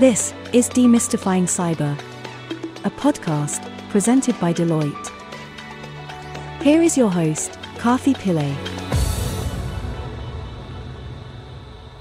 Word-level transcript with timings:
This 0.00 0.34
is 0.52 0.68
Demystifying 0.68 1.44
Cyber, 1.44 1.96
a 2.84 2.90
podcast 2.90 3.62
presented 3.90 4.38
by 4.40 4.52
Deloitte. 4.52 5.12
Here 6.62 6.82
is 6.82 6.98
your 6.98 7.08
host, 7.08 7.52
Karthi 7.76 8.12
Pillay. 8.12 8.56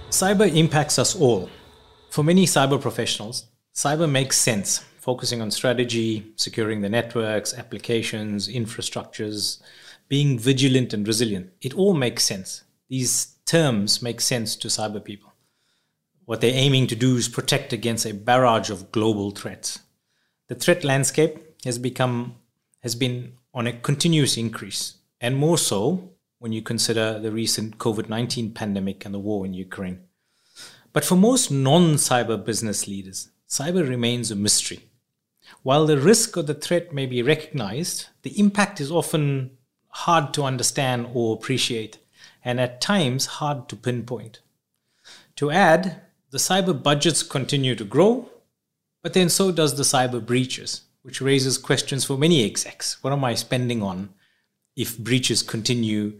Cyber 0.10 0.52
impacts 0.56 0.98
us 0.98 1.16
all. 1.16 1.52
For 2.10 2.24
many 2.24 2.48
cyber 2.48 2.82
professionals, 2.82 3.46
cyber 3.76 4.10
makes 4.10 4.40
sense, 4.40 4.80
focusing 4.98 5.44
on 5.44 5.52
strategy, 5.52 6.34
securing 6.36 6.82
the 6.82 6.90
networks, 6.90 7.54
applications, 7.54 8.48
infrastructures, 8.48 9.62
being 10.10 10.40
vigilant 10.40 10.96
and 10.96 11.08
resilient. 11.08 11.52
It 11.62 11.76
all 11.76 11.94
makes 11.94 12.24
sense. 12.24 12.64
These 12.90 13.36
terms 13.46 14.02
make 14.02 14.20
sense 14.20 14.56
to 14.56 14.68
cyber 14.68 15.04
people. 15.04 15.33
What 16.26 16.40
they're 16.40 16.54
aiming 16.54 16.88
to 16.88 16.96
do 16.96 17.18
is 17.18 17.28
protect 17.28 17.74
against 17.74 18.06
a 18.06 18.14
barrage 18.14 18.70
of 18.70 18.92
global 18.92 19.32
threats. 19.32 19.80
The 20.48 20.56
threat 20.56 20.84
landscape 20.84 21.38
has 21.66 21.78
become 21.78 22.36
has 22.82 22.96
been 22.96 23.34
on 23.54 23.68
a 23.68 23.74
continuous 23.74 24.38
increase, 24.38 24.96
and 25.22 25.36
more 25.36 25.58
so 25.58 26.12
when 26.40 26.52
you 26.52 26.62
consider 26.62 27.20
the 27.20 27.32
recent 27.32 27.78
COVID-19 27.78 28.54
pandemic 28.54 29.06
and 29.06 29.14
the 29.14 29.20
war 29.20 29.46
in 29.46 29.54
Ukraine. 29.54 30.02
But 30.92 31.06
for 31.06 31.16
most 31.16 31.50
non-cyber 31.50 32.44
business 32.44 32.88
leaders, 32.88 33.30
cyber 33.50 33.88
remains 33.88 34.32
a 34.32 34.36
mystery. 34.36 34.90
While 35.62 35.86
the 35.86 35.98
risk 35.98 36.36
or 36.36 36.44
the 36.44 36.54
threat 36.54 36.94
may 36.94 37.06
be 37.06 37.22
recognized, 37.22 38.08
the 38.24 38.38
impact 38.38 38.82
is 38.82 38.92
often 38.92 39.58
hard 39.88 40.34
to 40.34 40.44
understand 40.44 41.08
or 41.14 41.36
appreciate, 41.36 42.00
and 42.44 42.60
at 42.60 42.82
times 42.82 43.26
hard 43.26 43.70
to 43.70 43.76
pinpoint. 43.76 44.42
To 45.38 45.52
add, 45.52 46.02
the 46.34 46.40
cyber 46.40 46.74
budgets 46.74 47.22
continue 47.22 47.76
to 47.76 47.84
grow, 47.84 48.28
but 49.04 49.14
then 49.14 49.30
so 49.30 49.52
does 49.52 49.78
the 49.78 49.84
cyber 49.84 50.20
breaches, 50.26 50.82
which 51.04 51.22
raises 51.22 51.60
questions 51.60 52.06
for 52.06 52.18
many 52.18 52.44
execs. 52.44 53.04
What 53.04 53.14
am 53.14 53.24
I 53.24 53.36
spending 53.36 53.84
on 53.84 54.10
if 54.76 54.98
breaches 54.98 55.44
continue 55.44 56.20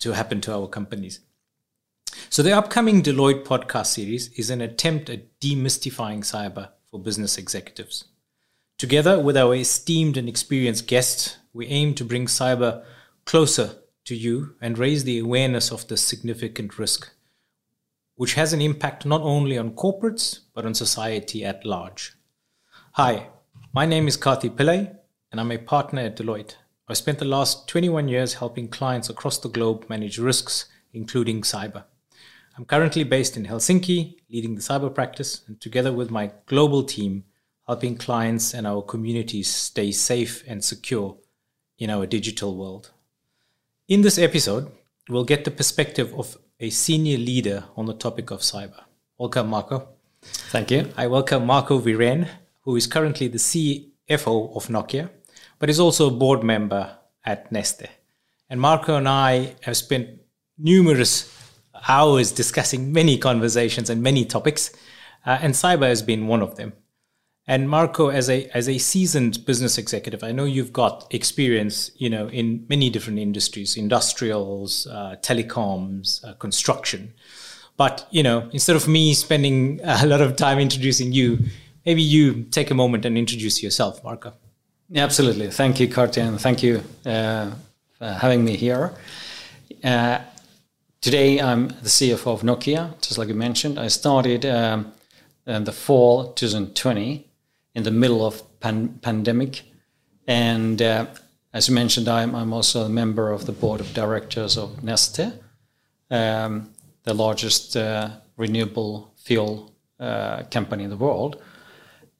to 0.00 0.12
happen 0.12 0.42
to 0.42 0.52
our 0.52 0.68
companies? 0.68 1.20
So, 2.28 2.42
the 2.42 2.52
upcoming 2.52 3.02
Deloitte 3.02 3.46
podcast 3.46 3.86
series 3.86 4.28
is 4.34 4.50
an 4.50 4.60
attempt 4.60 5.08
at 5.08 5.40
demystifying 5.40 6.18
cyber 6.18 6.68
for 6.90 7.00
business 7.00 7.38
executives. 7.38 8.04
Together 8.76 9.18
with 9.18 9.34
our 9.34 9.54
esteemed 9.54 10.18
and 10.18 10.28
experienced 10.28 10.86
guests, 10.86 11.38
we 11.54 11.68
aim 11.68 11.94
to 11.94 12.04
bring 12.04 12.26
cyber 12.26 12.84
closer 13.24 13.76
to 14.04 14.14
you 14.14 14.56
and 14.60 14.76
raise 14.76 15.04
the 15.04 15.18
awareness 15.18 15.72
of 15.72 15.88
this 15.88 16.02
significant 16.02 16.78
risk 16.78 17.13
which 18.16 18.34
has 18.34 18.52
an 18.52 18.60
impact 18.60 19.04
not 19.04 19.20
only 19.22 19.58
on 19.58 19.72
corporates, 19.72 20.40
but 20.54 20.64
on 20.64 20.74
society 20.74 21.44
at 21.44 21.64
large. 21.64 22.14
Hi, 22.92 23.28
my 23.72 23.86
name 23.86 24.06
is 24.06 24.16
Karthi 24.16 24.50
Pillay, 24.50 24.96
and 25.32 25.40
I'm 25.40 25.50
a 25.50 25.58
partner 25.58 26.02
at 26.02 26.16
Deloitte. 26.16 26.54
I've 26.86 26.96
spent 26.96 27.18
the 27.18 27.24
last 27.24 27.66
21 27.68 28.08
years 28.08 28.34
helping 28.34 28.68
clients 28.68 29.08
across 29.08 29.38
the 29.38 29.48
globe 29.48 29.86
manage 29.88 30.18
risks, 30.18 30.66
including 30.92 31.42
cyber. 31.42 31.84
I'm 32.56 32.64
currently 32.64 33.02
based 33.02 33.36
in 33.36 33.46
Helsinki, 33.46 34.16
leading 34.30 34.54
the 34.54 34.60
cyber 34.60 34.94
practice, 34.94 35.42
and 35.48 35.60
together 35.60 35.92
with 35.92 36.10
my 36.10 36.30
global 36.46 36.84
team, 36.84 37.24
helping 37.66 37.96
clients 37.96 38.54
and 38.54 38.64
our 38.64 38.82
communities 38.82 39.50
stay 39.50 39.90
safe 39.90 40.44
and 40.46 40.62
secure 40.62 41.16
in 41.78 41.90
our 41.90 42.06
digital 42.06 42.56
world. 42.56 42.92
In 43.88 44.02
this 44.02 44.18
episode, 44.18 44.70
we'll 45.08 45.24
get 45.24 45.44
the 45.44 45.50
perspective 45.50 46.14
of 46.14 46.38
a 46.60 46.70
senior 46.70 47.18
leader 47.18 47.64
on 47.76 47.86
the 47.86 47.94
topic 47.94 48.30
of 48.30 48.40
cyber. 48.40 48.84
Welcome, 49.18 49.48
Marco. 49.48 49.88
Thank 50.22 50.70
you. 50.70 50.88
I 50.96 51.08
welcome 51.08 51.46
Marco 51.46 51.80
Wirén, 51.80 52.28
who 52.60 52.76
is 52.76 52.86
currently 52.86 53.28
the 53.28 53.38
CFO 53.38 54.56
of 54.56 54.68
Nokia, 54.68 55.10
but 55.58 55.68
is 55.68 55.80
also 55.80 56.08
a 56.08 56.12
board 56.12 56.42
member 56.44 56.96
at 57.24 57.52
Neste. 57.52 57.88
And 58.48 58.60
Marco 58.60 58.96
and 58.96 59.08
I 59.08 59.56
have 59.62 59.76
spent 59.76 60.20
numerous 60.56 61.30
hours 61.88 62.30
discussing 62.30 62.92
many 62.92 63.18
conversations 63.18 63.90
and 63.90 64.02
many 64.02 64.24
topics, 64.24 64.70
uh, 65.26 65.38
and 65.42 65.54
cyber 65.54 65.88
has 65.88 66.02
been 66.02 66.28
one 66.28 66.40
of 66.40 66.56
them. 66.56 66.72
And 67.46 67.68
Marco, 67.68 68.08
as 68.08 68.30
a 68.30 68.48
as 68.56 68.68
a 68.70 68.78
seasoned 68.78 69.44
business 69.44 69.76
executive, 69.76 70.24
I 70.24 70.32
know 70.32 70.44
you've 70.44 70.72
got 70.72 71.06
experience, 71.10 71.90
you 71.96 72.08
know, 72.08 72.28
in 72.28 72.64
many 72.70 72.88
different 72.88 73.18
industries, 73.18 73.76
industrials, 73.76 74.86
uh, 74.86 75.16
telecoms, 75.20 76.24
uh, 76.24 76.34
construction. 76.34 77.12
But 77.76 78.06
you 78.10 78.22
know, 78.22 78.48
instead 78.52 78.76
of 78.76 78.88
me 78.88 79.12
spending 79.12 79.80
a 79.84 80.06
lot 80.06 80.22
of 80.22 80.36
time 80.36 80.58
introducing 80.58 81.12
you, 81.12 81.38
maybe 81.84 82.02
you 82.02 82.44
take 82.44 82.70
a 82.70 82.74
moment 82.74 83.04
and 83.04 83.18
introduce 83.18 83.62
yourself, 83.62 84.02
Marco. 84.02 84.32
Yeah, 84.88 85.04
absolutely. 85.04 85.50
Thank 85.50 85.80
you, 85.80 85.88
Karthi, 85.88 86.40
thank 86.40 86.62
you 86.62 86.82
uh, 87.04 87.50
for 87.98 88.06
having 88.06 88.42
me 88.44 88.56
here. 88.56 88.94
Uh, 89.82 90.20
today, 91.02 91.40
I'm 91.40 91.68
the 91.68 91.90
CFO 91.90 92.32
of 92.32 92.42
Nokia, 92.42 92.98
just 93.02 93.18
like 93.18 93.28
you 93.28 93.34
mentioned. 93.34 93.78
I 93.78 93.88
started 93.88 94.46
um, 94.46 94.92
in 95.46 95.64
the 95.64 95.72
fall 95.72 96.32
2020 96.32 97.26
in 97.74 97.82
the 97.82 97.90
middle 97.90 98.24
of 98.24 98.42
pan- 98.60 98.98
pandemic. 99.02 99.62
And 100.26 100.80
uh, 100.80 101.06
as 101.52 101.68
you 101.68 101.74
mentioned, 101.74 102.08
I'm, 102.08 102.34
I'm 102.34 102.52
also 102.52 102.82
a 102.82 102.88
member 102.88 103.30
of 103.30 103.46
the 103.46 103.52
board 103.52 103.80
of 103.80 103.92
directors 103.94 104.56
of 104.56 104.82
Neste, 104.82 105.32
um, 106.10 106.70
the 107.02 107.14
largest 107.14 107.76
uh, 107.76 108.10
renewable 108.36 109.12
fuel 109.16 109.72
uh, 110.00 110.44
company 110.50 110.84
in 110.84 110.90
the 110.90 110.96
world. 110.96 111.42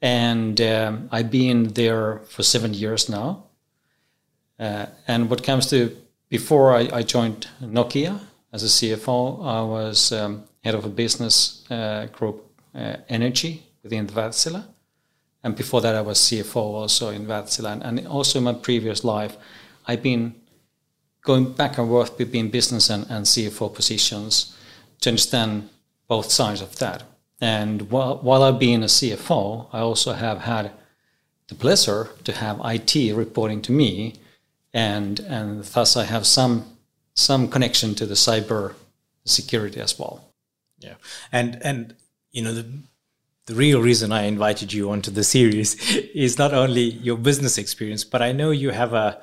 And 0.02 0.60
um, 0.60 1.08
I've 1.10 1.30
been 1.30 1.68
there 1.68 2.18
for 2.28 2.42
seven 2.42 2.74
years 2.74 3.08
now. 3.08 3.44
Uh, 4.58 4.86
and 5.08 5.30
what 5.30 5.42
comes 5.42 5.66
to 5.70 5.96
before 6.28 6.74
I, 6.74 6.88
I, 6.92 7.02
joined 7.02 7.48
Nokia 7.60 8.20
as 8.52 8.62
a 8.62 8.66
CFO, 8.66 9.44
I 9.44 9.62
was 9.62 10.12
um, 10.12 10.44
head 10.62 10.74
of 10.74 10.84
a 10.84 10.88
business 10.88 11.64
uh, 11.70 12.06
group, 12.12 12.50
energy 13.08 13.62
within 13.82 14.06
the 14.06 14.12
Wärtsilä 14.12 14.64
and 15.44 15.54
before 15.54 15.82
that 15.82 15.94
I 15.94 16.00
was 16.00 16.18
CFO 16.18 16.56
also 16.56 17.10
in 17.10 17.26
Wärtsilä, 17.26 17.80
and 17.82 18.06
also 18.06 18.38
in 18.38 18.44
my 18.44 18.54
previous 18.54 19.04
life, 19.04 19.36
I've 19.86 20.02
been 20.02 20.34
going 21.22 21.52
back 21.52 21.78
and 21.78 21.88
forth 21.88 22.16
between 22.16 22.50
business 22.50 22.90
and, 22.90 23.06
and 23.10 23.26
CFO 23.26 23.72
positions 23.74 24.56
to 25.00 25.10
understand 25.10 25.68
both 26.08 26.30
sides 26.30 26.62
of 26.62 26.76
that. 26.78 27.02
And 27.40 27.90
while, 27.90 28.18
while 28.18 28.42
I've 28.42 28.58
been 28.58 28.82
a 28.82 28.86
CFO, 28.86 29.68
I 29.70 29.80
also 29.80 30.14
have 30.14 30.40
had 30.40 30.72
the 31.48 31.54
pleasure 31.54 32.08
to 32.24 32.32
have 32.32 32.60
IT 32.64 33.14
reporting 33.14 33.60
to 33.62 33.72
me, 33.72 34.14
and 34.72 35.20
and 35.20 35.62
thus 35.62 35.96
I 35.96 36.04
have 36.04 36.26
some 36.26 36.64
some 37.14 37.48
connection 37.48 37.94
to 37.96 38.06
the 38.06 38.14
cyber 38.14 38.74
security 39.26 39.80
as 39.80 39.98
well. 39.98 40.24
Yeah, 40.78 40.94
and 41.30 41.58
and 41.62 41.94
you 42.32 42.42
know 42.42 42.54
the 42.54 42.66
the 43.46 43.54
real 43.54 43.82
reason 43.82 44.12
I 44.12 44.22
invited 44.22 44.72
you 44.72 44.90
onto 44.90 45.10
the 45.10 45.24
series 45.24 45.74
is 46.14 46.38
not 46.38 46.54
only 46.54 46.82
your 46.82 47.16
business 47.16 47.58
experience, 47.58 48.04
but 48.04 48.22
I 48.22 48.32
know 48.32 48.50
you 48.50 48.70
have 48.70 48.92
a 48.92 49.20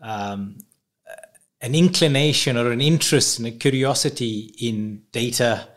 um, 0.00 0.58
an 1.60 1.74
inclination 1.74 2.56
or 2.56 2.70
an 2.70 2.80
interest 2.80 3.38
and 3.38 3.48
a 3.48 3.50
curiosity 3.50 4.54
in 4.60 5.02
data, 5.10 5.68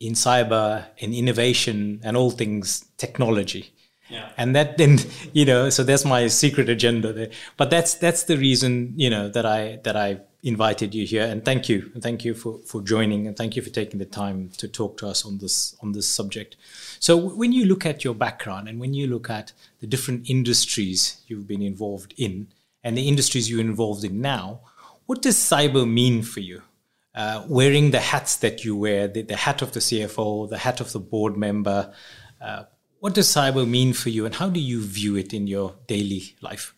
in 0.00 0.12
cyber, 0.14 0.84
in 0.98 1.14
innovation, 1.14 2.00
and 2.02 2.16
all 2.16 2.30
things 2.30 2.84
technology. 2.96 3.72
Yeah. 4.08 4.30
And 4.36 4.54
that 4.56 4.78
then, 4.78 4.98
you 5.32 5.44
know, 5.44 5.70
so 5.70 5.84
that's 5.84 6.04
my 6.04 6.28
secret 6.28 6.68
agenda 6.68 7.12
there. 7.12 7.30
But 7.56 7.70
that's 7.70 7.94
that's 7.94 8.24
the 8.24 8.36
reason, 8.36 8.94
you 8.96 9.10
know, 9.10 9.28
that 9.28 9.46
I 9.46 9.80
that 9.84 9.96
I 9.96 10.20
invited 10.42 10.94
you 10.94 11.04
here. 11.04 11.24
And 11.24 11.44
thank 11.44 11.68
you, 11.68 11.90
thank 12.00 12.24
you 12.24 12.34
for 12.34 12.58
for 12.66 12.80
joining, 12.82 13.26
and 13.26 13.36
thank 13.36 13.56
you 13.56 13.62
for 13.62 13.70
taking 13.70 13.98
the 13.98 14.04
time 14.04 14.50
to 14.58 14.68
talk 14.68 14.96
to 14.98 15.08
us 15.08 15.24
on 15.24 15.38
this 15.38 15.76
on 15.82 15.92
this 15.92 16.08
subject. 16.08 16.56
So 17.00 17.16
when 17.16 17.52
you 17.52 17.64
look 17.64 17.86
at 17.86 18.04
your 18.04 18.14
background 18.14 18.68
and 18.68 18.80
when 18.80 18.94
you 18.94 19.06
look 19.06 19.30
at 19.30 19.52
the 19.80 19.86
different 19.86 20.28
industries 20.28 21.22
you've 21.26 21.46
been 21.46 21.62
involved 21.62 22.14
in 22.16 22.48
and 22.82 22.96
the 22.96 23.08
industries 23.08 23.50
you're 23.50 23.60
involved 23.60 24.04
in 24.04 24.20
now, 24.20 24.60
what 25.06 25.22
does 25.22 25.36
cyber 25.36 25.90
mean 25.90 26.22
for 26.22 26.40
you? 26.40 26.62
Uh, 27.14 27.44
wearing 27.48 27.90
the 27.90 28.00
hats 28.00 28.36
that 28.36 28.64
you 28.64 28.76
wear, 28.76 29.08
the, 29.08 29.22
the, 29.22 29.34
hat 29.34 29.60
of 29.60 29.72
the 29.72 29.80
CFO, 29.80 30.48
the 30.48 30.58
hat 30.58 30.80
of 30.80 30.92
the 30.92 31.00
board 31.00 31.36
member, 31.36 31.92
uh, 32.40 32.62
what 33.00 33.14
does 33.14 33.28
cyber 33.28 33.68
mean 33.68 33.92
for 33.92 34.08
you 34.08 34.26
and 34.26 34.34
how 34.34 34.48
do 34.48 34.60
you 34.60 34.82
view 34.82 35.16
it 35.16 35.32
in 35.32 35.46
your 35.46 35.74
daily 35.86 36.34
life? 36.40 36.74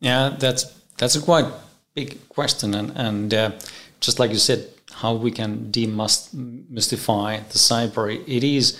Yeah, 0.00 0.36
that's 0.38 0.64
that's 0.98 1.16
a 1.16 1.22
quite 1.22 1.46
big 1.94 2.28
question, 2.28 2.74
and 2.74 2.92
and 2.96 3.34
uh, 3.34 3.50
just 4.00 4.18
like 4.18 4.30
you 4.30 4.38
said, 4.38 4.68
how 4.92 5.14
we 5.14 5.30
can 5.30 5.70
demystify 5.70 7.46
the 7.48 7.58
cyber. 7.58 8.12
It 8.26 8.44
is 8.44 8.78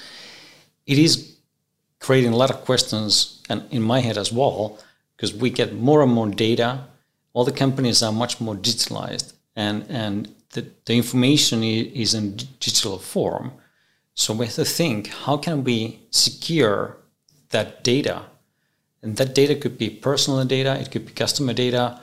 it 0.87 0.99
is 0.99 1.37
creating 1.99 2.33
a 2.33 2.37
lot 2.37 2.51
of 2.51 2.65
questions 2.65 3.43
and 3.49 3.65
in 3.71 3.83
my 3.83 4.01
head 4.01 4.19
as 4.19 4.33
well 4.33 4.79
because 5.17 5.35
we 5.35 5.51
get 5.51 5.75
more 5.75 6.03
and 6.03 6.13
more 6.13 6.29
data 6.29 6.85
all 7.33 7.45
the 7.45 7.53
companies 7.53 8.03
are 8.03 8.13
much 8.13 8.41
more 8.41 8.55
digitalized 8.55 9.33
and 9.57 9.85
and 9.89 10.29
the, 10.51 10.67
the 10.85 10.95
information 10.95 11.63
is 11.63 12.15
in 12.15 12.37
digital 12.61 12.99
form 12.99 13.53
So 14.17 14.33
we 14.33 14.47
have 14.47 14.55
to 14.55 14.65
think 14.65 15.09
how 15.09 15.37
can 15.37 15.63
we 15.63 16.01
secure 16.11 16.97
that 17.51 17.85
data? 17.85 18.23
And 19.03 19.17
that 19.19 19.35
data 19.35 19.55
could 19.55 19.77
be 19.77 19.91
personal 19.91 20.43
data, 20.47 20.81
it 20.81 20.91
could 20.91 21.07
be 21.07 21.13
customer 21.13 21.53
data, 21.53 22.01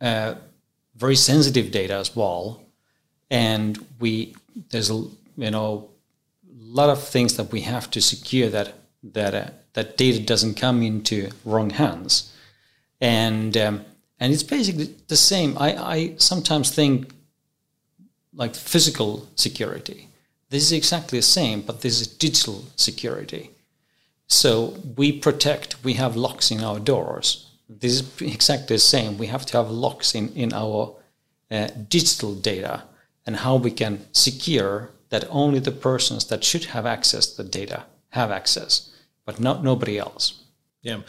uh, 0.00 0.34
very 0.94 1.16
sensitive 1.16 1.70
data 1.70 1.94
as 1.94 2.14
well. 2.14 2.62
And 3.30 3.84
we 3.98 4.36
there's 4.70 4.90
a 4.90 5.04
you 5.36 5.50
know 5.50 5.88
a 6.44 6.64
lot 6.80 6.90
of 6.90 7.02
things 7.02 7.36
that 7.36 7.50
we 7.50 7.62
have 7.62 7.90
to 7.92 8.02
secure 8.02 8.50
that 8.50 8.74
that 9.02 9.34
uh, 9.34 9.50
that 9.72 9.96
data 9.96 10.20
doesn't 10.20 10.54
come 10.54 10.82
into 10.82 11.30
wrong 11.46 11.70
hands. 11.70 12.30
And 13.00 13.56
um, 13.56 13.84
and 14.20 14.34
it's 14.34 14.42
basically 14.42 14.94
the 15.08 15.16
same. 15.16 15.56
I, 15.58 15.76
I 15.76 16.14
sometimes 16.18 16.70
think 16.70 17.14
like 18.34 18.54
physical 18.54 19.26
security. 19.34 20.08
This 20.48 20.64
is 20.64 20.72
exactly 20.72 21.18
the 21.18 21.22
same, 21.22 21.62
but 21.62 21.80
this 21.80 22.00
is 22.00 22.06
digital 22.06 22.64
security. 22.76 23.50
So 24.28 24.76
we 24.96 25.12
protect, 25.12 25.82
we 25.84 25.94
have 25.94 26.16
locks 26.16 26.50
in 26.50 26.62
our 26.62 26.78
doors. 26.78 27.50
This 27.68 28.00
is 28.00 28.22
exactly 28.22 28.76
the 28.76 28.80
same. 28.80 29.18
We 29.18 29.26
have 29.26 29.46
to 29.46 29.56
have 29.56 29.70
locks 29.70 30.14
in, 30.14 30.32
in 30.34 30.52
our 30.52 30.96
uh, 31.50 31.68
digital 31.88 32.34
data 32.34 32.84
and 33.26 33.36
how 33.36 33.56
we 33.56 33.70
can 33.70 34.06
secure 34.12 34.90
that 35.10 35.24
only 35.30 35.58
the 35.58 35.72
persons 35.72 36.26
that 36.26 36.44
should 36.44 36.66
have 36.66 36.86
access 36.86 37.26
to 37.26 37.42
the 37.42 37.48
data 37.48 37.84
have 38.10 38.30
access, 38.30 38.92
but 39.24 39.40
not 39.40 39.62
nobody 39.62 39.98
else. 39.98 40.42
Yeah. 40.82 41.00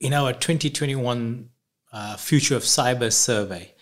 In 0.00 0.14
our 0.14 0.32
2021 0.32 1.48
uh, 1.92 2.16
Future 2.16 2.56
of 2.56 2.62
Cyber 2.62 3.12
survey, 3.12 3.74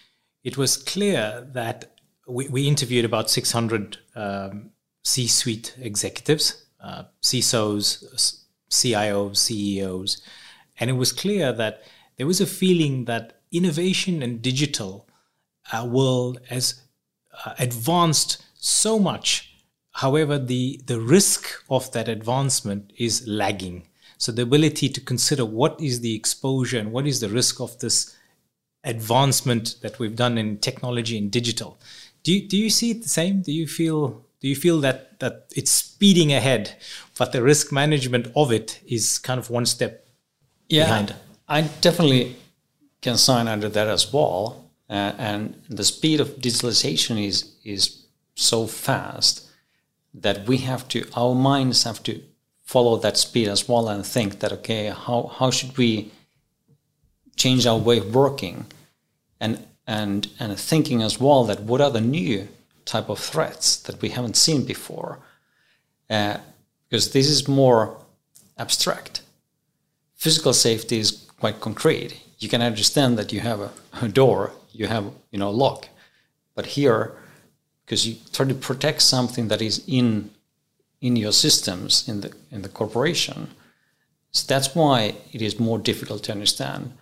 it 0.44 0.56
was 0.56 0.76
clear 0.76 1.46
that 1.52 1.95
we, 2.26 2.48
we 2.48 2.68
interviewed 2.68 3.04
about 3.04 3.30
600 3.30 3.98
um, 4.14 4.70
C 5.04 5.26
suite 5.26 5.74
executives, 5.80 6.66
uh, 6.80 7.04
CISOs, 7.22 8.42
CIOs, 8.70 9.36
CEOs, 9.36 10.22
and 10.78 10.90
it 10.90 10.94
was 10.94 11.12
clear 11.12 11.52
that 11.52 11.84
there 12.16 12.26
was 12.26 12.40
a 12.40 12.46
feeling 12.46 13.04
that 13.04 13.40
innovation 13.52 14.22
and 14.22 14.42
digital 14.42 15.08
uh, 15.72 15.86
world 15.88 16.40
has 16.48 16.82
uh, 17.44 17.54
advanced 17.58 18.44
so 18.54 18.98
much. 18.98 19.54
However, 19.92 20.38
the, 20.38 20.80
the 20.86 21.00
risk 21.00 21.48
of 21.70 21.90
that 21.92 22.08
advancement 22.08 22.92
is 22.98 23.26
lagging. 23.26 23.86
So 24.18 24.32
the 24.32 24.42
ability 24.42 24.88
to 24.90 25.00
consider 25.00 25.44
what 25.44 25.80
is 25.80 26.00
the 26.00 26.14
exposure 26.14 26.78
and 26.78 26.92
what 26.92 27.06
is 27.06 27.20
the 27.20 27.28
risk 27.28 27.60
of 27.60 27.78
this 27.78 28.16
advancement 28.84 29.76
that 29.82 29.98
we've 29.98 30.16
done 30.16 30.38
in 30.38 30.58
technology 30.58 31.18
and 31.18 31.30
digital 31.30 31.78
do 32.26 32.32
you, 32.32 32.48
do 32.48 32.56
you 32.56 32.70
see 32.70 32.90
it 32.90 33.02
the 33.04 33.08
same? 33.08 33.40
Do 33.40 33.52
you 33.52 33.68
feel 33.68 34.24
do 34.40 34.48
you 34.48 34.56
feel 34.56 34.80
that 34.80 35.20
that 35.20 35.46
it's 35.54 35.70
speeding 35.70 36.32
ahead, 36.32 36.74
but 37.16 37.30
the 37.30 37.40
risk 37.40 37.70
management 37.70 38.26
of 38.34 38.50
it 38.50 38.80
is 38.84 39.20
kind 39.20 39.38
of 39.38 39.48
one 39.48 39.64
step 39.64 40.08
yeah, 40.68 40.86
behind? 40.86 41.14
I 41.46 41.60
definitely 41.80 42.34
can 43.00 43.16
sign 43.16 43.46
under 43.46 43.68
that 43.68 43.86
as 43.86 44.12
well. 44.12 44.64
Uh, 44.90 45.12
and 45.18 45.62
the 45.70 45.84
speed 45.84 46.18
of 46.20 46.40
digitalization 46.40 47.24
is 47.24 47.54
is 47.62 48.06
so 48.34 48.66
fast 48.66 49.48
that 50.12 50.48
we 50.48 50.56
have 50.58 50.88
to 50.88 51.06
our 51.14 51.34
minds 51.34 51.84
have 51.84 52.02
to 52.02 52.20
follow 52.64 52.96
that 52.96 53.16
speed 53.16 53.46
as 53.46 53.68
well 53.68 53.88
and 53.88 54.04
think 54.04 54.40
that 54.40 54.52
okay 54.52 54.86
how 54.86 55.30
how 55.38 55.52
should 55.52 55.78
we 55.78 56.10
change 57.36 57.66
our 57.66 57.78
way 57.78 57.98
of 57.98 58.12
working 58.12 58.66
and 59.38 59.65
and 59.86 60.28
and 60.38 60.58
thinking 60.58 61.02
as 61.02 61.20
well 61.20 61.44
that 61.44 61.60
what 61.60 61.80
are 61.80 61.90
the 61.90 62.00
new 62.00 62.48
type 62.84 63.08
of 63.08 63.18
threats 63.18 63.76
that 63.76 64.00
we 64.02 64.10
haven't 64.10 64.36
seen 64.36 64.64
before? 64.64 65.18
Uh, 66.08 66.38
because 66.88 67.12
this 67.12 67.28
is 67.28 67.48
more 67.48 67.96
abstract. 68.56 69.22
Physical 70.14 70.52
safety 70.52 70.98
is 70.98 71.26
quite 71.38 71.60
concrete. 71.60 72.22
You 72.38 72.48
can 72.48 72.62
understand 72.62 73.18
that 73.18 73.32
you 73.32 73.40
have 73.40 73.60
a, 73.60 73.72
a 74.00 74.08
door 74.08 74.52
you 74.76 74.86
have 74.86 75.12
you 75.30 75.38
know 75.38 75.48
a 75.48 75.60
lock. 75.64 75.88
But 76.54 76.66
here 76.66 77.12
because 77.84 78.06
you 78.06 78.16
try 78.32 78.46
to 78.46 78.54
protect 78.54 79.02
something 79.02 79.48
that 79.48 79.62
is 79.62 79.82
in 79.86 80.30
in 81.00 81.16
your 81.16 81.32
systems 81.32 82.08
in 82.08 82.20
the 82.20 82.32
in 82.50 82.62
the 82.62 82.68
corporation. 82.68 83.48
So 84.32 84.44
that's 84.46 84.74
why 84.74 85.16
it 85.32 85.40
is 85.40 85.58
more 85.58 85.78
difficult 85.78 86.22
to 86.24 86.32
understand 86.32 86.92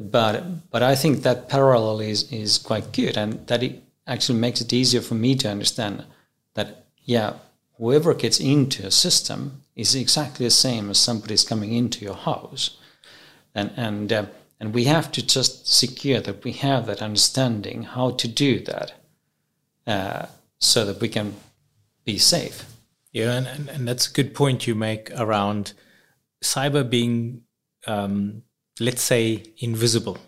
but 0.00 0.70
but 0.70 0.82
I 0.82 0.94
think 0.94 1.22
that 1.22 1.48
parallel 1.48 2.00
is 2.00 2.30
is 2.32 2.58
quite 2.58 2.92
good, 2.92 3.16
and 3.16 3.46
that 3.46 3.62
it 3.62 3.82
actually 4.06 4.38
makes 4.38 4.60
it 4.60 4.72
easier 4.72 5.00
for 5.00 5.14
me 5.14 5.34
to 5.36 5.50
understand 5.50 6.04
that 6.54 6.86
yeah, 7.04 7.34
whoever 7.78 8.14
gets 8.14 8.40
into 8.40 8.86
a 8.86 8.90
system 8.90 9.62
is 9.74 9.94
exactly 9.94 10.46
the 10.46 10.50
same 10.50 10.90
as 10.90 10.98
somebody's 10.98 11.44
coming 11.44 11.72
into 11.72 12.04
your 12.04 12.16
house, 12.16 12.78
and 13.54 13.70
and 13.76 14.12
uh, 14.12 14.26
and 14.58 14.74
we 14.74 14.84
have 14.84 15.10
to 15.12 15.26
just 15.26 15.66
secure 15.66 16.20
that 16.20 16.44
we 16.44 16.52
have 16.52 16.86
that 16.86 17.02
understanding 17.02 17.82
how 17.82 18.10
to 18.10 18.28
do 18.28 18.60
that, 18.60 18.92
uh, 19.86 20.26
so 20.58 20.84
that 20.84 21.00
we 21.00 21.08
can 21.08 21.34
be 22.04 22.18
safe. 22.18 22.64
Yeah, 23.12 23.32
and, 23.32 23.46
and, 23.46 23.68
and 23.68 23.88
that's 23.88 24.08
a 24.08 24.12
good 24.12 24.34
point 24.34 24.66
you 24.66 24.74
make 24.74 25.10
around 25.18 25.72
cyber 26.42 26.88
being 26.88 27.42
um, 27.86 28.42
let's 28.80 29.02
say, 29.02 29.44
invisible. 29.58 30.18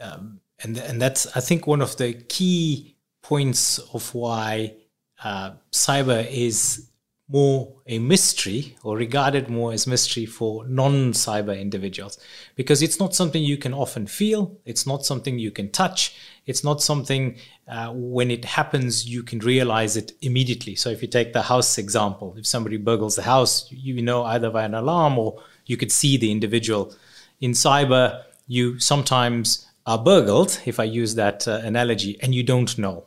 Um, 0.00 0.40
and, 0.62 0.76
and 0.78 1.00
that's, 1.00 1.26
I 1.36 1.40
think, 1.40 1.66
one 1.66 1.80
of 1.80 1.96
the 1.96 2.14
key 2.14 2.96
points 3.22 3.78
of 3.78 4.14
why 4.14 4.74
uh, 5.22 5.52
cyber 5.72 6.28
is 6.30 6.90
more 7.28 7.74
a 7.86 7.98
mystery 7.98 8.76
or 8.84 8.96
regarded 8.96 9.48
more 9.48 9.72
as 9.72 9.86
mystery 9.86 10.24
for 10.26 10.64
non 10.68 11.12
cyber 11.12 11.58
individuals 11.60 12.18
because 12.54 12.82
it's 12.82 13.00
not 13.00 13.16
something 13.16 13.42
you 13.42 13.56
can 13.56 13.74
often 13.74 14.06
feel, 14.06 14.56
it's 14.64 14.86
not 14.86 15.04
something 15.04 15.38
you 15.38 15.50
can 15.50 15.70
touch, 15.70 16.16
it's 16.46 16.62
not 16.62 16.80
something 16.80 17.36
uh, 17.66 17.90
when 17.92 18.30
it 18.30 18.44
happens 18.44 19.08
you 19.08 19.24
can 19.24 19.40
realize 19.40 19.96
it 19.96 20.12
immediately. 20.20 20.76
So, 20.76 20.90
if 20.90 21.02
you 21.02 21.08
take 21.08 21.32
the 21.32 21.42
house 21.42 21.78
example, 21.78 22.36
if 22.38 22.46
somebody 22.46 22.78
burgles 22.78 23.16
the 23.16 23.22
house, 23.22 23.66
you 23.72 24.00
know 24.02 24.22
either 24.24 24.50
by 24.50 24.64
an 24.64 24.74
alarm 24.74 25.18
or 25.18 25.42
you 25.64 25.76
could 25.76 25.90
see 25.90 26.16
the 26.16 26.30
individual 26.30 26.94
in 27.40 27.52
cyber, 27.52 28.22
you 28.46 28.78
sometimes 28.78 29.66
are 29.86 29.98
burgled, 29.98 30.60
if 30.66 30.80
I 30.80 30.84
use 30.84 31.14
that 31.14 31.46
uh, 31.46 31.60
analogy, 31.62 32.18
and 32.22 32.34
you 32.34 32.42
don't 32.42 32.76
know. 32.78 33.06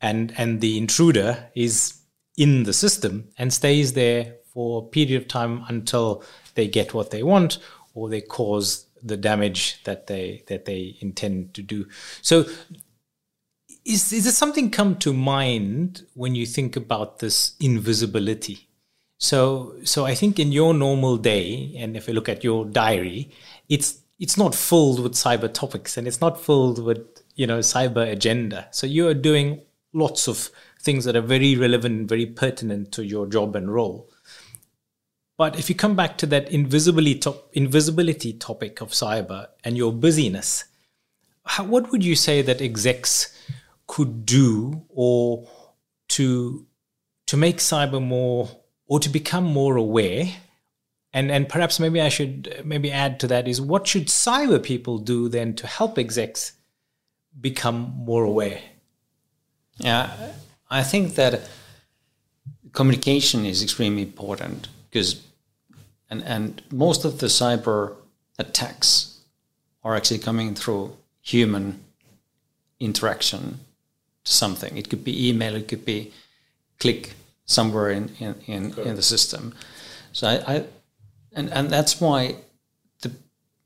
And, 0.00 0.34
and 0.36 0.60
the 0.60 0.76
intruder 0.76 1.50
is 1.54 2.00
in 2.36 2.64
the 2.64 2.72
system 2.72 3.28
and 3.38 3.52
stays 3.52 3.92
there 3.92 4.36
for 4.52 4.82
a 4.82 4.86
period 4.86 5.20
of 5.22 5.28
time 5.28 5.64
until 5.68 6.22
they 6.54 6.68
get 6.68 6.94
what 6.94 7.10
they 7.10 7.22
want 7.22 7.58
or 7.94 8.08
they 8.08 8.20
cause 8.20 8.86
the 9.02 9.16
damage 9.16 9.82
that 9.84 10.06
they 10.06 10.42
that 10.48 10.64
they 10.64 10.96
intend 11.00 11.52
to 11.54 11.62
do. 11.62 11.86
So 12.22 12.46
is 13.84 14.12
is 14.12 14.24
there 14.24 14.32
something 14.32 14.70
come 14.70 14.96
to 14.96 15.12
mind 15.12 16.06
when 16.14 16.34
you 16.34 16.46
think 16.46 16.76
about 16.76 17.18
this 17.18 17.54
invisibility? 17.60 18.68
So, 19.18 19.76
so 19.84 20.04
I 20.04 20.14
think 20.14 20.38
in 20.38 20.52
your 20.52 20.74
normal 20.74 21.16
day, 21.16 21.74
and 21.78 21.96
if 21.96 22.08
you 22.08 22.14
look 22.14 22.28
at 22.28 22.44
your 22.44 22.64
diary, 22.64 23.30
it's 23.68 24.00
it's 24.20 24.36
not 24.36 24.54
filled 24.54 25.00
with 25.00 25.12
cyber 25.14 25.52
topics 25.52 25.96
and 25.96 26.06
it's 26.06 26.20
not 26.20 26.40
filled 26.40 26.82
with 26.82 27.00
you 27.34 27.46
know 27.46 27.58
cyber 27.58 28.10
agenda. 28.10 28.68
So 28.70 28.86
you 28.86 29.08
are 29.08 29.14
doing 29.14 29.62
lots 29.92 30.28
of 30.28 30.50
things 30.80 31.04
that 31.04 31.16
are 31.16 31.22
very 31.22 31.56
relevant, 31.56 32.08
very 32.08 32.26
pertinent 32.26 32.92
to 32.92 33.04
your 33.04 33.26
job 33.26 33.56
and 33.56 33.72
role. 33.72 34.10
But 35.36 35.58
if 35.58 35.68
you 35.68 35.74
come 35.74 35.96
back 35.96 36.16
to 36.18 36.26
that 36.26 36.50
invisibility, 36.50 37.18
top, 37.18 37.50
invisibility 37.54 38.32
topic 38.34 38.80
of 38.80 38.90
cyber 38.90 39.48
and 39.64 39.76
your 39.76 39.92
busyness, 39.92 40.64
how, 41.44 41.64
what 41.64 41.90
would 41.90 42.04
you 42.04 42.14
say 42.14 42.40
that 42.42 42.60
execs 42.60 43.36
could 43.86 44.24
do 44.24 44.84
or 44.88 45.48
to 46.08 46.66
to 47.26 47.36
make 47.36 47.56
cyber 47.56 48.02
more 48.02 48.48
or 48.86 49.00
to 49.00 49.08
become 49.08 49.44
more 49.44 49.76
aware 49.76 50.26
and 51.14 51.30
and 51.30 51.48
perhaps 51.48 51.78
maybe 51.78 52.00
I 52.00 52.08
should 52.08 52.62
maybe 52.64 52.90
add 52.90 53.20
to 53.20 53.28
that 53.28 53.46
is 53.46 53.60
what 53.60 53.86
should 53.86 54.08
cyber 54.08 54.62
people 54.62 54.98
do 54.98 55.28
then 55.28 55.54
to 55.54 55.66
help 55.66 55.96
execs 55.96 56.52
become 57.40 57.94
more 57.96 58.24
aware? 58.24 58.60
Yeah, 59.78 60.10
I 60.70 60.82
think 60.82 61.14
that 61.14 61.48
communication 62.72 63.46
is 63.46 63.62
extremely 63.62 64.02
important 64.02 64.68
because 64.90 65.22
and 66.10 66.22
and 66.24 66.62
most 66.70 67.04
of 67.04 67.20
the 67.20 67.28
cyber 67.28 67.94
attacks 68.38 69.20
are 69.84 69.94
actually 69.94 70.18
coming 70.18 70.54
through 70.56 70.96
human 71.22 71.80
interaction 72.80 73.60
to 74.24 74.32
something. 74.32 74.76
It 74.76 74.90
could 74.90 75.04
be 75.04 75.28
email, 75.28 75.54
it 75.54 75.68
could 75.68 75.84
be 75.84 76.12
click 76.80 77.14
somewhere 77.46 77.90
in 77.90 78.10
in, 78.18 78.34
in, 78.46 78.78
in 78.78 78.96
the 78.96 79.02
system. 79.02 79.54
So 80.12 80.28
I, 80.28 80.54
I, 80.54 80.64
and 81.32 81.50
and 81.50 81.70
that's 81.70 82.00
why 82.00 82.36
the 83.02 83.12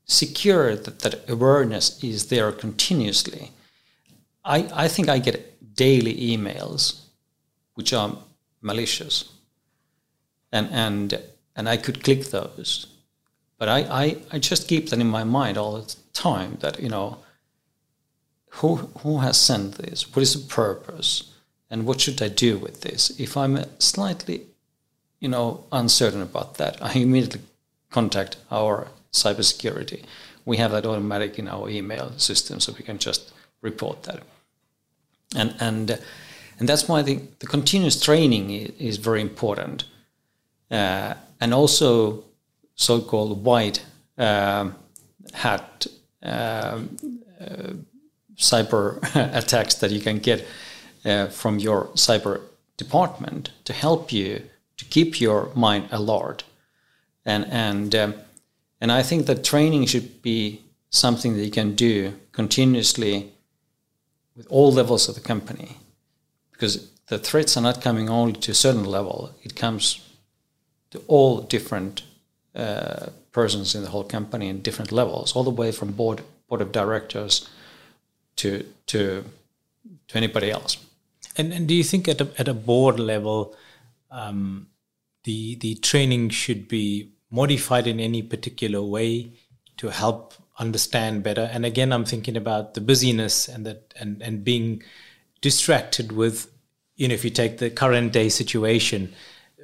secure 0.05 0.75
that, 0.75 0.99
that 0.99 1.29
awareness 1.29 2.03
is 2.03 2.27
there 2.27 2.51
continuously. 2.51 3.51
I, 4.43 4.67
I 4.73 4.87
think 4.87 5.09
I 5.09 5.19
get 5.19 5.75
daily 5.75 6.15
emails 6.15 7.01
which 7.75 7.93
are 7.93 8.17
malicious, 8.61 9.31
and 10.51 10.67
and 10.71 11.21
and 11.55 11.69
I 11.69 11.77
could 11.77 12.03
click 12.03 12.25
those, 12.25 12.87
but 13.57 13.69
I, 13.69 13.79
I, 14.03 14.17
I 14.33 14.39
just 14.39 14.67
keep 14.67 14.89
that 14.89 14.99
in 14.99 15.07
my 15.07 15.23
mind 15.23 15.57
all 15.57 15.81
the 15.81 15.95
time 16.11 16.57
that 16.59 16.79
you 16.81 16.89
know 16.89 17.19
who 18.49 18.75
who 19.01 19.19
has 19.19 19.37
sent 19.37 19.75
this, 19.75 20.13
what 20.13 20.23
is 20.23 20.33
the 20.33 20.53
purpose, 20.53 21.33
and 21.69 21.85
what 21.85 22.01
should 22.01 22.21
I 22.21 22.29
do 22.29 22.57
with 22.57 22.81
this? 22.81 23.11
If 23.19 23.37
I'm 23.37 23.63
slightly, 23.79 24.41
you 25.19 25.29
know, 25.29 25.65
uncertain 25.71 26.21
about 26.21 26.55
that, 26.55 26.77
I 26.81 26.93
immediately 26.93 27.41
contact 27.91 28.37
our 28.51 28.87
cybersecurity. 29.11 30.03
We 30.45 30.57
have 30.57 30.71
that 30.71 30.85
automatic 30.85 31.37
in 31.37 31.47
our 31.47 31.69
email 31.69 32.11
system, 32.17 32.59
so 32.59 32.73
we 32.77 32.83
can 32.83 32.97
just 32.97 33.31
report 33.61 34.03
that. 34.03 34.23
And 35.35 35.55
and 35.59 35.99
and 36.59 36.67
that's 36.67 36.87
why 36.87 37.01
the, 37.01 37.21
the 37.39 37.47
continuous 37.47 37.99
training 38.01 38.49
is, 38.49 38.97
very 38.97 39.21
important, 39.21 39.85
uh, 40.69 41.13
and 41.39 41.53
also 41.53 42.25
so-called 42.75 43.45
white 43.45 43.85
uh, 44.17 44.69
hat 45.33 45.87
um, 46.21 46.97
uh, 47.39 47.73
cyber 48.37 48.99
attacks 49.37 49.75
that 49.75 49.91
you 49.91 50.01
can 50.01 50.19
get 50.19 50.45
uh, 51.05 51.27
from 51.27 51.59
your 51.59 51.85
cyber 51.95 52.41
department 52.77 53.51
to 53.65 53.73
help 53.73 54.11
you 54.11 54.43
to 54.77 54.85
keep 54.85 55.21
your 55.21 55.51
mind 55.55 55.87
alert. 55.91 56.43
And 57.25 57.45
and 57.45 57.93
um, 57.95 58.13
and 58.81 58.91
I 58.91 59.03
think 59.03 59.25
that 59.25 59.43
training 59.43 59.85
should 59.87 60.21
be 60.21 60.61
something 60.89 61.35
that 61.35 61.45
you 61.45 61.51
can 61.51 61.75
do 61.75 62.13
continuously 62.31 63.31
with 64.35 64.47
all 64.49 64.71
levels 64.71 65.09
of 65.09 65.15
the 65.15 65.21
company 65.21 65.77
because 66.51 66.89
the 67.07 67.19
threats 67.19 67.57
are 67.57 67.61
not 67.61 67.81
coming 67.81 68.09
only 68.09 68.33
to 68.33 68.51
a 68.51 68.55
certain 68.55 68.85
level. 68.85 69.31
It 69.43 69.55
comes 69.55 69.99
to 70.91 70.99
all 71.07 71.41
different 71.41 72.03
uh, 72.55 73.07
persons 73.31 73.75
in 73.75 73.83
the 73.83 73.89
whole 73.89 74.03
company 74.03 74.47
in 74.47 74.61
different 74.61 74.91
levels 74.91 75.35
all 75.35 75.43
the 75.43 75.61
way 75.61 75.71
from 75.71 75.91
board 75.91 76.21
board 76.47 76.61
of 76.61 76.71
directors 76.71 77.47
to 78.35 78.65
to 78.87 79.23
to 80.07 80.17
anybody 80.17 80.49
else 80.49 80.77
and, 81.39 81.53
and 81.53 81.67
do 81.67 81.73
you 81.73 81.83
think 81.83 82.07
at 82.07 82.21
a, 82.21 82.27
at 82.37 82.47
a 82.47 82.53
board 82.53 82.99
level 82.99 83.55
um, 84.11 84.67
the 85.23 85.55
the 85.55 85.75
training 85.75 86.29
should 86.29 86.67
be 86.67 87.11
modified 87.31 87.87
in 87.87 87.99
any 87.99 88.21
particular 88.21 88.81
way 88.81 89.31
to 89.77 89.89
help 89.89 90.33
understand 90.57 91.23
better. 91.23 91.49
And 91.53 91.65
again, 91.65 91.93
I'm 91.93 92.05
thinking 92.05 92.35
about 92.35 92.73
the 92.73 92.81
busyness 92.81 93.47
and 93.47 93.65
that 93.65 93.93
and, 93.99 94.21
and 94.21 94.43
being 94.43 94.83
distracted 95.41 96.11
with, 96.11 96.51
you 96.95 97.07
know, 97.07 97.13
if 97.13 97.23
you 97.23 97.29
take 97.29 97.59
the 97.59 97.69
current 97.69 98.11
day 98.11 98.29
situation, 98.29 99.13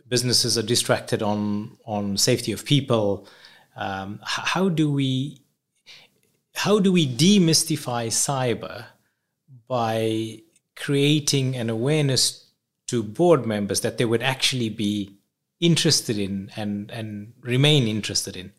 businesses 0.08 0.58
are 0.58 0.63
distracted 0.63 1.22
on 1.22 1.77
on 1.86 2.17
safety 2.17 2.51
of 2.51 2.65
people. 2.65 3.27
Um, 3.75 4.20
how 4.24 4.70
do 4.70 4.91
we 4.91 5.41
how 6.53 6.79
do 6.79 6.91
we 6.91 7.05
demystify 7.05 8.08
cyber 8.08 8.86
by 9.67 10.41
creating 10.75 11.55
an 11.55 11.70
awareness 11.70 12.46
to 12.88 13.01
board 13.01 13.46
members 13.46 13.82
that 13.82 13.98
they 13.98 14.05
would 14.05 14.22
actually 14.22 14.70
be 14.70 15.17
interested 15.60 16.17
in 16.17 16.51
and 16.55 16.91
and 16.91 17.34
remain 17.41 17.88
interested 17.88 18.36
in. 18.36 18.51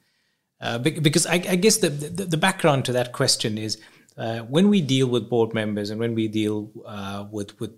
Uh, 0.60 0.78
because 0.78 1.26
I, 1.26 1.34
I 1.34 1.56
guess 1.56 1.78
the, 1.78 1.90
the, 1.90 2.24
the 2.24 2.36
background 2.38 2.86
to 2.86 2.92
that 2.92 3.12
question 3.12 3.58
is 3.58 3.78
uh, 4.16 4.38
when 4.38 4.70
we 4.70 4.80
deal 4.80 5.06
with 5.06 5.28
board 5.28 5.52
members 5.52 5.90
and 5.90 6.00
when 6.00 6.14
we 6.14 6.28
deal 6.28 6.70
uh, 6.86 7.26
with 7.30 7.58
with 7.60 7.72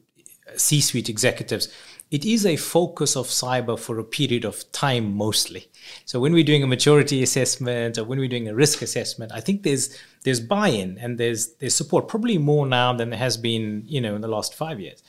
C-suite 0.57 1.09
executives, 1.09 1.69
it 2.11 2.25
is 2.25 2.47
a 2.47 2.57
focus 2.57 3.17
of 3.17 3.27
cyber 3.27 3.79
for 3.79 3.99
a 3.99 4.05
period 4.05 4.45
of 4.45 4.71
time 4.73 5.15
mostly. 5.15 5.69
So 6.07 6.19
when 6.19 6.33
we're 6.33 6.45
doing 6.45 6.63
a 6.63 6.67
maturity 6.67 7.23
assessment 7.23 7.99
or 7.99 8.05
when 8.05 8.19
we're 8.19 8.29
doing 8.29 8.49
a 8.49 8.55
risk 8.55 8.81
assessment, 8.81 9.33
I 9.33 9.41
think 9.41 9.63
there's 9.63 9.97
there's 10.25 10.41
buy-in 10.41 10.99
and 10.99 11.19
there's 11.19 11.55
there's 11.57 11.75
support 11.75 12.09
probably 12.09 12.39
more 12.39 12.67
now 12.67 12.93
than 12.95 13.11
there 13.11 13.19
has 13.19 13.37
been 13.37 13.83
you 13.87 14.01
know 14.01 14.15
in 14.15 14.23
the 14.23 14.29
last 14.29 14.55
five 14.55 14.81
years. 14.81 15.03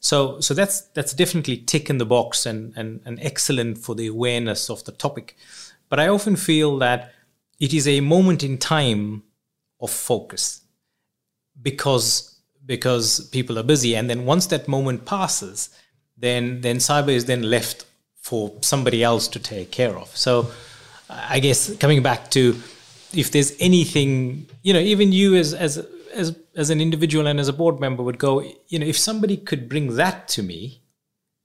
So 0.00 0.40
so 0.40 0.54
that's 0.54 0.82
that's 0.94 1.12
definitely 1.12 1.58
tick 1.58 1.90
in 1.90 1.98
the 1.98 2.06
box 2.06 2.46
and, 2.46 2.72
and, 2.76 3.00
and 3.04 3.18
excellent 3.20 3.78
for 3.78 3.94
the 3.94 4.06
awareness 4.06 4.70
of 4.70 4.84
the 4.84 4.92
topic. 4.92 5.36
But 5.90 6.00
I 6.00 6.08
often 6.08 6.36
feel 6.36 6.78
that 6.78 7.12
it 7.60 7.74
is 7.74 7.86
a 7.86 8.00
moment 8.00 8.42
in 8.42 8.56
time 8.56 9.24
of 9.80 9.90
focus 9.90 10.62
because 11.60 12.38
because 12.64 13.28
people 13.28 13.58
are 13.58 13.62
busy 13.62 13.94
and 13.94 14.08
then 14.08 14.24
once 14.24 14.46
that 14.46 14.68
moment 14.68 15.04
passes 15.04 15.68
then 16.16 16.60
then 16.60 16.76
cyber 16.76 17.10
is 17.10 17.24
then 17.26 17.42
left 17.42 17.84
for 18.16 18.52
somebody 18.60 19.02
else 19.02 19.28
to 19.28 19.38
take 19.38 19.70
care 19.70 19.96
of. 19.96 20.16
So 20.16 20.50
i 21.08 21.38
guess 21.38 21.76
coming 21.76 22.02
back 22.02 22.30
to 22.30 22.60
if 23.14 23.30
there's 23.30 23.54
anything 23.60 24.46
you 24.62 24.72
know 24.72 24.80
even 24.80 25.12
you 25.12 25.36
as 25.36 25.54
as 25.54 25.86
as 26.14 26.36
as 26.56 26.70
an 26.70 26.80
individual 26.80 27.26
and 27.26 27.38
as 27.38 27.48
a 27.48 27.52
board 27.52 27.78
member 27.78 28.02
would 28.02 28.18
go 28.18 28.40
you 28.68 28.78
know 28.78 28.86
if 28.86 28.98
somebody 28.98 29.36
could 29.36 29.68
bring 29.68 29.94
that 29.96 30.26
to 30.28 30.42
me 30.42 30.80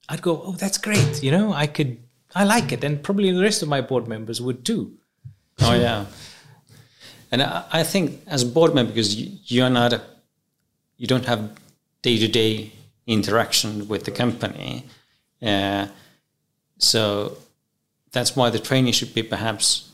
i'd 0.08 0.22
go 0.22 0.42
oh 0.44 0.52
that's 0.52 0.78
great 0.78 1.22
you 1.22 1.30
know 1.30 1.52
i 1.52 1.66
could 1.66 1.96
i 2.34 2.44
like 2.44 2.72
it 2.72 2.82
and 2.82 3.02
probably 3.02 3.30
the 3.30 3.40
rest 3.40 3.62
of 3.62 3.68
my 3.68 3.80
board 3.80 4.08
members 4.08 4.40
would 4.40 4.64
too. 4.64 4.92
Oh 5.60 5.74
yeah, 5.74 6.06
and 7.30 7.42
I, 7.42 7.84
think 7.84 8.22
as 8.26 8.42
a 8.42 8.46
board 8.46 8.74
member, 8.74 8.90
because 8.90 9.14
you, 9.14 9.38
you're 9.44 9.70
not, 9.70 9.92
you 10.96 11.06
don't 11.06 11.26
have 11.26 11.52
day 12.00 12.18
to 12.18 12.26
day 12.26 12.72
interaction 13.06 13.88
with 13.88 14.04
the 14.04 14.10
company, 14.10 14.84
uh, 15.42 15.86
so 16.78 17.36
that's 18.12 18.36
why 18.36 18.50
the 18.50 18.58
training 18.58 18.92
should 18.92 19.14
be 19.14 19.22
perhaps 19.22 19.90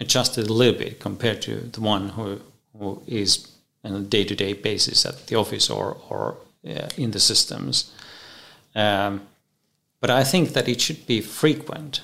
adjusted 0.00 0.48
a 0.48 0.52
little 0.52 0.78
bit 0.78 0.98
compared 1.00 1.42
to 1.42 1.56
the 1.72 1.80
one 1.80 2.10
who 2.10 2.40
who 2.78 3.02
is 3.06 3.48
on 3.84 3.94
a 3.94 4.00
day 4.00 4.24
to 4.24 4.34
day 4.34 4.52
basis 4.52 5.06
at 5.06 5.26
the 5.26 5.36
office 5.36 5.70
or 5.70 5.96
or 6.08 6.36
uh, 6.66 6.88
in 6.96 7.10
the 7.10 7.20
systems. 7.20 7.92
Um, 8.74 9.26
but 10.00 10.10
I 10.10 10.24
think 10.24 10.52
that 10.54 10.68
it 10.68 10.80
should 10.80 11.06
be 11.06 11.20
frequent, 11.20 12.00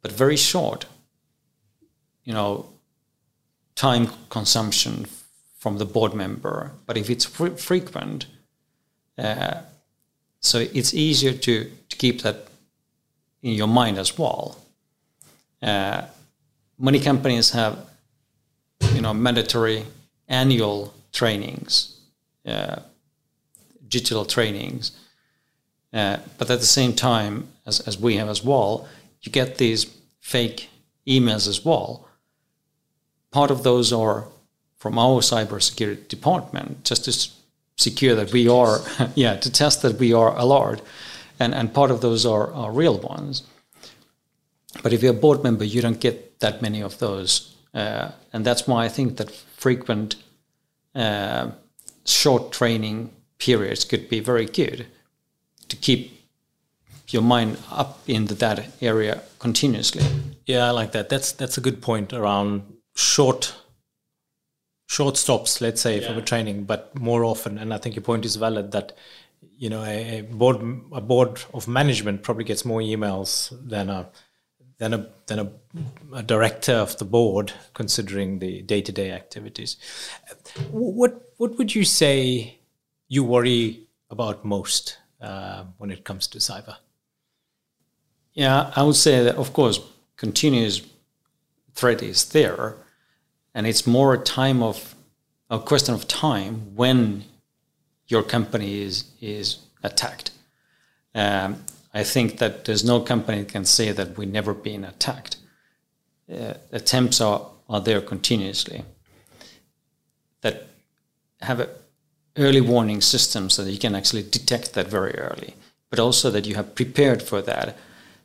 but 0.00 0.12
very 0.12 0.36
short 0.36 0.86
you 2.26 2.32
know, 2.32 2.66
time 3.74 4.08
consumption 4.28 5.06
from 5.58 5.78
the 5.78 5.86
board 5.86 6.12
member. 6.12 6.72
But 6.84 6.98
if 6.98 7.08
it's 7.08 7.24
fr- 7.24 7.56
frequent, 7.56 8.26
uh, 9.18 9.60
so 10.40 10.58
it's 10.58 10.94
easier 10.94 11.32
to, 11.32 11.70
to 11.88 11.96
keep 11.96 12.22
that 12.22 12.48
in 13.42 13.52
your 13.52 13.66
mind 13.66 13.98
as 13.98 14.18
well. 14.18 14.58
Uh, 15.62 16.02
many 16.78 17.00
companies 17.00 17.50
have, 17.50 17.78
you 18.92 19.00
know, 19.00 19.14
mandatory 19.14 19.84
annual 20.28 20.94
trainings, 21.12 22.00
uh, 22.46 22.76
digital 23.88 24.24
trainings. 24.24 24.92
Uh, 25.92 26.18
but 26.38 26.50
at 26.50 26.60
the 26.60 26.66
same 26.66 26.92
time, 26.92 27.48
as, 27.64 27.80
as 27.80 27.98
we 27.98 28.16
have 28.16 28.28
as 28.28 28.44
well, 28.44 28.88
you 29.22 29.32
get 29.32 29.56
these 29.56 29.86
fake 30.20 30.68
emails 31.06 31.48
as 31.48 31.64
well 31.64 32.06
part 33.36 33.50
of 33.50 33.62
those 33.62 33.92
are 33.92 34.24
from 34.78 34.98
our 34.98 35.20
cybersecurity 35.20 36.08
department, 36.08 36.84
just 36.84 37.04
to 37.04 37.12
secure 37.76 38.14
that 38.14 38.32
we 38.32 38.48
are, 38.48 38.80
yeah, 39.14 39.36
to 39.36 39.50
test 39.50 39.82
that 39.82 39.98
we 39.98 40.12
are 40.12 40.36
alert, 40.36 40.80
and 41.38 41.54
and 41.54 41.72
part 41.72 41.90
of 41.90 42.00
those 42.00 42.26
are, 42.26 42.52
are 42.52 42.72
real 42.72 42.98
ones. 42.98 43.42
But 44.82 44.92
if 44.92 45.02
you're 45.02 45.16
a 45.16 45.20
board 45.20 45.42
member, 45.42 45.64
you 45.64 45.80
don't 45.80 46.00
get 46.00 46.40
that 46.40 46.62
many 46.62 46.82
of 46.82 46.98
those, 46.98 47.54
uh, 47.74 48.10
and 48.32 48.44
that's 48.44 48.66
why 48.66 48.84
I 48.84 48.88
think 48.88 49.16
that 49.16 49.30
frequent, 49.30 50.16
uh, 50.94 51.50
short 52.04 52.52
training 52.52 53.10
periods 53.38 53.84
could 53.84 54.08
be 54.08 54.20
very 54.20 54.46
good 54.46 54.86
to 55.68 55.76
keep 55.76 56.16
your 57.08 57.22
mind 57.22 57.58
up 57.70 58.00
in 58.06 58.26
that 58.26 58.66
area 58.80 59.22
continuously. 59.38 60.02
Yeah, 60.46 60.66
I 60.66 60.70
like 60.70 60.92
that. 60.92 61.08
That's 61.08 61.32
that's 61.32 61.58
a 61.58 61.60
good 61.60 61.80
point 61.80 62.12
around 62.12 62.62
short 62.94 63.54
short 64.86 65.16
stops, 65.16 65.60
let's 65.60 65.80
say, 65.80 66.00
yeah. 66.00 66.06
from 66.06 66.18
a 66.18 66.22
training, 66.22 66.64
but 66.64 66.98
more 66.98 67.24
often. 67.24 67.58
And 67.58 67.74
I 67.74 67.78
think 67.78 67.96
your 67.96 68.02
point 68.02 68.24
is 68.24 68.36
valid 68.36 68.72
that 68.72 68.96
you 69.58 69.68
know 69.68 69.82
a, 69.82 70.18
a, 70.18 70.22
board 70.22 70.56
a 70.92 71.00
board 71.00 71.40
of 71.52 71.68
management 71.68 72.22
probably 72.22 72.44
gets 72.44 72.64
more 72.64 72.80
emails 72.80 73.52
than 73.68 73.90
a 73.90 74.08
than 74.78 74.94
a 74.94 75.08
than 75.26 75.38
a, 75.38 75.52
a 76.14 76.22
director 76.22 76.72
of 76.72 76.98
the 76.98 77.04
board, 77.04 77.52
considering 77.74 78.38
the 78.38 78.62
day 78.62 78.80
to 78.80 78.92
day 78.92 79.10
activities. 79.10 79.76
What 80.70 81.32
what 81.36 81.58
would 81.58 81.74
you 81.74 81.84
say 81.84 82.58
you 83.08 83.24
worry 83.24 83.80
about 84.10 84.44
most 84.44 84.98
uh, 85.20 85.64
when 85.78 85.90
it 85.90 86.04
comes 86.04 86.26
to 86.28 86.38
cyber? 86.38 86.76
Yeah, 88.34 88.72
I 88.76 88.82
would 88.82 88.96
say 88.96 89.24
that 89.24 89.36
of 89.36 89.52
course 89.52 89.80
continuous 90.16 90.82
threat 91.74 92.02
is 92.02 92.30
there 92.30 92.76
and 93.56 93.66
it's 93.66 93.86
more 93.86 94.12
a 94.12 94.18
time 94.18 94.62
of 94.62 94.94
a 95.48 95.58
question 95.58 95.94
of 95.94 96.06
time 96.06 96.76
when 96.76 97.24
your 98.06 98.22
company 98.22 98.82
is 98.82 99.04
is 99.20 99.58
attacked 99.82 100.30
Um, 101.14 101.64
I 101.94 102.04
think 102.04 102.38
that 102.38 102.64
there's 102.64 102.84
no 102.84 103.00
company 103.00 103.38
that 103.38 103.52
can 103.52 103.64
say 103.64 103.92
that 103.92 104.18
we've 104.18 104.36
never 104.40 104.52
been 104.52 104.84
attacked. 104.84 105.38
Uh, 106.30 106.54
attempts 106.70 107.20
are, 107.22 107.40
are 107.68 107.80
there 107.80 108.02
continuously 108.02 108.84
that 110.42 110.66
have 111.40 111.60
a 111.60 111.68
early 112.36 112.60
warning 112.60 113.00
system 113.00 113.48
so 113.48 113.64
that 113.64 113.72
you 113.72 113.78
can 113.78 113.94
actually 113.94 114.22
detect 114.22 114.74
that 114.74 114.88
very 114.88 115.14
early, 115.14 115.54
but 115.88 115.98
also 115.98 116.30
that 116.30 116.46
you 116.46 116.54
have 116.54 116.74
prepared 116.74 117.22
for 117.22 117.40
that. 117.40 117.76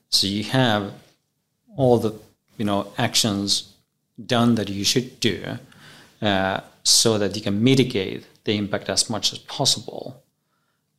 So 0.09 0.27
you 0.27 0.43
have 0.43 0.91
all 1.77 1.97
the 1.97 2.13
you 2.57 2.65
know 2.65 2.91
actions 2.97 3.70
done 4.25 4.55
that 4.55 4.69
you 4.69 4.83
should 4.83 5.19
do 5.19 5.57
uh, 6.21 6.61
so 6.83 7.17
that 7.17 7.35
you 7.35 7.41
can 7.41 7.63
mitigate 7.63 8.25
the 8.43 8.57
impact 8.57 8.89
as 8.89 9.09
much 9.09 9.33
as 9.33 9.39
possible. 9.39 10.23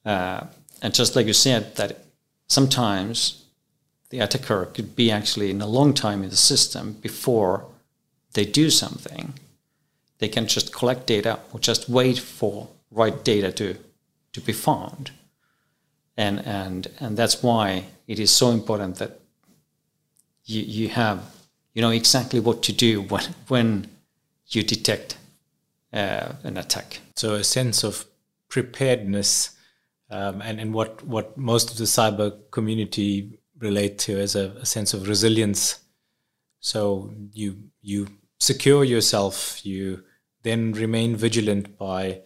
Uh, 0.05 0.47
and 0.81 0.95
just 0.95 1.17
like 1.17 1.27
you 1.27 1.33
said, 1.33 1.77
that 1.77 2.05
sometimes 2.49 3.45
the 4.11 4.21
attacker 4.21 4.67
could 4.67 4.95
be 4.95 5.11
actually 5.11 5.51
in 5.51 5.61
a 5.61 5.67
long 5.67 5.95
time 5.95 6.23
in 6.23 6.31
the 6.31 6.37
system 6.37 6.93
before 7.01 7.65
they 8.35 8.45
do 8.45 8.71
something. 8.71 9.35
They 10.19 10.29
can 10.29 10.47
just 10.47 10.73
collect 10.73 11.07
data 11.07 11.41
or 11.53 11.61
just 11.61 11.89
wait 11.89 12.19
for 12.19 12.69
right 12.91 13.25
data 13.25 13.51
to 13.53 13.77
to 14.33 14.41
be 14.41 14.53
found. 14.53 15.11
And 16.17 16.41
and 16.47 16.89
and 17.01 17.17
that's 17.17 17.43
why 17.43 17.87
it 18.07 18.19
is 18.19 18.31
so 18.31 18.51
important 18.51 18.97
that 18.97 19.21
you 20.45 20.63
you 20.63 20.89
have 20.89 21.19
you 21.75 21.83
know 21.83 21.91
exactly 21.91 22.41
what 22.41 22.63
to 22.65 22.73
do 22.73 23.03
when 23.03 23.35
when 23.49 23.91
you 24.49 24.63
detect 24.63 25.17
uh, 25.93 26.33
an 26.43 26.57
attack. 26.57 27.01
So 27.17 27.35
a 27.35 27.45
sense 27.45 27.85
of 27.85 28.07
preparedness, 28.49 29.57
um, 30.11 30.43
and 30.43 30.61
and 30.61 30.75
what 30.75 31.05
what 31.07 31.37
most 31.37 31.71
of 31.71 31.79
the 31.79 31.85
cyber 31.85 32.37
community 32.51 33.39
relate 33.59 33.99
to 33.99 34.19
as 34.19 34.35
a, 34.35 34.51
a 34.61 34.67
sense 34.67 34.93
of 34.95 35.09
resilience. 35.09 35.81
So 36.61 37.13
you 37.33 37.71
you 37.81 38.09
secure 38.39 38.85
yourself, 38.85 39.65
you 39.65 40.05
then 40.43 40.73
remain 40.73 41.17
vigilant 41.17 41.79
by 41.79 42.23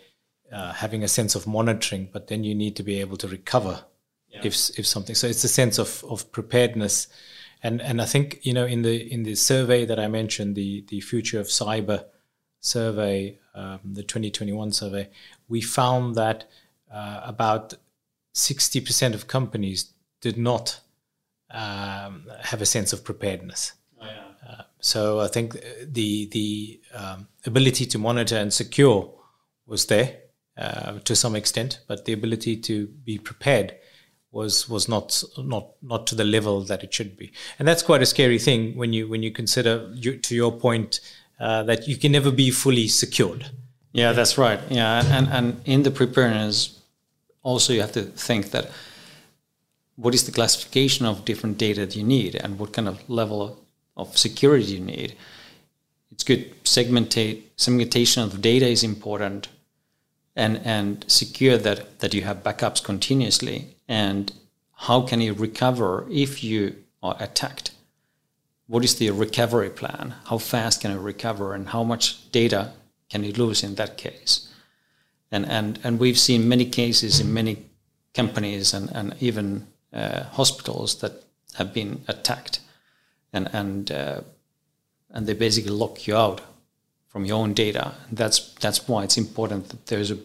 uh, 0.52 0.72
having 0.72 1.02
a 1.02 1.08
sense 1.08 1.34
of 1.34 1.46
monitoring, 1.46 2.08
but 2.12 2.28
then 2.28 2.44
you 2.44 2.54
need 2.54 2.76
to 2.76 2.82
be 2.82 3.00
able 3.00 3.16
to 3.18 3.28
recover 3.28 3.84
yeah. 4.28 4.40
if 4.44 4.78
if 4.78 4.86
something. 4.86 5.14
So 5.14 5.26
it's 5.26 5.44
a 5.44 5.48
sense 5.48 5.78
of 5.78 6.04
of 6.08 6.30
preparedness, 6.32 7.08
and 7.66 7.82
and 7.82 8.00
I 8.00 8.04
think 8.04 8.40
you 8.42 8.52
know 8.52 8.64
in 8.64 8.82
the 8.82 9.12
in 9.12 9.24
the 9.24 9.34
survey 9.34 9.84
that 9.86 9.98
I 9.98 10.08
mentioned, 10.08 10.54
the 10.54 10.84
the 10.88 11.00
future 11.00 11.40
of 11.40 11.48
cyber 11.48 12.04
survey, 12.60 13.38
um, 13.54 13.80
the 13.84 14.02
2021 14.02 14.72
survey, 14.72 15.08
we 15.48 15.60
found 15.60 16.14
that 16.14 16.48
uh, 16.92 17.20
about 17.24 17.74
60% 18.34 19.14
of 19.14 19.28
companies 19.28 19.92
did 20.20 20.36
not 20.36 20.80
um, 21.50 22.24
have 22.42 22.60
a 22.60 22.66
sense 22.66 22.92
of 22.92 23.04
preparedness. 23.04 23.72
Oh, 24.00 24.06
yeah. 24.06 24.48
uh, 24.48 24.62
so 24.80 25.20
I 25.20 25.28
think 25.28 25.58
the 25.82 26.26
the 26.26 26.80
um, 26.94 27.28
ability 27.44 27.86
to 27.86 27.98
monitor 27.98 28.36
and 28.36 28.52
secure 28.52 29.12
was 29.66 29.86
there 29.86 30.18
uh, 30.56 31.00
to 31.00 31.16
some 31.16 31.34
extent, 31.34 31.80
but 31.88 32.04
the 32.04 32.12
ability 32.12 32.56
to 32.68 32.86
be 32.86 33.18
prepared 33.18 33.74
was 34.32 34.68
was 34.68 34.88
not 34.88 35.22
not 35.38 35.70
not 35.82 36.06
to 36.06 36.14
the 36.14 36.24
level 36.24 36.60
that 36.62 36.84
it 36.84 36.92
should 36.92 37.16
be, 37.16 37.32
and 37.58 37.66
that's 37.66 37.82
quite 37.82 38.02
a 38.02 38.06
scary 38.06 38.38
thing 38.38 38.76
when 38.76 38.92
you 38.92 39.08
when 39.08 39.22
you 39.22 39.30
consider 39.30 39.90
you, 39.94 40.16
to 40.18 40.34
your 40.34 40.52
point 40.52 41.00
uh, 41.40 41.62
that 41.62 41.88
you 41.88 41.96
can 41.96 42.12
never 42.12 42.30
be 42.30 42.50
fully 42.50 42.88
secured. 42.88 43.46
Yeah, 43.92 44.12
that's 44.12 44.36
right. 44.36 44.60
Yeah, 44.68 45.02
and 45.06 45.28
and 45.28 45.60
in 45.64 45.82
the 45.82 45.90
preparedness, 45.90 46.80
also 47.42 47.72
you 47.72 47.80
have 47.80 47.92
to 47.92 48.02
think 48.02 48.50
that 48.50 48.70
what 49.96 50.14
is 50.14 50.24
the 50.24 50.32
classification 50.32 51.06
of 51.06 51.24
different 51.24 51.56
data 51.58 51.86
that 51.86 51.96
you 51.96 52.04
need 52.04 52.34
and 52.34 52.58
what 52.58 52.72
kind 52.72 52.88
of 52.88 53.08
level 53.08 53.58
of 53.96 54.18
security 54.18 54.74
you 54.74 54.80
need. 54.80 55.14
It's 56.12 56.24
good 56.24 56.62
segmentate 56.64 57.42
segmentation 57.56 58.22
of 58.22 58.42
data 58.42 58.66
is 58.66 58.82
important 58.82 59.48
and 60.34 60.60
and 60.64 61.04
secure 61.08 61.56
that 61.56 61.98
that 62.00 62.14
you 62.14 62.22
have 62.22 62.42
backups 62.42 62.82
continuously 62.82 63.75
and 63.88 64.32
how 64.86 65.00
can 65.00 65.20
you 65.20 65.32
recover 65.32 66.06
if 66.10 66.42
you 66.42 66.76
are 67.02 67.16
attacked 67.20 67.70
what 68.66 68.84
is 68.84 68.96
the 68.96 69.10
recovery 69.10 69.70
plan 69.70 70.14
how 70.26 70.38
fast 70.38 70.80
can 70.80 70.90
you 70.90 70.98
recover 70.98 71.54
and 71.54 71.68
how 71.68 71.82
much 71.82 72.30
data 72.32 72.72
can 73.08 73.22
you 73.24 73.32
lose 73.32 73.62
in 73.62 73.74
that 73.76 73.96
case 73.96 74.52
and 75.30 75.46
and 75.46 75.78
and 75.84 75.98
we've 75.98 76.18
seen 76.18 76.48
many 76.48 76.64
cases 76.64 77.20
in 77.20 77.32
many 77.32 77.64
companies 78.14 78.74
and 78.74 78.90
and 78.90 79.14
even 79.20 79.66
uh, 79.92 80.24
hospitals 80.24 81.00
that 81.00 81.24
have 81.54 81.72
been 81.72 82.02
attacked 82.08 82.60
and 83.32 83.48
and 83.52 83.90
uh, 83.90 84.20
and 85.10 85.26
they 85.26 85.34
basically 85.34 85.70
lock 85.70 86.06
you 86.06 86.16
out 86.16 86.40
from 87.08 87.24
your 87.24 87.38
own 87.38 87.54
data. 87.54 87.94
And 88.08 88.18
that's 88.18 88.54
that's 88.60 88.86
why 88.88 89.04
it's 89.04 89.16
important 89.16 89.68
that 89.70 89.86
there's 89.86 90.10
a 90.10 90.18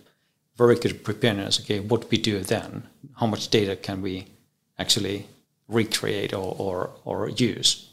very 0.58 0.76
good 0.76 1.04
preparedness. 1.04 1.62
Okay, 1.62 1.80
what 1.80 2.12
we 2.12 2.17
do 2.17 2.39
then? 2.41 2.84
How 3.17 3.28
much 3.28 3.50
data 3.50 3.76
can 3.76 4.02
we 4.02 4.28
actually 4.80 5.28
recreate 5.67 6.34
or 6.34 6.56
or, 6.58 6.91
or 7.06 7.30
use? 7.30 7.89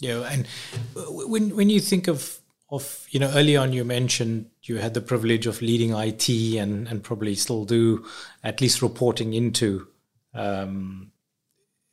Yeah, 0.00 0.20
and 0.22 0.46
when 0.94 1.54
when 1.54 1.70
you 1.70 1.80
think 1.80 2.08
of 2.08 2.40
of 2.70 3.06
you 3.10 3.20
know 3.20 3.30
early 3.34 3.56
on 3.56 3.72
you 3.72 3.84
mentioned 3.84 4.46
you 4.62 4.78
had 4.78 4.94
the 4.94 5.00
privilege 5.00 5.46
of 5.46 5.60
leading 5.60 5.92
IT 5.92 6.28
and 6.56 6.88
and 6.88 7.04
probably 7.04 7.34
still 7.34 7.64
do 7.64 8.04
at 8.42 8.60
least 8.60 8.82
reporting 8.82 9.34
into 9.34 9.86
um, 10.34 11.12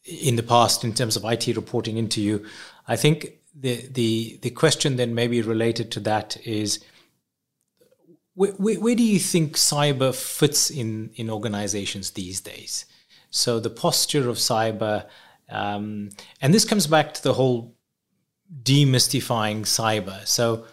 in 0.05 0.37
the 0.37 0.43
past 0.43 0.83
in 0.83 0.93
terms 0.93 1.15
of 1.15 1.25
IT 1.25 1.47
reporting 1.55 1.97
into 1.97 2.21
you. 2.21 2.45
I 2.87 2.95
think 2.95 3.33
the 3.53 3.87
the 3.91 4.39
the 4.41 4.49
question 4.51 4.95
then 4.95 5.13
maybe 5.13 5.41
related 5.41 5.91
to 5.91 5.99
that 6.01 6.37
is 6.45 6.79
where, 8.39 8.53
where, 8.53 8.79
where, 8.79 8.95
do 8.95 9.03
you 9.03 9.19
think 9.19 9.57
cyber 9.57 10.15
fits 10.15 10.69
in 10.69 11.11
in 11.15 11.29
organizations 11.29 12.11
these 12.11 12.39
days? 12.39 12.85
So 13.31 13.59
the 13.59 13.69
posture 13.69 14.29
of 14.29 14.37
cyber, 14.37 15.07
um, 15.49 16.11
and 16.41 16.53
this 16.53 16.63
comes 16.63 16.87
back 16.87 17.13
to 17.15 17.21
the 17.21 17.33
whole 17.33 17.75
demystifying 18.63 19.63
cyber. 19.63 20.25
So 20.25 20.63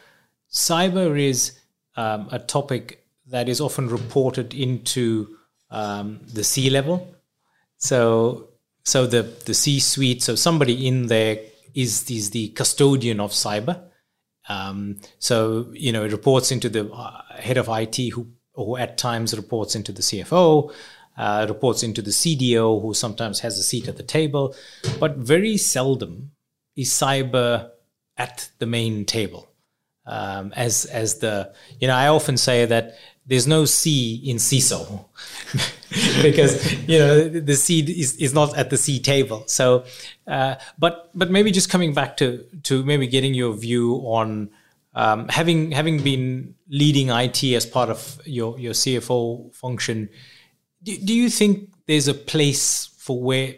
cyber 0.49 1.21
is 1.21 1.59
um, 1.97 2.29
a 2.31 2.39
topic 2.39 3.05
that 3.27 3.49
is 3.49 3.61
often 3.61 3.89
reported 3.89 4.55
into 4.55 5.37
um, 5.69 6.21
the 6.33 6.45
C 6.45 6.71
level. 6.71 7.17
So 7.79 8.51
so 8.85 9.09
the 9.09 9.23
the 9.45 9.55
C 9.55 9.81
suite. 9.81 10.23
So 10.23 10.37
somebody 10.37 10.87
in 10.87 11.09
there 11.09 11.41
is 11.75 12.09
is 12.09 12.31
the 12.31 12.51
custodian 12.51 13.19
of 13.19 13.33
cyber. 13.33 13.91
Um, 14.49 14.99
so 15.19 15.67
you 15.73 15.93
know 15.93 16.05
it 16.05 16.13
reports 16.13 16.53
into 16.53 16.69
the 16.69 16.91
uh, 16.93 17.23
head 17.35 17.57
of 17.57 17.69
IT, 17.69 17.97
who 18.13 18.29
who 18.55 18.77
at 18.77 18.99
times 18.99 19.37
reports 19.37 19.75
into 19.75 19.93
the 19.93 20.03
CFO, 20.03 20.73
uh, 21.17 21.47
reports 21.49 21.83
into 21.83 22.03
the 22.03 22.11
CDO, 22.11 22.81
who 22.81 22.95
sometimes 22.95 23.41
has 23.41 23.59
a 23.59 23.63
seat 23.63 23.89
at 23.89 23.97
the 23.97 24.03
table, 24.03 24.55
but 24.99 25.17
very 25.17 25.57
seldom 25.57 26.33
is 26.77 26.91
cyber 26.91 27.71
at 28.17 28.51
the 28.59 28.67
main 28.67 29.05
table. 29.05 29.49
Um, 30.07 30.53
as 30.55 30.85
as 30.87 31.19
the 31.19 31.53
you 31.81 31.89
know, 31.89 31.95
I 31.95 32.09
often 32.09 32.37
say 32.37 32.65
that 32.67 32.97
there's 33.27 33.47
no 33.47 33.65
C 33.65 34.23
in 34.25 34.37
CISO 34.37 35.05
because 36.23 36.73
you 36.89 36.99
know 36.99 37.29
the 37.29 37.55
C 37.55 37.81
is, 37.81 38.17
is 38.17 38.35
not 38.35 38.57
at 38.57 38.71
the 38.71 38.77
C 38.77 38.99
table. 38.99 39.45
So, 39.47 39.85
uh, 40.27 40.57
but 40.79 41.11
but 41.15 41.31
maybe 41.31 41.51
just 41.51 41.71
coming 41.71 41.95
back 41.95 42.17
to 42.19 42.45
to 42.65 42.85
maybe 42.85 43.07
getting 43.07 43.35
your 43.35 43.55
view 43.55 43.95
on 44.05 44.51
um, 44.95 45.29
having 45.29 45.73
having 45.73 46.03
been 46.03 46.55
leading 46.69 47.11
IT 47.11 47.45
as 47.45 47.67
part 47.67 47.91
of 47.91 48.21
your 48.25 48.59
your 48.59 48.73
CFO 48.73 49.55
function. 49.55 50.09
Do, 50.83 50.97
do 50.97 51.15
you 51.15 51.31
think 51.31 51.71
there's 51.87 52.09
a 52.09 52.15
place 52.15 52.87
for 52.99 53.21
where 53.21 53.55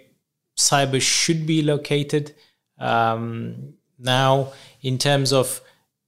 cyber 0.58 1.00
should 1.00 1.46
be 1.46 1.62
located 1.62 2.34
um, 2.78 3.74
now 3.98 4.52
in 4.82 4.98
terms 4.98 5.32
of 5.32 5.60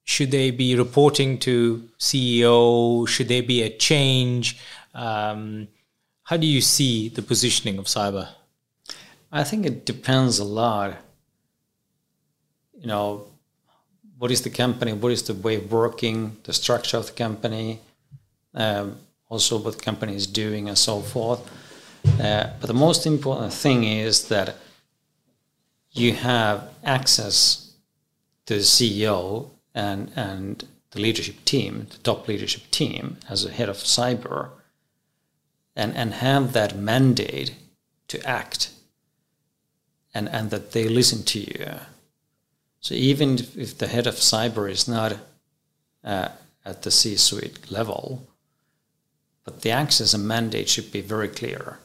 should 0.04 0.32
they 0.32 0.50
be 0.50 0.74
reporting 0.74 1.38
to 1.38 1.88
CEO? 1.98 3.06
Should 3.06 3.28
there 3.28 3.44
be 3.44 3.62
a 3.62 3.70
change? 3.70 4.58
Um, 4.92 5.68
how 6.30 6.36
do 6.36 6.46
you 6.46 6.60
see 6.60 7.08
the 7.08 7.22
positioning 7.22 7.76
of 7.76 7.86
cyber? 7.86 8.28
I 9.32 9.42
think 9.42 9.66
it 9.66 9.84
depends 9.84 10.38
a 10.38 10.44
lot. 10.44 10.96
You 12.78 12.86
know, 12.86 13.26
what 14.16 14.30
is 14.30 14.42
the 14.42 14.50
company? 14.50 14.92
What 14.92 15.10
is 15.10 15.24
the 15.24 15.34
way 15.34 15.56
of 15.56 15.72
working? 15.72 16.36
The 16.44 16.52
structure 16.52 16.98
of 16.98 17.06
the 17.06 17.14
company? 17.14 17.80
Um, 18.54 18.98
also, 19.28 19.58
what 19.58 19.78
the 19.78 19.82
company 19.82 20.14
is 20.14 20.28
doing, 20.28 20.68
and 20.68 20.78
so 20.78 21.00
forth. 21.00 21.40
Uh, 22.20 22.50
but 22.60 22.68
the 22.68 22.80
most 22.86 23.06
important 23.06 23.52
thing 23.52 23.82
is 23.82 24.28
that 24.28 24.54
you 25.90 26.12
have 26.12 26.68
access 26.84 27.72
to 28.46 28.54
the 28.54 28.60
CEO 28.60 29.50
and 29.74 30.12
and 30.14 30.68
the 30.92 31.00
leadership 31.00 31.44
team, 31.44 31.88
the 31.90 31.98
top 31.98 32.28
leadership 32.28 32.70
team, 32.70 33.16
as 33.28 33.44
a 33.44 33.50
head 33.50 33.68
of 33.68 33.78
cyber, 33.78 34.50
and 35.80 35.96
and 35.96 36.14
have 36.14 36.52
that 36.52 36.76
mandate 36.76 37.54
to 38.08 38.18
act 38.26 38.70
and, 40.14 40.28
and 40.28 40.50
that 40.50 40.72
they 40.72 40.88
listen 40.88 41.22
to 41.22 41.38
you. 41.38 41.66
So 42.80 42.94
even 42.94 43.38
if 43.56 43.78
the 43.78 43.86
head 43.86 44.06
of 44.06 44.14
cyber 44.16 44.70
is 44.70 44.86
not 44.88 45.16
uh, 46.04 46.28
at 46.64 46.82
the 46.82 46.90
C-suite 46.90 47.70
level, 47.70 48.26
but 49.44 49.62
the 49.62 49.70
access 49.70 50.14
and 50.14 50.26
mandate 50.26 50.68
should 50.68 50.92
be 50.92 51.00
very 51.00 51.28
clear. 51.28 51.78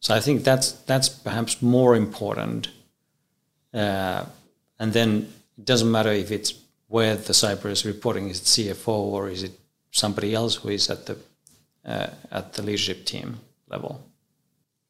So 0.00 0.14
I 0.14 0.20
think 0.20 0.44
that's 0.44 0.72
that's 0.72 1.08
perhaps 1.08 1.62
more 1.62 1.96
important. 1.96 2.68
Uh, 3.74 4.26
and 4.78 4.92
then 4.92 5.32
it 5.58 5.64
doesn't 5.64 5.90
matter 5.90 6.12
if 6.12 6.30
it's 6.30 6.54
where 6.88 7.16
the 7.16 7.32
cyber 7.32 7.70
is 7.70 7.86
reporting 7.86 8.28
is 8.28 8.40
it 8.40 8.44
CFO 8.44 8.88
or 8.88 9.30
is 9.30 9.42
it 9.42 9.61
somebody 9.92 10.34
else 10.34 10.56
who 10.56 10.70
is 10.70 10.90
at 10.90 11.06
the 11.06 11.16
uh, 11.84 12.08
at 12.30 12.54
the 12.54 12.62
leadership 12.62 13.04
team 13.04 13.40
level. 13.68 14.04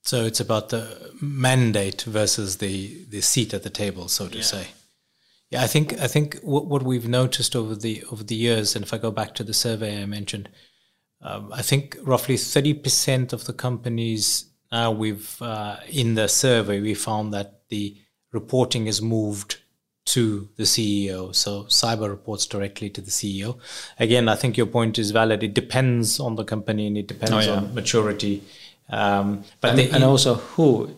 So 0.02 0.24
it's 0.24 0.40
about 0.40 0.70
the 0.70 1.12
mandate 1.20 2.02
versus 2.02 2.56
the 2.58 3.04
the 3.10 3.20
seat 3.20 3.52
at 3.52 3.62
the 3.62 3.70
table, 3.70 4.08
so 4.08 4.28
to 4.28 4.38
yeah. 4.38 4.42
say. 4.42 4.66
Yeah, 5.50 5.62
I 5.62 5.66
think 5.66 6.00
I 6.00 6.06
think 6.06 6.40
what, 6.42 6.66
what 6.66 6.82
we've 6.82 7.08
noticed 7.08 7.54
over 7.54 7.74
the 7.74 8.02
over 8.10 8.24
the 8.24 8.34
years, 8.34 8.74
and 8.74 8.84
if 8.84 8.94
I 8.94 8.98
go 8.98 9.10
back 9.10 9.34
to 9.34 9.44
the 9.44 9.54
survey 9.54 10.02
I 10.02 10.06
mentioned, 10.06 10.48
um, 11.20 11.52
I 11.52 11.62
think 11.62 11.96
roughly 12.02 12.36
thirty 12.36 12.74
percent 12.74 13.32
of 13.32 13.44
the 13.44 13.52
companies 13.52 14.46
now 14.72 14.90
we've 14.90 15.40
uh, 15.42 15.76
in 15.88 16.14
the 16.14 16.28
survey 16.28 16.80
we 16.80 16.94
found 16.94 17.34
that 17.34 17.68
the 17.68 17.96
reporting 18.32 18.86
is 18.86 19.02
moved 19.02 19.58
to 20.04 20.48
the 20.56 20.64
CEO. 20.64 21.34
So 21.34 21.64
cyber 21.64 22.08
reports 22.08 22.46
directly 22.46 22.90
to 22.90 23.00
the 23.00 23.10
CEO. 23.10 23.58
Again, 23.98 24.28
I 24.28 24.34
think 24.34 24.56
your 24.56 24.66
point 24.66 24.98
is 24.98 25.10
valid. 25.10 25.42
It 25.42 25.54
depends 25.54 26.18
on 26.18 26.34
the 26.36 26.44
company 26.44 26.86
and 26.86 26.98
it 26.98 27.06
depends 27.06 27.46
oh, 27.46 27.52
yeah. 27.52 27.56
on 27.58 27.74
maturity. 27.74 28.42
Um, 28.90 29.44
but 29.60 29.70
and, 29.70 29.78
the, 29.78 29.90
and, 29.92 30.04
also 30.04 30.34
who 30.34 30.94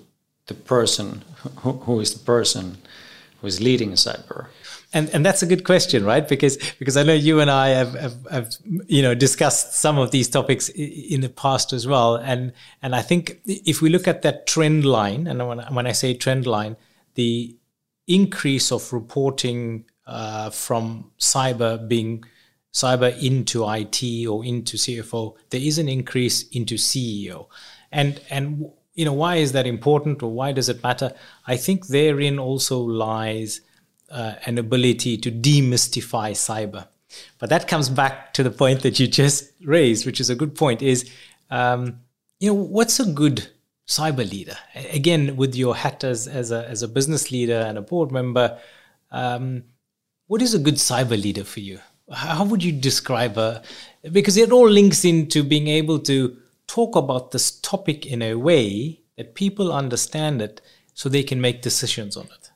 the 0.47 0.55
person 0.55 1.23
who, 1.59 1.73
who 1.73 2.01
is 2.01 2.15
the 2.15 2.25
person 2.25 2.79
who 3.41 3.47
is 3.47 3.61
leading 3.61 3.93
cyber. 3.93 4.47
And, 4.93 5.11
and 5.11 5.27
that's 5.27 5.43
a 5.43 5.47
good 5.47 5.65
question, 5.65 6.05
right? 6.05 6.27
Because 6.27 6.57
because 6.79 6.97
I 6.97 7.03
know 7.03 7.13
you 7.13 7.41
and 7.41 7.51
I 7.51 7.69
have, 7.69 7.95
have, 7.95 8.27
have 8.31 8.53
you 8.87 9.03
know 9.03 9.15
discussed 9.15 9.75
some 9.75 9.99
of 9.99 10.13
these 10.13 10.29
topics 10.29 10.69
in 10.69 11.21
the 11.21 11.29
past 11.29 11.73
as 11.73 11.85
well, 11.85 12.15
and 12.15 12.53
and 12.81 12.95
I 12.95 13.03
think 13.03 13.41
if 13.45 13.83
we 13.83 13.91
look 13.91 14.07
at 14.07 14.23
that 14.23 14.47
trend 14.47 14.85
line, 14.85 15.27
and 15.27 15.47
when, 15.49 15.59
when 15.75 15.89
I 15.89 15.93
say 15.93 16.15
trend 16.15 16.47
line, 16.47 16.77
the 17.17 17.57
increase 18.07 18.71
of 18.71 18.93
reporting 18.93 19.85
uh, 20.07 20.51
from 20.51 21.11
cyber 21.19 21.89
being 21.89 22.25
cyber 22.73 23.17
into 23.23 23.69
IT 23.69 24.27
or 24.27 24.45
into 24.45 24.77
CFO, 24.77 25.37
there 25.51 25.61
is 25.61 25.79
an 25.79 25.89
increase 25.89 26.49
into 26.49 26.75
CEO. 26.75 27.47
And 27.93 28.21
and 28.31 28.71
you 28.95 29.05
know 29.05 29.13
why 29.13 29.37
is 29.37 29.53
that 29.53 29.67
important 29.67 30.23
or 30.23 30.31
why 30.31 30.53
does 30.53 30.69
it 30.69 30.83
matter? 30.83 31.13
I 31.47 31.57
think 31.57 31.87
therein 31.87 32.39
also 32.39 32.81
lies 32.81 33.61
uh, 34.11 34.35
an 34.45 34.59
ability 34.59 35.17
to 35.19 35.31
demystify 35.31 36.33
cyber. 36.33 36.89
But 37.39 37.49
that 37.51 37.69
comes 37.69 37.89
back 37.89 38.35
to 38.35 38.43
the 38.43 38.51
point 38.51 38.83
that 38.83 38.99
you 38.99 39.07
just 39.07 39.53
raised, 39.65 40.05
which 40.05 40.21
is 40.21 40.31
a 40.31 40.35
good 40.35 40.57
point. 40.57 40.83
Is 40.83 41.09
um, 41.51 42.01
you 42.41 42.49
know 42.49 42.55
what's 42.55 42.99
a 42.99 43.07
good 43.07 43.49
cyber 43.87 44.29
leader. 44.29 44.57
Again, 44.75 45.37
with 45.37 45.55
your 45.55 45.77
hat 45.77 46.05
as, 46.05 46.27
as, 46.27 46.51
a, 46.51 46.69
as 46.69 46.83
a 46.83 46.89
business 46.89 47.31
leader 47.31 47.61
and 47.61 47.79
a 47.79 47.83
board 47.83 48.11
member, 48.11 48.59
um, 49.11 49.65
what 50.27 50.43
is 50.43 50.55
a 50.55 50.59
good 50.59 50.77
cyber 50.77 51.21
leader 51.21 51.45
for 51.45 51.61
you? 51.61 51.81
How 52.13 52.45
would 52.45 52.63
you 52.63 52.73
describe 52.73 53.39
a? 53.39 53.63
Because 54.11 54.37
it 54.37 54.53
all 54.53 54.69
links 54.69 55.05
into 55.05 55.43
being 55.43 55.69
able 55.69 55.99
to 56.01 56.37
talk 56.67 56.97
about 56.97 57.31
this 57.31 57.51
topic 57.61 58.05
in 58.07 58.21
a 58.23 58.35
way 58.35 59.01
that 59.17 59.35
people 59.35 59.73
understand 59.73 60.43
it 60.43 60.61
so 60.93 61.09
they 61.09 61.23
can 61.23 61.41
make 61.41 61.63
decisions 61.63 62.17
on 62.17 62.25
it. 62.25 62.51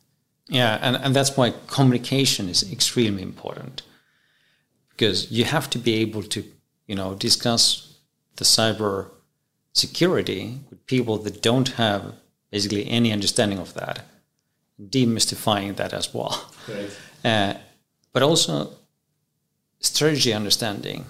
Yeah, 0.49 0.79
and, 0.81 0.97
and 0.97 1.15
that's 1.15 1.37
why 1.37 1.53
communication 1.67 2.49
is 2.49 2.71
extremely 2.73 3.23
important. 3.23 3.83
Because 4.91 5.31
you 5.31 5.45
have 5.45 5.71
to 5.71 5.79
be 5.79 5.95
able 5.95 6.23
to, 6.25 6.45
you 6.87 6.95
know, 6.95 7.15
discuss 7.15 7.99
the 8.37 8.45
cyber 8.45 9.11
security 9.73 10.61
with 10.71 10.87
people 10.87 11.19
that 11.19 11.43
don't 11.43 11.69
have 11.71 12.15
basically 12.51 12.89
any 12.89 13.13
understanding 13.13 13.59
of 13.59 13.75
that, 13.75 14.05
demystifying 14.81 15.77
that 15.77 15.93
as 15.93 16.13
well. 16.13 16.51
Right. 16.69 16.91
Uh, 17.25 17.55
but 18.13 18.23
also 18.23 18.73
strategy 19.81 20.33
understanding 20.33 21.05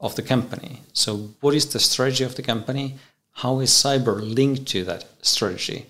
of 0.00 0.16
the 0.16 0.22
company. 0.22 0.82
So, 0.92 1.30
what 1.40 1.54
is 1.54 1.72
the 1.72 1.80
strategy 1.80 2.24
of 2.24 2.34
the 2.36 2.42
company? 2.42 2.96
How 3.32 3.60
is 3.60 3.70
cyber 3.70 4.20
linked 4.20 4.66
to 4.68 4.84
that 4.84 5.04
strategy? 5.22 5.86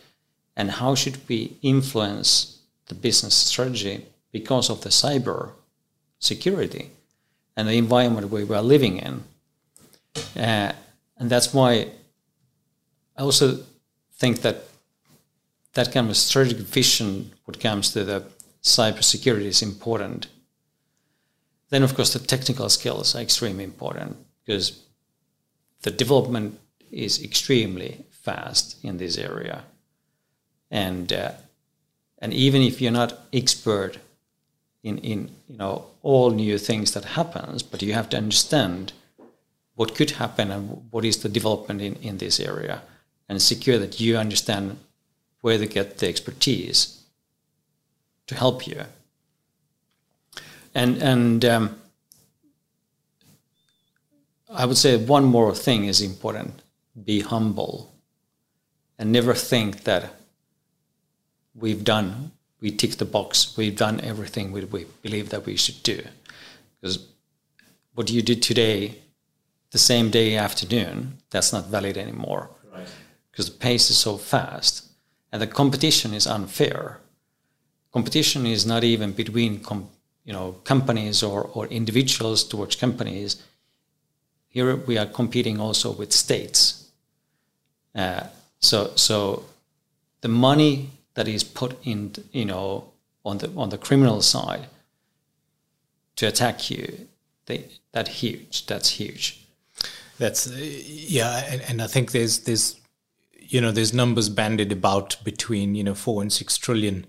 And 0.57 0.71
how 0.71 0.95
should 0.95 1.17
we 1.29 1.57
influence 1.63 2.59
the 2.89 2.95
business 2.95 3.35
strategy 3.35 4.07
because 4.33 4.69
of 4.69 4.83
the 4.83 4.91
cyber 4.91 5.53
security 6.19 6.91
and 7.57 7.69
the 7.69 7.79
environment 7.79 8.31
we 8.31 8.43
are 8.55 8.63
living 8.63 8.99
in? 8.99 9.25
Uh, 10.37 10.73
and 11.21 11.29
that's 11.31 11.53
why 11.53 11.87
I 13.17 13.23
also 13.23 13.59
think 14.15 14.41
that 14.41 14.65
that 15.75 15.93
kind 15.93 16.09
of 16.09 16.17
strategic 16.17 16.59
vision 16.59 17.31
when 17.45 17.55
it 17.55 17.61
comes 17.61 17.93
to 17.93 18.05
the 18.05 18.25
cybersecurity 18.63 19.45
is 19.45 19.63
important. 19.63 20.27
Then, 21.69 21.83
of 21.83 21.95
course, 21.95 22.15
the 22.15 22.19
technical 22.19 22.69
skills 22.71 23.15
are 23.15 23.21
extremely 23.21 23.63
important 23.63 24.17
because 24.45 24.83
the 25.83 25.91
development 25.91 26.59
is 26.91 27.23
extremely 27.23 28.05
fast 28.11 28.83
in 28.83 28.97
this 28.97 29.17
area, 29.17 29.65
and 30.71 31.13
uh, 31.13 31.33
and 32.19 32.35
even 32.35 32.63
if 32.63 32.81
you're 32.81 32.91
not 32.91 33.19
expert 33.33 33.99
in 34.83 34.99
in 34.99 35.31
you 35.49 35.57
know 35.57 35.87
all 36.03 36.31
new 36.31 36.59
things 36.59 36.93
that 36.93 37.05
happens, 37.05 37.63
but 37.63 37.83
you 37.83 37.93
have 37.93 38.09
to 38.09 38.17
understand 38.17 38.93
what 39.81 39.95
could 39.95 40.11
happen 40.11 40.51
and 40.51 40.87
what 40.91 41.07
is 41.07 41.23
the 41.23 41.29
development 41.31 41.81
in, 41.81 41.95
in 42.03 42.19
this 42.19 42.39
area 42.39 42.83
and 43.31 43.41
secure 43.41 43.79
that 43.79 43.99
you 43.99 44.15
understand 44.15 44.77
where 45.41 45.57
to 45.57 45.67
get 45.67 45.97
the 45.97 46.07
expertise 46.07 47.03
to 48.27 48.35
help 48.35 48.67
you. 48.67 48.83
And, 50.75 51.03
and 51.03 51.45
um, 51.47 51.81
I 54.51 54.67
would 54.67 54.77
say 54.77 54.99
one 54.99 55.25
more 55.25 55.55
thing 55.55 55.87
is 55.87 56.03
important 56.03 56.61
be 57.03 57.21
humble 57.21 57.91
and 58.99 59.11
never 59.11 59.33
think 59.33 59.85
that 59.85 60.13
we've 61.55 61.85
done, 61.85 62.33
we 62.61 62.71
tick 62.71 62.97
the 62.99 63.07
box, 63.07 63.57
we've 63.57 63.79
done 63.79 63.99
everything 64.03 64.53
we, 64.53 64.63
we 64.67 64.85
believe 65.01 65.31
that 65.31 65.47
we 65.47 65.57
should 65.57 65.83
do. 65.83 66.03
Because 66.83 67.07
what 67.95 68.11
you 68.11 68.21
did 68.21 68.43
today 68.43 68.99
the 69.71 69.79
same 69.79 70.11
day 70.11 70.37
afternoon, 70.37 71.19
that's 71.31 71.53
not 71.53 71.67
valid 71.67 71.97
anymore. 71.97 72.51
Right. 72.73 72.87
Because 73.31 73.51
the 73.51 73.59
pace 73.59 73.91
is 73.91 73.99
so 73.99 74.17
fast 74.17 74.91
and 75.33 75.41
the 75.41 75.47
competition 75.47 76.13
is 76.13 76.27
unfair. 76.27 76.99
Competition 77.93 78.47
is 78.47 78.67
not 78.67 78.85
even 78.85 79.13
between 79.13 79.61
com- 79.61 79.89
you 80.25 80.33
know 80.33 80.57
companies 80.65 81.23
or, 81.23 81.51
or 81.55 81.67
individuals 81.67 82.45
towards 82.45 82.77
companies. 82.77 83.43
Here 84.49 84.77
we 84.77 84.99
are 84.99 85.07
competing 85.07 85.61
also 85.61 85.93
with 85.93 86.13
states. 86.13 86.89
Uh, 87.95 88.25
so 88.61 88.93
so 88.97 89.45
the 90.21 90.29
money 90.29 90.91
that 91.15 91.29
is 91.29 91.45
put 91.45 91.79
in 91.85 92.13
you 92.33 92.45
know 92.45 92.93
on 93.25 93.39
the 93.39 93.51
on 93.57 93.71
the 93.71 93.79
criminal 93.79 94.23
side 94.23 94.67
to 96.17 96.27
attack 96.27 96.71
you, 96.71 97.09
they, 97.47 97.65
that 97.93 98.09
huge. 98.09 98.67
That's 98.67 98.91
huge. 98.91 99.40
That's 100.21 100.49
yeah, 100.49 101.47
and, 101.49 101.63
and 101.63 101.83
I 101.83 101.87
think 101.87 102.13
there's 102.13 102.41
there's 102.41 102.79
you 103.41 103.59
know 103.59 103.73
there's 103.73 103.95
numbers 103.95 104.29
bandied 104.29 104.71
about 104.71 105.17
between 105.25 105.75
you 105.75 105.83
know 105.83 105.95
four 105.95 106.21
and 106.21 106.31
six 106.31 106.59
trillion 106.59 107.07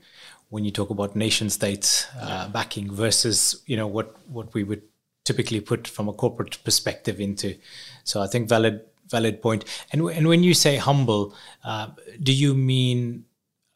when 0.48 0.64
you 0.64 0.72
talk 0.72 0.90
about 0.90 1.14
nation 1.14 1.50
states 1.50 2.08
uh, 2.22 2.48
backing 2.48 2.90
versus 2.90 3.62
you 3.66 3.76
know 3.76 3.86
what 3.86 4.16
what 4.30 4.54
we 4.54 4.64
would 4.64 4.82
typically 5.26 5.60
put 5.60 5.90
from 5.90 6.08
a 6.08 6.14
corporate 6.14 6.64
perspective 6.64 7.20
into. 7.20 7.58
So 8.06 8.22
I 8.22 8.28
think 8.28 8.48
valid 8.48 8.80
valid 9.10 9.42
point. 9.42 9.66
And 9.92 10.10
and 10.10 10.30
when 10.30 10.42
you 10.42 10.54
say 10.54 10.78
humble, 10.78 11.36
uh, 11.66 11.88
do 12.24 12.32
you 12.32 12.54
mean 12.54 13.26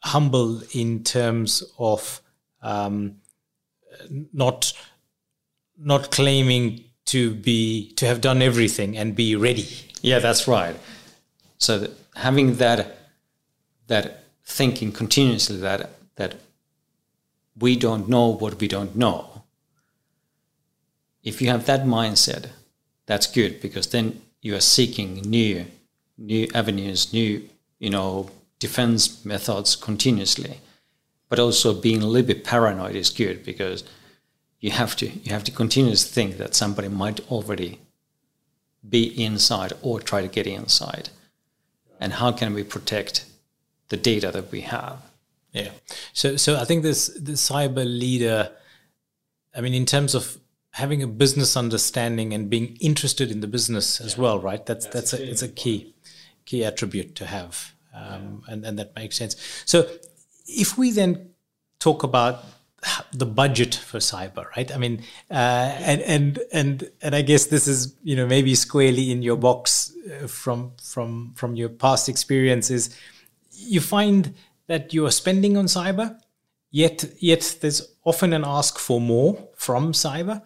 humble 0.01 0.61
in 0.71 1.03
terms 1.03 1.61
of 1.77 2.21
um, 2.61 3.17
not 4.31 4.71
not 5.77 6.09
claiming 6.11 6.85
to 7.05 7.33
be 7.33 7.91
to 7.93 8.05
have 8.05 8.21
done 8.21 8.41
everything 8.41 8.97
and 8.97 9.15
be 9.15 9.35
ready. 9.35 9.67
Yeah, 10.01 10.19
that's 10.19 10.47
right. 10.47 10.75
So 11.57 11.79
that 11.79 11.91
having 12.15 12.55
that 12.55 12.97
that 13.87 14.23
thinking 14.43 14.91
continuously 14.91 15.57
that 15.57 15.91
that 16.15 16.35
we 17.57 17.75
don't 17.75 18.09
know 18.09 18.27
what 18.27 18.59
we 18.59 18.67
don't 18.67 18.95
know. 18.95 19.43
If 21.23 21.41
you 21.41 21.49
have 21.49 21.65
that 21.65 21.85
mindset, 21.85 22.49
that's 23.05 23.27
good 23.27 23.61
because 23.61 23.87
then 23.87 24.21
you 24.41 24.55
are 24.55 24.61
seeking 24.61 25.21
new 25.21 25.65
new 26.17 26.47
avenues, 26.53 27.13
new 27.13 27.47
you 27.79 27.89
know 27.89 28.29
defense 28.59 29.23
methods 29.25 29.75
continuously. 29.75 30.59
But 31.27 31.39
also 31.39 31.73
being 31.73 32.03
a 32.03 32.05
little 32.05 32.27
bit 32.27 32.43
paranoid 32.43 32.95
is 32.95 33.09
good 33.09 33.43
because 33.43 33.83
you 34.59 34.71
have 34.71 34.95
to 34.97 35.07
you 35.07 35.31
have 35.31 35.43
to 35.43 35.51
continuously 35.51 36.11
think 36.11 36.37
that 36.37 36.55
somebody 36.55 36.87
might 36.87 37.19
already 37.31 37.79
be 38.87 39.03
inside 39.23 39.73
or 39.81 39.99
try 39.99 40.21
to 40.21 40.27
get 40.27 40.47
inside. 40.47 41.09
And 41.99 42.13
how 42.13 42.31
can 42.31 42.53
we 42.53 42.63
protect 42.63 43.25
the 43.89 43.97
data 43.97 44.31
that 44.31 44.51
we 44.51 44.61
have? 44.61 44.97
Yeah. 45.51 45.71
So 46.13 46.35
so 46.37 46.57
I 46.57 46.65
think 46.65 46.83
this 46.83 47.07
the 47.07 47.33
cyber 47.33 47.85
leader 47.85 48.51
I 49.55 49.61
mean 49.61 49.73
in 49.73 49.85
terms 49.85 50.15
of 50.15 50.37
having 50.71 51.01
a 51.01 51.07
business 51.07 51.55
understanding 51.55 52.33
and 52.33 52.49
being 52.49 52.77
interested 52.81 53.31
in 53.31 53.39
the 53.39 53.47
business 53.47 54.01
as 54.01 54.15
yeah. 54.15 54.21
well, 54.23 54.39
right? 54.39 54.65
That's 54.65 54.85
that's, 54.87 55.11
that's 55.11 55.13
a, 55.13 55.29
it's 55.29 55.41
a 55.41 55.47
key 55.47 55.95
key 56.45 56.63
attribute 56.63 57.15
to 57.15 57.25
have, 57.25 57.73
um, 57.93 58.43
yeah. 58.47 58.53
and 58.53 58.65
and 58.65 58.79
that 58.79 58.95
makes 58.95 59.15
sense. 59.15 59.35
So 59.65 59.89
if 60.47 60.77
we 60.77 60.91
then 60.91 61.29
talk 61.79 62.03
about 62.03 62.43
the 63.13 63.25
budget 63.25 63.75
for 63.75 63.99
cyber, 63.99 64.45
right? 64.55 64.73
I 64.73 64.77
mean, 64.77 65.03
uh, 65.31 65.33
and 65.33 66.01
and 66.01 66.39
and 66.51 66.91
and 67.01 67.15
I 67.15 67.21
guess 67.21 67.45
this 67.45 67.67
is 67.67 67.95
you 68.03 68.15
know 68.15 68.27
maybe 68.27 68.55
squarely 68.55 69.11
in 69.11 69.21
your 69.21 69.37
box 69.37 69.93
uh, 70.23 70.27
from 70.27 70.73
from 70.81 71.33
from 71.35 71.55
your 71.55 71.69
past 71.69 72.09
experiences. 72.09 72.95
You 73.51 73.81
find 73.81 74.33
that 74.67 74.93
you 74.93 75.05
are 75.05 75.11
spending 75.11 75.57
on 75.57 75.65
cyber, 75.65 76.19
yet 76.71 77.05
yet 77.19 77.57
there's 77.61 77.95
often 78.03 78.33
an 78.33 78.43
ask 78.45 78.77
for 78.79 79.01
more 79.01 79.37
from 79.55 79.93
cyber. 79.93 80.41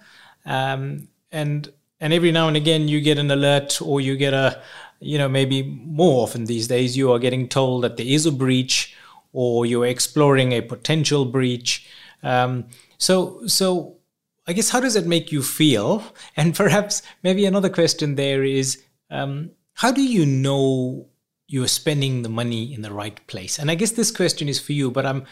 Um, 0.46 1.10
and 1.32 1.72
and 2.00 2.14
every 2.14 2.32
now 2.32 2.48
and 2.48 2.58
again 2.58 2.88
you 2.88 3.02
get 3.02 3.18
an 3.18 3.32
alert 3.32 3.82
or 3.82 4.02
you 4.02 4.16
get 4.16 4.34
a 4.34 4.62
you 5.00 5.18
know 5.18 5.30
maybe 5.30 5.64
more 5.64 6.24
often 6.24 6.46
these 6.46 6.68
days 6.68 6.98
you 6.98 7.12
are 7.12 7.20
getting 7.20 7.48
told 7.48 7.84
that 7.84 7.98
there 7.98 8.06
is 8.06 8.26
a 8.26 8.32
breach 8.32 8.96
or 9.32 9.66
you're 9.66 9.86
exploring 9.86 10.54
a 10.54 10.62
potential 10.62 11.26
breach 11.26 11.88
um, 12.24 12.66
so 12.98 13.46
so 13.48 13.98
i 14.48 14.54
guess 14.54 14.70
how 14.70 14.80
does 14.80 14.96
it 14.96 15.06
make 15.06 15.32
you 15.32 15.42
feel 15.42 16.04
and 16.38 16.56
perhaps 16.56 17.02
maybe 17.24 17.46
another 17.46 17.70
question 17.70 18.16
there 18.16 18.44
is 18.44 18.82
um, 19.10 19.52
how 19.74 19.92
do 19.92 20.02
you 20.02 20.26
know 20.26 21.08
you're 21.48 21.68
spending 21.68 22.22
the 22.22 22.30
money 22.30 22.74
in 22.74 22.82
the 22.82 22.94
right 22.94 23.26
place 23.28 23.58
and 23.58 23.72
i 23.72 23.76
guess 23.76 23.92
this 23.92 24.12
question 24.12 24.48
is 24.48 24.60
for 24.60 24.74
you 24.74 24.92
but 24.92 25.06
i'm 25.06 25.26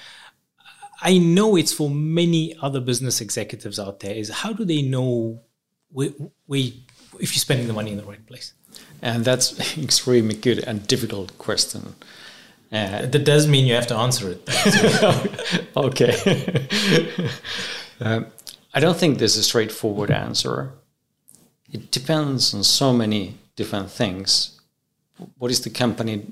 I 1.02 1.18
know 1.18 1.56
it's 1.56 1.74
for 1.74 1.90
many 1.90 2.56
other 2.62 2.80
business 2.80 3.22
executives 3.22 3.80
out 3.80 4.00
there 4.00 4.16
is 4.16 4.30
how 4.30 4.54
do 4.54 4.66
they 4.66 4.82
know 4.82 5.42
we, 5.92 6.14
we, 6.48 6.84
if 7.20 7.36
you're 7.36 7.42
spending 7.42 7.68
the 7.68 7.74
money 7.74 7.92
in 7.92 7.98
the 7.98 8.04
right 8.04 8.26
place? 8.26 8.54
And 9.02 9.24
that's 9.24 9.78
extremely 9.78 10.36
good 10.36 10.60
and 10.60 10.86
difficult 10.88 11.38
question. 11.38 11.96
Uh, 12.72 13.06
that 13.06 13.24
does 13.24 13.48
mean 13.48 13.66
you 13.66 13.74
have 13.74 13.88
to 13.88 13.96
answer 13.96 14.30
it. 14.30 15.70
okay. 15.78 16.68
um, 18.02 18.26
I 18.74 18.80
don't 18.80 18.98
think 18.98 19.20
there's 19.20 19.38
a 19.38 19.44
straightforward 19.44 20.12
answer. 20.12 20.74
It 21.72 21.92
depends 21.92 22.54
on 22.54 22.64
so 22.64 22.94
many 22.94 23.38
different 23.56 23.90
things. 23.90 24.60
What 25.38 25.50
is 25.50 25.62
the 25.62 25.70
company, 25.70 26.28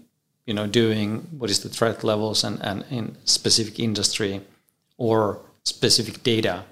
you 0.45 0.53
know, 0.53 0.67
doing? 0.67 1.27
What 1.37 1.49
is 1.49 1.61
the 1.61 1.69
threat 1.69 2.03
levels 2.03 2.43
and, 2.43 2.61
and 2.61 2.83
in 2.89 3.17
specific 3.25 3.79
industry? 3.79 4.41
or 4.97 5.41
specific 5.63 6.23
data. 6.23 6.63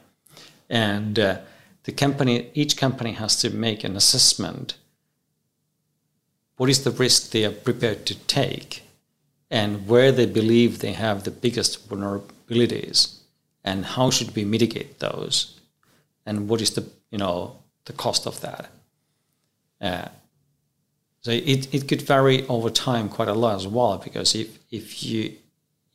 And 0.69 1.19
uh, 1.19 1.39
the 1.83 1.91
company, 1.91 2.49
each 2.53 2.77
company 2.77 3.13
has 3.13 3.35
to 3.41 3.49
make 3.49 3.83
an 3.83 3.95
assessment. 3.95 4.75
What 6.57 6.69
is 6.69 6.83
the 6.83 6.91
risk 6.91 7.31
they 7.31 7.45
are 7.45 7.51
prepared 7.51 8.05
to 8.07 8.15
take, 8.15 8.82
and 9.53 9.87
where 9.87 10.11
they 10.11 10.25
believe 10.25 10.79
they 10.79 10.93
have 10.93 11.23
the 11.23 11.31
biggest 11.45 11.87
vulnerabilities, 11.87 13.19
and 13.63 13.85
how 13.85 14.09
should 14.09 14.35
we 14.35 14.43
mitigate 14.43 14.97
those, 14.97 15.61
and 16.25 16.49
what 16.49 16.59
is 16.59 16.71
the 16.71 16.83
you 17.11 17.19
know 17.19 17.55
the 17.85 17.93
cost 17.93 18.25
of 18.25 18.41
that. 18.41 18.71
Uh, 19.79 20.07
so 21.21 21.29
it, 21.31 21.71
it 21.71 21.87
could 21.87 22.01
vary 22.01 22.47
over 22.47 22.71
time 22.71 23.07
quite 23.09 23.27
a 23.27 23.33
lot 23.33 23.55
as 23.55 23.67
well 23.67 23.97
because 23.97 24.33
if 24.33 24.57
if 24.71 25.03
you 25.03 25.33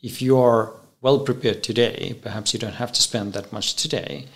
if 0.03 0.23
you 0.23 0.39
are 0.39 0.73
well 1.01 1.19
prepared 1.19 1.65
today, 1.65 2.15
perhaps 2.23 2.55
you 2.55 2.61
don't 2.61 2.81
have 2.83 2.93
to 2.93 3.03
spend 3.03 3.33
that 3.33 3.53
much 3.53 3.75
today. 3.75 4.27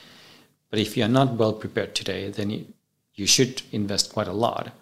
But 0.69 0.81
if 0.81 0.97
you're 0.97 1.17
not 1.21 1.35
well 1.35 1.53
prepared 1.53 1.95
today, 1.95 2.31
then 2.31 2.51
you, 2.51 2.67
you 3.15 3.27
should 3.27 3.63
invest 3.71 4.13
quite 4.13 4.29
a 4.29 4.33
lot 4.47 4.73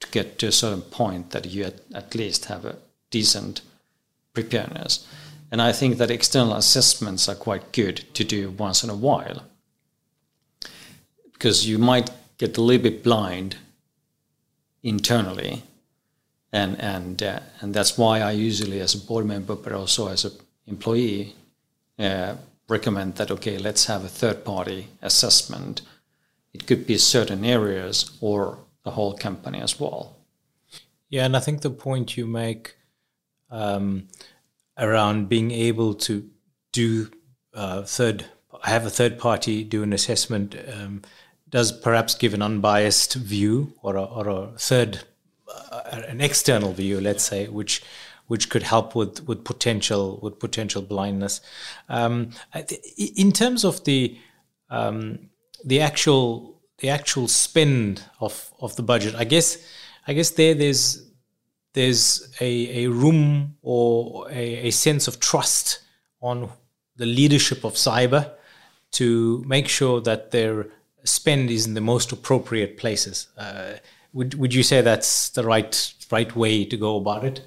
to 0.00 0.08
get 0.10 0.38
to 0.38 0.46
a 0.48 0.52
certain 0.52 0.82
point 0.82 1.30
that 1.30 1.46
you 1.46 1.64
at, 1.64 1.80
at 1.94 2.14
least 2.14 2.46
have 2.46 2.64
a 2.64 2.76
decent 3.12 3.60
preparedness. 4.34 5.06
And 5.52 5.62
I 5.62 5.72
think 5.72 5.98
that 5.98 6.10
external 6.10 6.54
assessments 6.54 7.28
are 7.28 7.34
quite 7.34 7.72
good 7.72 8.04
to 8.14 8.24
do 8.24 8.50
once 8.50 8.82
in 8.82 8.90
a 8.90 8.96
while. 8.96 9.42
Because 11.32 11.68
you 11.68 11.78
might 11.78 12.10
get 12.38 12.56
a 12.56 12.62
little 12.62 12.82
bit 12.82 13.04
blind 13.04 13.56
internally. 14.82 15.62
And 16.52 16.80
and 16.80 17.22
uh, 17.22 17.40
and 17.60 17.74
that's 17.74 17.96
why 17.96 18.20
I 18.20 18.32
usually 18.32 18.80
as 18.80 18.94
a 18.94 19.06
board 19.06 19.26
member 19.26 19.56
but 19.56 19.72
also 19.72 20.08
as 20.08 20.24
an 20.24 20.32
employee 20.66 21.34
uh, 21.98 22.34
recommend 22.68 23.16
that 23.16 23.30
okay 23.30 23.58
let's 23.58 23.86
have 23.86 24.04
a 24.04 24.08
third 24.08 24.44
party 24.44 24.88
assessment. 25.00 25.82
It 26.52 26.66
could 26.66 26.86
be 26.86 26.98
certain 26.98 27.44
areas 27.44 28.10
or 28.20 28.58
the 28.84 28.90
whole 28.90 29.14
company 29.16 29.60
as 29.60 29.80
well. 29.80 30.16
Yeah 31.08 31.24
and 31.26 31.36
i 31.36 31.40
think 31.40 31.60
the 31.60 31.70
point 31.70 32.16
you 32.16 32.26
make 32.26 32.74
um, 33.52 34.08
around 34.76 35.28
being 35.28 35.52
able 35.52 35.94
to 35.94 36.28
do 36.72 37.08
uh, 37.54 37.82
third 37.82 38.24
have 38.64 38.84
a 38.84 38.90
third 38.90 39.18
party 39.18 39.62
do 39.62 39.82
an 39.82 39.92
assessment 39.92 40.56
um, 40.72 41.02
does 41.48 41.70
perhaps 41.70 42.14
give 42.14 42.34
an 42.34 42.42
unbiased 42.42 43.14
view 43.14 43.72
or 43.82 43.94
a, 43.96 44.02
or 44.02 44.28
a 44.28 44.46
third 44.58 45.00
uh, 45.70 46.02
an 46.08 46.20
external 46.20 46.72
view 46.72 47.00
let's 47.00 47.22
say 47.22 47.46
which 47.46 47.82
which 48.32 48.48
could 48.48 48.62
help 48.62 48.94
with 48.94 49.26
with 49.28 49.44
potential 49.44 50.18
with 50.22 50.38
potential 50.38 50.80
blindness. 50.80 51.42
Um, 51.90 52.30
in 52.96 53.30
terms 53.30 53.62
of 53.62 53.84
the 53.84 54.18
um, 54.70 55.28
the 55.64 55.82
actual 55.82 56.60
the 56.78 56.88
actual 56.88 57.28
spend 57.28 58.02
of 58.20 58.52
of 58.58 58.74
the 58.76 58.82
budget, 58.82 59.14
I 59.14 59.24
guess 59.24 59.58
I 60.06 60.14
guess 60.14 60.30
there 60.30 60.54
there's 60.54 61.02
there's 61.74 62.28
a, 62.40 62.84
a 62.84 62.90
room 62.90 63.56
or 63.62 64.28
a, 64.30 64.68
a 64.68 64.70
sense 64.70 65.08
of 65.08 65.20
trust 65.20 65.80
on 66.20 66.50
the 66.96 67.06
leadership 67.06 67.64
of 67.64 67.74
cyber 67.74 68.30
to 68.92 69.42
make 69.46 69.68
sure 69.68 70.00
that 70.00 70.30
their 70.30 70.66
spend 71.04 71.50
is 71.50 71.66
in 71.66 71.74
the 71.74 71.80
most 71.80 72.12
appropriate 72.12 72.76
places. 72.76 73.28
Uh, 73.36 73.74
would 74.12 74.34
would 74.34 74.52
you 74.52 74.62
say 74.62 74.80
that's 74.82 75.30
the 75.30 75.42
right 75.42 75.94
right 76.10 76.36
way 76.36 76.64
to 76.64 76.76
go 76.76 76.96
about 76.96 77.24
it? 77.24 77.40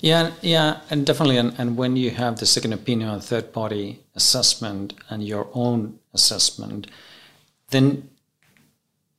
Yeah, 0.00 0.32
yeah, 0.42 0.80
and 0.90 1.06
definitely. 1.06 1.38
And, 1.38 1.54
and 1.58 1.76
when 1.76 1.96
you 1.96 2.10
have 2.10 2.38
the 2.38 2.46
second 2.46 2.74
opinion 2.74 3.18
third 3.20 3.52
party 3.52 4.02
assessment 4.14 4.92
and 5.08 5.24
your 5.24 5.48
own 5.54 5.98
assessment, 6.12 6.86
then 7.70 8.08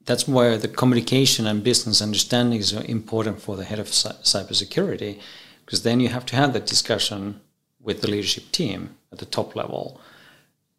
that's 0.07 0.27
where 0.27 0.57
the 0.57 0.67
communication 0.67 1.45
and 1.45 1.63
business 1.63 2.01
understanding 2.01 2.59
is 2.59 2.73
important 2.73 3.41
for 3.41 3.55
the 3.55 3.65
head 3.65 3.79
of 3.79 3.87
cybersecurity, 3.87 5.19
because 5.63 5.83
then 5.83 5.99
you 5.99 6.09
have 6.09 6.25
to 6.27 6.35
have 6.35 6.53
that 6.53 6.65
discussion 6.65 7.39
with 7.79 8.01
the 8.01 8.09
leadership 8.09 8.51
team 8.51 8.95
at 9.11 9.19
the 9.19 9.25
top 9.25 9.55
level. 9.55 10.01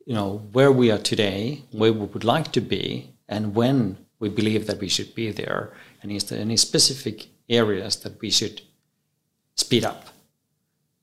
You 0.07 0.14
know 0.14 0.31
where 0.53 0.73
we 0.73 0.91
are 0.91 0.99
today, 0.99 1.62
where 1.71 1.93
we 1.93 2.07
would 2.07 2.25
like 2.25 2.51
to 2.53 2.61
be, 2.61 3.11
and 3.29 3.55
when 3.55 3.99
we 4.19 4.29
believe 4.29 4.67
that 4.67 4.81
we 4.81 4.88
should 4.88 5.14
be 5.14 5.31
there, 5.31 5.73
and 6.03 6.11
is 6.11 6.25
there 6.25 6.41
any 6.41 6.57
specific 6.57 7.27
areas 7.49 7.97
that 7.97 8.21
we 8.21 8.31
should 8.31 8.62
speed 9.55 9.85
up 9.85 10.09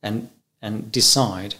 and 0.01 0.29
and 0.61 0.91
decide 0.91 1.55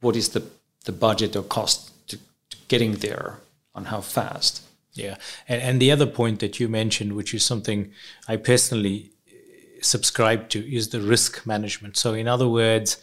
what 0.00 0.14
is 0.16 0.28
the, 0.30 0.42
the 0.84 0.92
budget 0.92 1.34
or 1.34 1.42
cost 1.42 1.90
to, 2.08 2.16
to 2.50 2.56
getting 2.68 2.92
there 2.96 3.38
on 3.74 3.86
how 3.86 4.00
fast. 4.00 4.62
Yeah. 4.94 5.16
And, 5.48 5.62
and 5.62 5.82
the 5.82 5.90
other 5.90 6.06
point 6.06 6.40
that 6.40 6.60
you 6.60 6.68
mentioned, 6.68 7.14
which 7.14 7.34
is 7.34 7.44
something 7.44 7.92
I 8.28 8.36
personally 8.36 9.12
uh, 9.28 9.32
subscribe 9.80 10.48
to, 10.50 10.60
is 10.60 10.90
the 10.90 11.00
risk 11.00 11.46
management. 11.46 11.96
So, 11.96 12.14
in 12.14 12.28
other 12.28 12.48
words, 12.48 13.02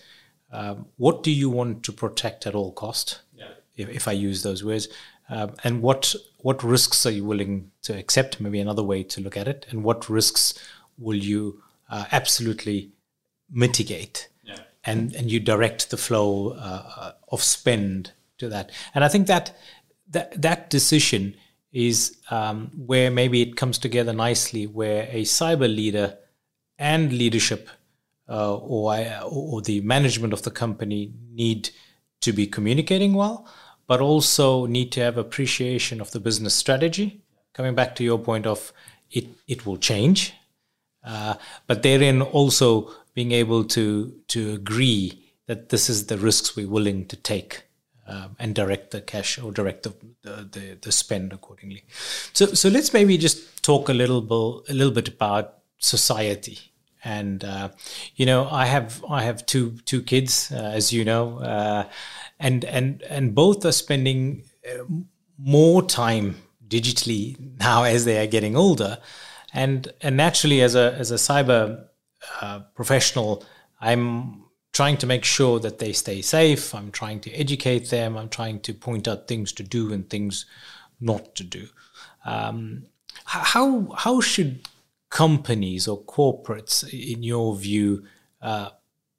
um, 0.52 0.88
what 0.98 1.24
do 1.24 1.32
you 1.32 1.50
want 1.50 1.84
to 1.84 1.92
protect 1.92 2.46
at 2.46 2.56
all 2.56 2.72
cost? 2.72 3.22
Yeah. 3.36 3.46
If, 3.76 3.90
if 3.90 4.08
I 4.08 4.12
use 4.12 4.44
those 4.44 4.64
words, 4.64 4.88
um, 5.30 5.54
and 5.64 5.82
what 5.82 6.16
what 6.40 6.64
risks 6.64 7.06
are 7.06 7.12
you 7.12 7.24
willing 7.24 7.72
to 7.84 7.98
accept? 7.98 8.40
Maybe 8.40 8.60
another 8.60 8.84
way 8.84 9.04
to 9.04 9.22
look 9.22 9.38
at 9.38 9.48
it, 9.48 9.66
and 9.70 9.84
what 9.84 10.10
risks 10.10 10.56
will 10.98 11.18
you 11.18 11.62
uh, 11.90 12.06
absolutely 12.12 12.92
mitigate 13.52 14.30
yeah. 14.44 14.60
and 14.84 15.14
and 15.16 15.32
you 15.32 15.40
direct 15.40 15.90
the 15.90 15.98
flow 15.98 16.50
uh, 16.52 17.14
of 17.30 17.42
spend 17.42 18.12
to 18.38 18.48
that 18.48 18.72
and 18.94 19.04
i 19.04 19.08
think 19.08 19.28
that 19.28 19.58
that 20.08 20.40
that 20.40 20.70
decision 20.70 21.36
is 21.72 22.18
um, 22.32 22.72
where 22.86 23.12
maybe 23.12 23.42
it 23.42 23.56
comes 23.56 23.78
together 23.78 24.14
nicely 24.14 24.66
where 24.66 25.08
a 25.12 25.22
cyber 25.22 25.74
leader 25.74 26.18
and 26.78 27.14
leadership 27.14 27.70
uh, 28.28 28.56
or, 28.56 28.96
or 29.26 29.62
the 29.62 29.82
management 29.82 30.34
of 30.34 30.44
the 30.44 30.52
company 30.52 31.14
need 31.32 31.70
to 32.22 32.32
be 32.34 32.48
communicating 32.48 33.14
well, 33.14 33.48
but 33.88 34.02
also 34.02 34.66
need 34.66 34.92
to 34.92 35.02
have 35.02 35.18
appreciation 35.18 36.02
of 36.02 36.12
the 36.12 36.20
business 36.20 36.54
strategy. 36.54 37.22
Coming 37.54 37.76
back 37.76 37.96
to 37.96 38.04
your 38.04 38.20
point 38.20 38.46
of 38.46 38.72
it, 39.12 39.28
it 39.48 39.66
will 39.66 39.78
change, 39.78 40.34
uh, 41.04 41.36
but 41.66 41.82
therein 41.82 42.22
also 42.22 42.92
being 43.16 43.32
able 43.32 43.64
to 43.64 44.14
to 44.28 44.54
agree 44.54 45.34
that 45.48 45.70
this 45.70 45.90
is 45.90 46.06
the 46.06 46.18
risks 46.18 46.56
we're 46.56 46.70
willing 46.70 47.08
to 47.08 47.16
take 47.16 47.64
um, 48.10 48.36
and 48.40 48.56
direct 48.56 48.92
the 48.92 49.02
cash 49.02 49.38
or 49.38 49.52
direct 49.52 49.84
the, 49.84 49.94
the, 50.24 50.78
the, 50.82 50.92
spend 50.92 51.32
accordingly. 51.32 51.84
So 52.34 52.48
so 52.48 52.70
let's 52.70 52.92
maybe 52.94 53.18
just 53.18 53.64
talk 53.64 53.90
a 53.90 53.94
little 53.94 54.22
bit 54.22 54.72
a 54.72 54.74
little 54.74 54.94
bit 54.94 55.08
about 55.08 55.60
society 55.78 56.60
and 57.04 57.44
uh, 57.44 57.70
you 58.16 58.26
know 58.26 58.50
I 58.50 58.66
have 58.66 59.04
I 59.10 59.24
have 59.24 59.46
two 59.46 59.78
two 59.86 60.02
kids 60.02 60.52
uh, 60.52 60.72
as 60.74 60.92
you 60.92 61.06
know 61.06 61.40
uh, 61.40 61.88
and 62.40 62.66
and 62.66 63.02
and 63.04 63.36
both 63.36 63.66
are 63.66 63.72
spending 63.72 64.44
uh, 64.68 64.84
more 65.38 65.82
time 65.82 66.36
digitally 66.68 67.38
now 67.60 67.84
as 67.84 68.06
they 68.06 68.22
are 68.22 68.28
getting 68.28 68.56
older 68.56 68.98
and 69.54 69.92
and 70.02 70.18
naturally 70.18 70.62
as 70.62 70.76
a 70.76 70.94
as 70.94 71.12
a 71.12 71.16
cyber 71.16 71.86
uh, 72.42 72.60
professional 72.76 73.44
I'm 73.80 74.44
trying 74.72 74.98
to 74.98 75.08
make 75.08 75.26
sure 75.26 75.60
that 75.60 75.80
they 75.80 75.94
stay 75.94 76.22
safe 76.22 76.74
I'm 76.74 76.92
trying 76.92 77.20
to 77.22 77.32
educate 77.32 77.90
them 77.90 78.18
I'm 78.18 78.30
trying 78.30 78.60
to 78.62 78.74
point 78.74 79.08
out 79.08 79.28
things 79.28 79.52
to 79.54 79.64
do 79.64 79.94
and 79.94 80.10
things 80.10 80.46
not 81.00 81.36
to 81.36 81.44
do 81.44 81.68
um, 82.26 82.84
how 83.26 83.92
how 83.96 84.22
should 84.22 84.68
companies 85.10 85.88
or 85.88 86.02
corporates, 86.04 86.88
in 86.94 87.24
your 87.24 87.56
view, 87.56 88.06
uh, 88.42 88.70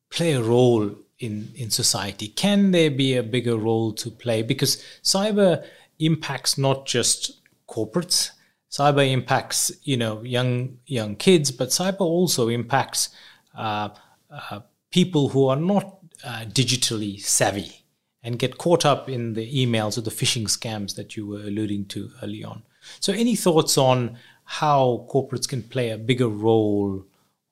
play 0.09 0.33
a 0.33 0.43
role 0.43 0.95
in, 1.19 1.53
in 1.57 1.71
society? 1.71 2.29
Can 2.29 2.71
there 2.71 2.91
be 2.91 3.17
a 3.17 3.23
bigger 3.23 3.57
role 3.57 3.93
to 3.95 4.11
play? 4.11 4.43
Because 4.43 4.83
cyber 5.03 5.65
impacts 5.99 6.57
not 6.57 6.87
just 6.87 7.41
corporates, 7.69 8.31
cyber 8.71 9.09
impacts 9.11 9.73
you 9.83 9.97
know 9.97 10.23
young 10.23 10.79
young 10.87 11.17
kids, 11.17 11.51
but 11.51 11.69
cyber 11.69 12.01
also 12.01 12.49
impacts 12.49 13.11
uh, 13.55 13.91
uh, 14.31 14.61
people 14.91 15.29
who 15.31 15.49
are 15.49 15.57
not 15.57 15.99
uh, 16.25 16.45
digitally 16.47 17.21
savvy 17.21 17.85
and 18.23 18.39
get 18.39 18.59
caught 18.59 18.85
up 18.85 19.09
in 19.09 19.33
the 19.35 19.67
emails 19.67 19.97
or 19.97 20.03
the 20.03 20.11
phishing 20.11 20.45
scams 20.45 20.95
that 20.97 21.17
you 21.17 21.27
were 21.27 21.41
alluding 21.41 21.87
to 21.87 22.11
early 22.23 22.45
on. 22.45 22.63
So, 22.99 23.13
any 23.13 23.37
thoughts 23.37 23.79
on 23.79 24.19
how 24.45 25.07
corporates 25.11 25.49
can 25.49 25.63
play 25.63 25.91
a 25.91 25.99
bigger 25.99 26.29
role 26.29 27.05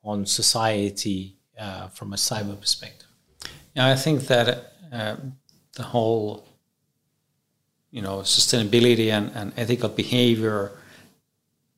on 0.03 0.27
society 0.27 1.37
uh, 1.59 1.89
from 1.89 2.13
a 2.13 2.17
cyber 2.17 2.59
perspective? 2.59 3.09
Yeah, 3.75 3.87
I 3.87 3.95
think 3.95 4.27
that 4.27 4.73
uh, 4.93 5.17
the 5.75 5.83
whole, 5.83 6.47
you 7.91 8.03
know, 8.03 8.19
sustainability 8.19 9.11
and, 9.11 9.31
and 9.35 9.53
ethical 9.57 9.89
behavior 9.89 10.73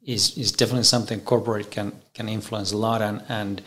is 0.03 0.37
is 0.39 0.51
definitely 0.53 0.85
something 0.85 1.21
corporate 1.21 1.71
can 1.71 1.93
can 2.15 2.29
influence 2.29 2.73
a 2.73 2.77
lot 2.77 3.03
and 3.03 3.23
and 3.29 3.63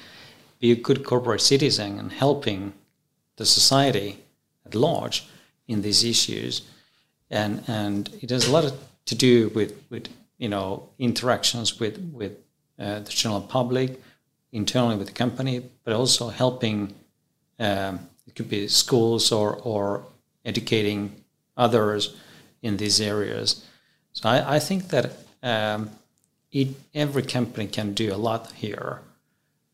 be 0.63 0.71
a 0.71 0.83
good 0.87 1.01
corporate 1.11 1.41
citizen 1.41 1.99
and 1.99 2.11
helping 2.23 2.59
the 3.39 3.45
society 3.45 4.11
at 4.65 4.73
large 4.75 5.17
in 5.67 5.81
these 5.81 6.01
issues 6.13 6.53
and 7.29 7.63
and 7.67 8.09
it 8.21 8.29
has 8.29 8.47
a 8.47 8.51
lot 8.51 8.65
to 9.05 9.15
do 9.15 9.49
with 9.49 9.71
with 9.89 10.07
you 10.37 10.47
know 10.47 10.89
interactions 10.99 11.79
with 11.79 11.97
with 12.13 12.33
uh, 12.79 12.99
the 12.99 13.11
general 13.11 13.41
public, 13.41 14.01
internally 14.51 14.95
with 14.95 15.07
the 15.07 15.13
company, 15.13 15.61
but 15.83 15.93
also 15.93 16.29
helping. 16.29 16.93
Um, 17.59 17.99
it 18.27 18.35
could 18.35 18.49
be 18.49 18.67
schools 18.67 19.31
or 19.31 19.55
or 19.63 20.05
educating 20.45 21.23
others 21.57 22.15
in 22.61 22.77
these 22.77 23.01
areas. 23.01 23.65
So 24.13 24.29
I, 24.29 24.55
I 24.55 24.59
think 24.59 24.89
that 24.89 25.11
um, 25.41 25.89
it, 26.51 26.69
every 26.93 27.23
company 27.23 27.67
can 27.67 27.93
do 27.93 28.13
a 28.13 28.17
lot 28.17 28.51
here, 28.53 29.01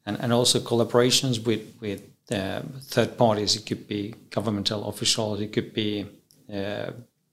and 0.09 0.21
and 0.21 0.33
also 0.33 0.59
collaborations 0.59 1.45
with 1.45 1.61
with 1.79 2.01
uh, 2.31 2.61
third 2.93 3.17
parties. 3.17 3.55
It 3.55 3.65
could 3.65 3.87
be 3.87 4.13
governmental 4.29 4.87
officials. 4.89 5.41
It 5.41 5.53
could 5.53 5.73
be 5.73 6.05
uh, 6.53 6.91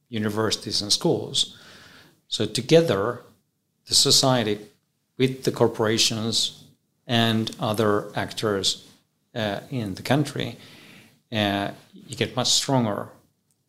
universities 0.09 0.83
and 0.83 0.93
schools. 0.93 1.57
So 2.29 2.47
together, 2.47 3.23
the 3.89 3.95
society 3.95 4.59
with 5.19 5.45
the 5.45 5.53
corporations 5.53 6.65
and 7.07 7.51
other 7.61 8.11
actors 8.15 8.87
uh, 9.35 9.61
in 9.71 9.95
the 9.95 10.03
country, 10.03 10.57
uh, 11.33 11.71
you 11.93 12.17
get 12.17 12.37
much 12.37 12.49
stronger 12.49 13.09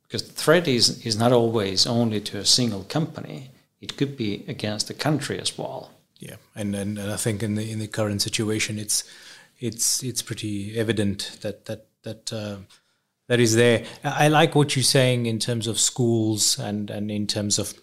because 0.04 0.24
the 0.28 0.34
threat 0.34 0.68
is, 0.68 1.06
is 1.06 1.18
not 1.18 1.32
always 1.32 1.86
only 1.86 2.22
to 2.22 2.38
a 2.38 2.46
single 2.46 2.84
company. 2.84 3.52
It 3.82 3.98
could 3.98 4.18
be 4.18 4.46
against 4.48 4.88
the 4.88 4.94
country 4.94 5.40
as 5.40 5.58
well. 5.58 5.92
Yeah, 6.20 6.36
and, 6.56 6.76
and, 6.76 6.98
and 6.98 7.12
I 7.12 7.16
think 7.16 7.44
in 7.44 7.56
the 7.56 7.72
in 7.72 7.80
the 7.80 7.88
current 7.88 8.22
situation, 8.22 8.80
it's 8.80 9.04
it's 9.60 10.04
it's 10.04 10.22
pretty 10.22 10.78
evident 10.78 11.38
that 11.42 11.66
that 11.66 11.86
that 12.04 12.34
uh, 12.34 12.58
that 13.28 13.40
is 13.40 13.56
there. 13.56 13.86
I 14.04 14.28
like 14.28 14.56
what 14.56 14.76
you're 14.76 14.84
saying 14.84 15.26
in 15.28 15.40
terms 15.40 15.68
of 15.68 15.80
schools 15.80 16.58
and 16.60 16.90
and 16.90 17.12
in 17.12 17.28
terms 17.28 17.60
of 17.60 17.74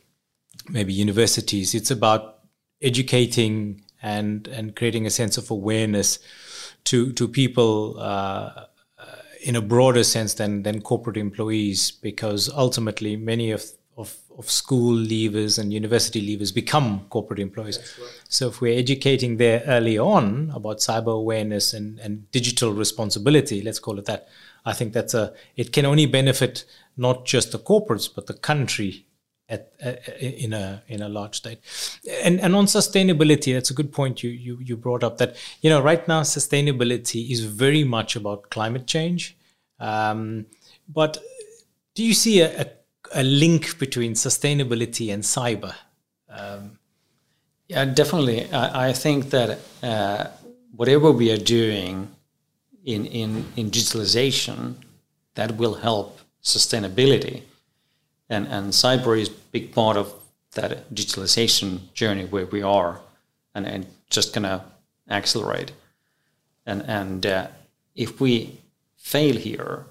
maybe 0.69 0.93
universities. 0.93 1.75
It's 1.75 1.91
about 1.91 2.41
educating 2.83 3.83
and 4.03 4.49
and 4.49 4.75
creating 4.75 5.07
a 5.07 5.11
sense 5.11 5.39
of 5.39 5.51
awareness 5.51 6.19
to 6.85 7.13
to 7.13 7.29
people 7.29 8.01
uh, 8.01 8.67
in 9.45 9.57
a 9.57 9.61
broader 9.61 10.03
sense 10.03 10.35
than 10.35 10.63
than 10.63 10.81
corporate 10.81 11.17
employees, 11.17 11.91
because 11.91 12.51
ultimately 12.51 13.17
many 13.17 13.51
of 13.51 13.65
of, 13.97 14.17
of 14.39 14.51
school 14.51 14.97
leavers 14.97 15.59
and 15.59 15.73
university 15.73 16.21
leavers 16.21 16.55
become 16.55 17.07
corporate 17.11 17.39
employees. 17.39 17.79
Right. 18.01 18.21
So 18.29 18.49
if 18.49 18.61
we're 18.61 18.79
educating 18.79 19.37
there 19.37 19.63
early 19.67 19.99
on 19.99 20.51
about 20.55 20.79
cyber 20.79 21.15
awareness 21.15 21.73
and, 21.73 21.99
and 22.01 22.31
digital 22.31 22.73
responsibility, 22.73 23.63
let's 23.63 23.79
call 23.79 23.99
it 23.99 24.07
that, 24.07 24.29
I 24.65 24.73
think 24.73 24.93
that's 24.93 25.15
a 25.15 25.33
it 25.57 25.73
can 25.73 25.85
only 25.85 26.07
benefit 26.07 26.65
not 26.97 27.27
just 27.27 27.53
the 27.53 27.59
corporates 27.59 28.09
but 28.13 28.27
the 28.27 28.35
country 28.35 29.07
at, 29.49 29.73
in 30.21 30.53
a 30.53 30.83
in 30.89 31.03
a 31.03 31.09
large 31.09 31.37
state. 31.37 31.59
And 32.23 32.41
and 32.41 32.57
on 32.57 32.67
sustainability, 32.67 33.55
that's 33.55 33.71
a 33.71 33.75
good 33.75 33.93
point 33.93 34.23
you 34.23 34.31
you 34.31 34.59
you 34.61 34.77
brought 34.77 35.05
up. 35.05 35.19
That 35.19 35.37
you 35.61 35.71
know 35.71 35.81
right 35.81 36.07
now 36.09 36.23
sustainability 36.23 37.31
is 37.31 37.45
very 37.45 37.85
much 37.85 38.17
about 38.17 38.51
climate 38.51 38.87
change. 38.87 39.37
Um, 39.79 40.47
but 40.89 41.19
do 41.95 42.05
you 42.05 42.15
see 42.15 42.41
a, 42.41 42.63
a, 42.63 42.67
a, 43.15 43.23
link 43.23 43.79
between 43.79 44.15
sustainability 44.15 45.13
and 45.13 45.23
cyber? 45.23 45.75
Um, 46.29 46.79
yeah, 47.69 47.85
definitely. 47.85 48.51
I, 48.53 48.89
I 48.89 48.93
think 48.93 49.31
that 49.31 49.59
uh, 49.83 50.27
whatever 50.77 51.11
we 51.11 51.31
are 51.33 51.39
doing 51.39 52.09
in, 52.85 53.07
in, 53.07 53.47
in 53.57 53.71
digitalization, 53.71 54.75
that 55.35 55.57
will 55.57 55.75
help 55.75 56.21
sustainability 56.43 57.43
and 58.29 58.47
and 58.49 58.73
cyber 58.73 59.19
is 59.19 59.29
a 59.29 59.33
big 59.53 59.73
part 59.73 59.97
of 59.97 60.13
that 60.53 60.93
digitalization 60.95 61.93
journey 61.95 62.25
where 62.25 62.47
we 62.47 62.63
are, 62.63 63.01
and 63.55 63.67
and 63.67 63.87
just 64.11 64.35
gonna 64.35 64.65
accelerate. 65.09 65.73
And 66.67 66.83
and 66.83 67.27
uh, 67.27 67.47
if 67.95 68.21
we 68.21 68.61
fail 68.97 69.37
here, 69.37 69.85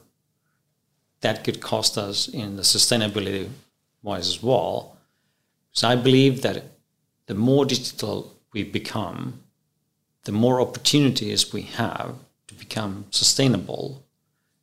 that 1.24 1.44
could 1.44 1.60
cost 1.60 1.98
us 1.98 2.28
in 2.28 2.56
the 2.56 2.62
sustainability 2.62 3.50
wise 4.04 4.28
as 4.28 4.44
well. 4.44 4.98
So 5.72 5.88
I 5.88 5.96
believe 5.96 6.44
that 6.44 6.64
the 7.26 7.34
more 7.34 7.66
digital 7.66 8.36
we 8.54 8.64
become, 8.64 9.42
the 10.26 10.32
more 10.32 10.62
opportunities 10.62 11.52
we 11.52 11.64
have 11.64 12.16
to 12.48 12.54
become 12.54 13.06
sustainable 13.10 14.06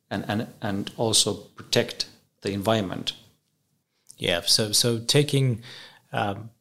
and, 0.09 0.23
and, 0.27 0.47
and 0.61 0.91
also 0.97 1.33
protect 1.33 2.05
the 2.41 2.51
environment 2.51 3.13
yeah. 4.21 4.41
So 4.41 4.71
so 4.71 4.99
taking 4.99 5.63
um, 6.13 6.51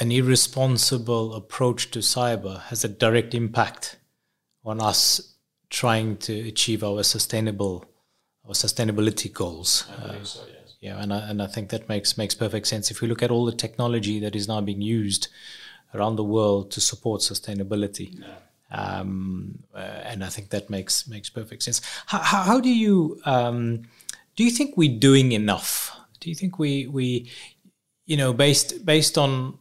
an 0.00 0.10
irresponsible 0.10 1.34
approach 1.34 1.92
to 1.92 2.00
cyber 2.00 2.62
has 2.62 2.84
a 2.84 2.88
direct 2.88 3.32
impact 3.32 3.96
on 4.64 4.80
us 4.80 5.36
trying 5.70 6.16
to 6.16 6.32
achieve 6.48 6.82
our 6.82 7.04
sustainable 7.04 7.84
our 8.50 8.54
sustainability 8.54 9.32
goals. 9.32 9.88
Uh, 9.90 10.22
so, 10.22 10.40
yes. 10.46 10.74
Yeah, 10.80 11.02
and 11.02 11.12
I, 11.12 11.30
and 11.30 11.42
I 11.42 11.46
think 11.46 11.70
that 11.70 11.88
makes 11.88 12.18
makes 12.18 12.34
perfect 12.34 12.66
sense. 12.66 12.90
If 12.90 13.00
we 13.00 13.08
look 13.08 13.22
at 13.22 13.30
all 13.30 13.44
the 13.44 13.56
technology 13.56 14.20
that 14.20 14.34
is 14.36 14.48
now 14.48 14.60
being 14.60 14.82
used 14.82 15.28
around 15.94 16.16
the 16.16 16.24
world 16.24 16.70
to 16.72 16.80
support 16.80 17.20
sustainability. 17.20 18.20
Yeah. 18.20 18.26
Um, 18.72 19.64
uh, 19.74 19.78
and 19.78 20.22
I 20.22 20.28
think 20.28 20.50
that 20.50 20.70
makes 20.70 21.08
makes 21.08 21.28
perfect 21.28 21.62
sense. 21.62 21.80
How, 22.06 22.18
how, 22.18 22.42
how 22.42 22.60
do 22.60 22.68
you 22.68 23.20
um, 23.24 23.82
do 24.36 24.44
you 24.44 24.50
think 24.50 24.76
we're 24.76 24.98
doing 24.98 25.32
enough 25.32 25.96
do 26.20 26.28
you 26.28 26.34
think 26.34 26.58
we 26.58 26.86
we 26.86 27.30
you 28.06 28.16
know 28.16 28.32
based 28.32 28.84
based 28.84 29.18
on 29.18 29.58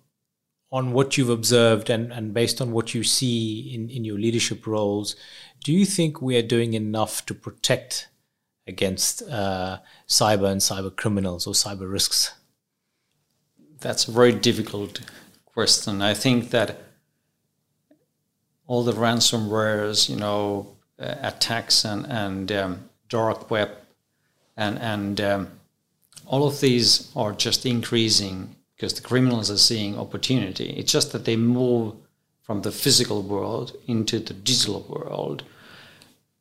on 0.72 0.92
what 0.92 1.18
you've 1.18 1.30
observed 1.30 1.90
and, 1.90 2.14
and 2.14 2.32
based 2.32 2.62
on 2.62 2.72
what 2.72 2.94
you 2.94 3.04
see 3.04 3.74
in, 3.74 3.90
in 3.90 4.06
your 4.06 4.20
leadership 4.20 4.68
roles, 4.68 5.16
do 5.64 5.74
you 5.74 5.84
think 5.84 6.22
we 6.22 6.38
are 6.38 6.44
doing 6.44 6.76
enough 6.76 7.26
to 7.26 7.34
protect 7.34 8.08
against 8.70 9.22
uh, 9.24 9.80
cyber 10.08 10.50
and 10.50 10.62
cyber 10.62 10.96
criminals 10.96 11.46
or 11.48 11.54
cyber 11.54 11.92
risks? 11.92 12.34
That's 13.82 14.08
a 14.08 14.12
very 14.12 14.32
difficult 14.32 15.02
question. 15.46 16.02
I 16.02 16.14
think 16.14 16.52
that 16.52 16.70
all 18.68 18.84
the 18.84 18.94
ransomwares, 18.94 20.10
you 20.10 20.16
know, 20.16 20.78
uh, 21.00 21.16
attacks 21.22 21.84
and 21.84 22.06
and 22.06 22.52
um, 22.52 22.90
dark 23.10 23.50
web, 23.52 23.70
and 24.56 24.78
and 24.80 25.20
um, 25.22 25.48
all 26.26 26.48
of 26.48 26.62
these 26.62 27.12
are 27.16 27.34
just 27.34 27.66
increasing 27.66 28.56
because 28.76 28.94
the 28.94 29.02
criminals 29.02 29.50
are 29.50 29.58
seeing 29.58 29.98
opportunity. 29.98 30.70
It's 30.78 30.92
just 30.92 31.12
that 31.12 31.26
they 31.26 31.36
move 31.36 31.96
from 32.44 32.62
the 32.62 32.72
physical 32.72 33.22
world 33.22 33.76
into 33.88 34.20
the 34.20 34.34
digital 34.34 34.82
world. 34.88 35.44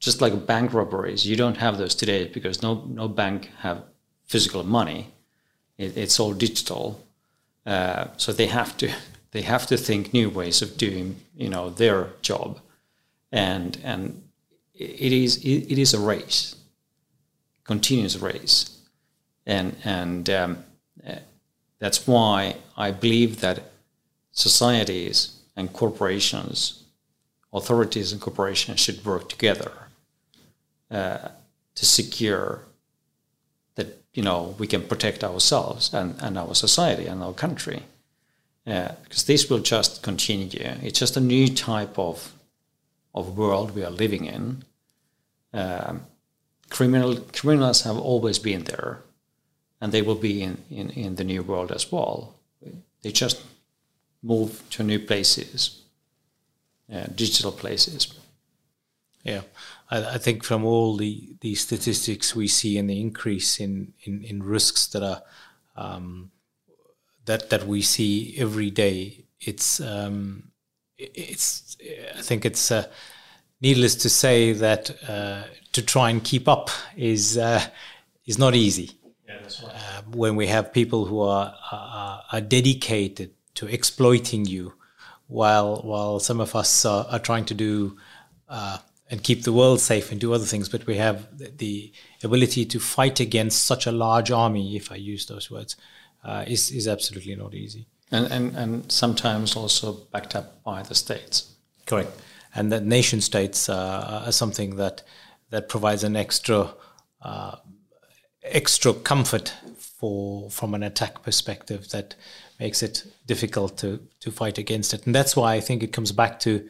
Just 0.01 0.21
like 0.21 0.47
bank 0.47 0.73
robberies, 0.73 1.27
you 1.27 1.35
don't 1.35 1.57
have 1.57 1.77
those 1.77 1.95
today 1.95 2.29
because 2.29 2.63
no 2.63 2.85
no 2.87 3.09
bank 3.09 3.51
have 3.61 3.83
physical 4.27 4.63
money. 4.63 5.13
It, 5.77 5.97
it's 5.97 6.21
all 6.21 6.33
digital, 6.33 7.05
uh, 7.67 8.07
so 8.17 8.33
they 8.33 8.47
have 8.47 8.77
to 8.77 8.91
they 9.33 9.43
have 9.43 9.67
to 9.67 9.77
think 9.77 10.13
new 10.13 10.31
ways 10.31 10.63
of 10.63 10.77
doing 10.77 11.17
you 11.37 11.49
know 11.49 11.71
their 11.71 12.11
job, 12.23 12.61
and 13.33 13.79
and 13.83 14.23
it 14.75 15.13
is 15.13 15.39
it, 15.39 15.73
it 15.73 15.79
is 15.79 15.95
a 15.95 15.99
race, 15.99 16.55
continuous 17.65 18.17
race, 18.17 18.79
and 19.47 19.75
and 19.85 20.31
um, 20.31 20.65
that's 21.79 22.07
why 22.07 22.57
I 22.77 22.91
believe 22.91 23.41
that 23.41 23.71
societies 24.33 25.37
and 25.57 25.73
corporations, 25.73 26.85
authorities 27.53 28.13
and 28.13 28.21
corporations 28.21 28.81
should 28.81 29.05
work 29.05 29.29
together 29.29 29.88
uh, 30.91 31.29
to 31.75 31.87
secure 31.87 32.63
that 33.75 34.03
you 34.13 34.23
know 34.23 34.55
we 34.59 34.67
can 34.67 34.83
protect 34.83 35.25
ourselves 35.25 35.95
and, 35.95 36.15
and 36.21 36.39
our 36.39 36.55
society 36.55 37.07
and 37.07 37.23
our 37.23 37.33
country. 37.33 37.83
Uh, 38.67 38.93
because 39.03 39.25
this 39.25 39.49
will 39.49 39.61
just 39.61 40.03
continue. 40.03 40.75
It's 40.83 40.99
just 40.99 41.17
a 41.17 41.21
new 41.21 41.49
type 41.49 41.99
of 41.99 42.35
of 43.15 43.37
world 43.37 43.75
we 43.75 43.85
are 43.85 43.91
living 43.91 44.27
in. 44.27 44.63
Um, 45.53 46.03
criminal 46.69 47.17
criminals 47.33 47.83
have 47.83 47.97
always 47.97 48.39
been 48.39 48.65
there 48.65 49.03
and 49.81 49.93
they 49.93 50.03
will 50.03 50.17
be 50.17 50.43
in, 50.43 50.59
in, 50.71 50.91
in 50.91 51.15
the 51.17 51.25
new 51.25 51.43
world 51.43 51.73
as 51.73 51.91
well. 51.91 52.35
They 53.03 53.13
just 53.13 53.43
move 54.23 54.63
to 54.71 54.83
new 54.83 54.99
places, 54.99 55.83
uh, 56.93 57.07
digital 57.15 57.53
places. 57.53 58.13
Yeah, 59.23 59.43
I, 59.91 60.15
I, 60.15 60.19
think 60.19 60.45
from 60.45 60.65
all 60.65 60.97
the, 60.97 61.37
the 61.41 61.55
statistics 61.55 62.35
we 62.35 62.49
see 62.49 62.79
and 62.79 62.89
the 62.89 63.01
increase 63.01 63.61
in, 63.61 63.95
in, 64.05 64.23
in 64.23 64.43
risks 64.43 64.87
that 64.89 65.03
are 65.03 65.23
um, 65.77 66.31
that 67.29 67.51
that 67.51 67.67
we 67.67 67.83
see 67.83 68.35
every 68.39 68.71
day, 68.71 69.25
it's 69.41 69.81
um, 69.81 70.51
it's 70.99 71.77
I 72.17 72.23
think 72.23 72.45
it's 72.45 72.71
uh, 72.71 72.87
needless 73.61 73.95
to 73.97 74.11
say 74.11 74.53
that 74.53 74.91
uh, 75.09 75.45
to 75.73 75.83
try 75.83 76.11
and 76.11 76.25
keep 76.25 76.49
up 76.49 76.71
is 76.97 77.39
uh, 77.39 77.63
is 78.27 78.39
not 78.39 78.55
easy. 78.55 78.91
Yeah, 79.29 79.39
Uh, 79.63 80.03
when 80.15 80.37
we 80.37 80.47
have 80.47 80.73
people 80.73 81.05
who 81.05 81.21
are, 81.21 81.55
are, 81.71 82.23
are 82.33 82.41
dedicated 82.41 83.31
to 83.55 83.67
exploiting 83.67 84.47
you, 84.47 84.73
while 85.27 85.83
while 85.83 86.19
some 86.19 86.41
of 86.41 86.55
us 86.57 86.85
are, 86.85 87.07
are 87.11 87.21
trying 87.21 87.45
to 87.47 87.55
do 87.55 87.97
uh, 88.49 88.79
and 89.11 89.23
keep 89.23 89.45
the 89.45 89.53
world 89.53 89.81
safe 89.81 90.13
and 90.13 90.21
do 90.21 90.33
other 90.33 90.45
things, 90.45 90.69
but 90.69 90.87
we 90.87 90.97
have 90.97 91.27
the 91.59 91.93
ability 92.23 92.65
to 92.67 92.79
fight 92.79 93.21
against 93.21 93.65
such 93.65 93.87
a 93.87 93.93
large 93.93 94.31
army, 94.31 94.77
if 94.77 94.93
I 94.93 94.97
use 94.97 95.27
those 95.27 95.51
words, 95.51 95.77
uh, 96.25 96.45
is 96.47 96.71
is 96.71 96.87
absolutely 96.87 97.35
not 97.37 97.55
easy. 97.55 97.87
And, 98.11 98.27
and 98.33 98.57
and 98.57 98.93
sometimes 98.93 99.57
also 99.57 99.93
backed 100.13 100.35
up 100.35 100.63
by 100.63 100.83
the 100.83 100.95
states. 100.95 101.55
Correct, 101.87 102.11
and 102.55 102.71
the 102.71 102.81
nation 102.81 103.21
states 103.21 103.69
uh, 103.69 104.25
are 104.27 104.33
something 104.33 104.77
that 104.77 105.03
that 105.51 105.69
provides 105.69 106.05
an 106.05 106.17
extra 106.17 106.75
uh, 107.23 107.57
extra 108.43 108.93
comfort 108.93 109.55
for 109.77 110.51
from 110.51 110.75
an 110.75 110.83
attack 110.83 111.23
perspective 111.23 111.89
that 111.91 112.15
makes 112.61 112.83
it 112.83 113.05
difficult 113.27 113.77
to 113.79 114.01
to 114.21 114.31
fight 114.31 114.59
against 114.59 114.95
it 114.95 115.05
and 115.07 115.15
that's 115.15 115.35
why 115.35 115.55
i 115.55 115.61
think 115.61 115.83
it 115.83 115.93
comes 115.93 116.13
back 116.13 116.39
to 116.39 116.69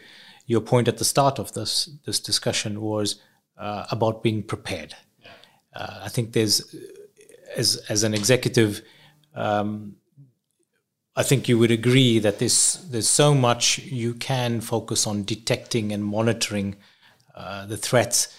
your 0.49 0.61
point 0.61 0.88
at 0.88 0.99
the 0.99 1.05
start 1.05 1.38
of 1.38 1.53
this 1.53 1.88
this 2.05 2.18
discussion 2.18 2.80
was 2.80 3.22
uh, 3.57 3.84
about 3.92 4.22
being 4.22 4.42
prepared 4.42 4.94
uh, 5.74 6.01
i 6.03 6.09
think 6.09 6.32
there's 6.32 6.74
as 7.57 7.76
as 7.88 8.03
an 8.03 8.14
executive 8.14 8.82
um, 9.34 9.94
I 11.18 11.24
think 11.24 11.49
you 11.49 11.59
would 11.59 11.72
agree 11.72 12.20
that 12.20 12.38
there's 12.38 12.74
there's 12.90 13.09
so 13.09 13.34
much 13.34 13.78
you 13.78 14.14
can 14.14 14.61
focus 14.61 15.05
on 15.05 15.24
detecting 15.24 15.90
and 15.90 16.05
monitoring 16.05 16.76
uh, 17.34 17.66
the 17.66 17.76
threats, 17.76 18.32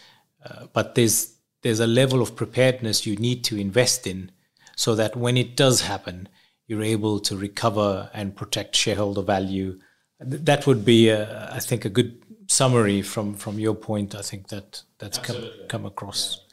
uh, 0.45 0.67
but 0.71 0.95
there's 0.95 1.35
there's 1.61 1.81
a 1.81 1.87
level 1.87 2.21
of 2.21 2.37
preparedness 2.37 3.05
you 3.05 3.17
need 3.17 3.43
to 3.43 3.57
invest 3.57 4.07
in 4.07 4.31
so 4.77 4.95
that 4.95 5.17
when 5.17 5.35
it 5.35 5.57
does 5.57 5.81
happen, 5.81 6.29
you're 6.67 6.81
able 6.81 7.19
to 7.19 7.35
recover 7.35 8.09
and 8.13 8.37
protect 8.37 8.77
shareholder 8.77 9.23
value. 9.23 9.77
That 10.19 10.67
would 10.67 10.83
be, 10.83 11.11
I 11.11 11.59
think, 11.59 11.85
a 11.85 11.89
good 11.89 12.21
summary 12.47 13.01
from, 13.01 13.35
from 13.35 13.59
your 13.59 13.75
point. 13.75 14.15
I 14.15 14.21
think 14.21 14.49
that 14.49 14.83
that's 14.97 15.17
come, 15.17 15.49
come 15.67 15.85
across. 15.85 16.37
Yeah. 16.37 16.45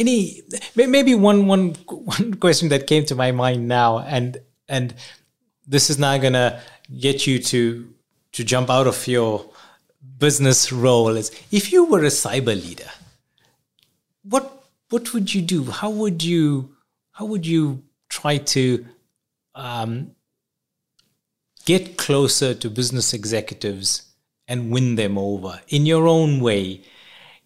Any 0.00 0.42
maybe 0.76 1.14
one 1.14 1.46
one 1.48 1.70
one 1.88 2.34
question 2.34 2.68
that 2.68 2.86
came 2.86 3.04
to 3.06 3.14
my 3.16 3.32
mind 3.32 3.66
now, 3.66 3.98
and 3.98 4.38
and 4.68 4.94
this 5.66 5.90
is 5.90 5.98
now 5.98 6.16
gonna 6.18 6.60
get 7.00 7.26
you 7.26 7.38
to 7.40 7.92
to 8.32 8.44
jump 8.44 8.70
out 8.70 8.86
of 8.86 9.06
your 9.08 9.44
business 10.18 10.72
role. 10.72 11.08
Is 11.16 11.32
if 11.50 11.72
you 11.72 11.84
were 11.84 12.04
a 12.04 12.10
cyber 12.10 12.54
leader, 12.54 12.90
what 14.22 14.64
what 14.90 15.12
would 15.12 15.34
you 15.34 15.42
do? 15.42 15.64
How 15.64 15.90
would 15.90 16.22
you 16.22 16.76
how 17.10 17.26
would 17.26 17.44
you 17.44 17.82
try 18.08 18.38
to 18.38 18.86
um, 19.54 20.12
get 21.68 21.98
closer 21.98 22.54
to 22.54 22.70
business 22.70 23.12
executives 23.12 23.90
and 24.48 24.70
win 24.70 24.94
them 24.94 25.18
over 25.18 25.60
in 25.68 25.84
your 25.84 26.08
own 26.08 26.40
way? 26.40 26.80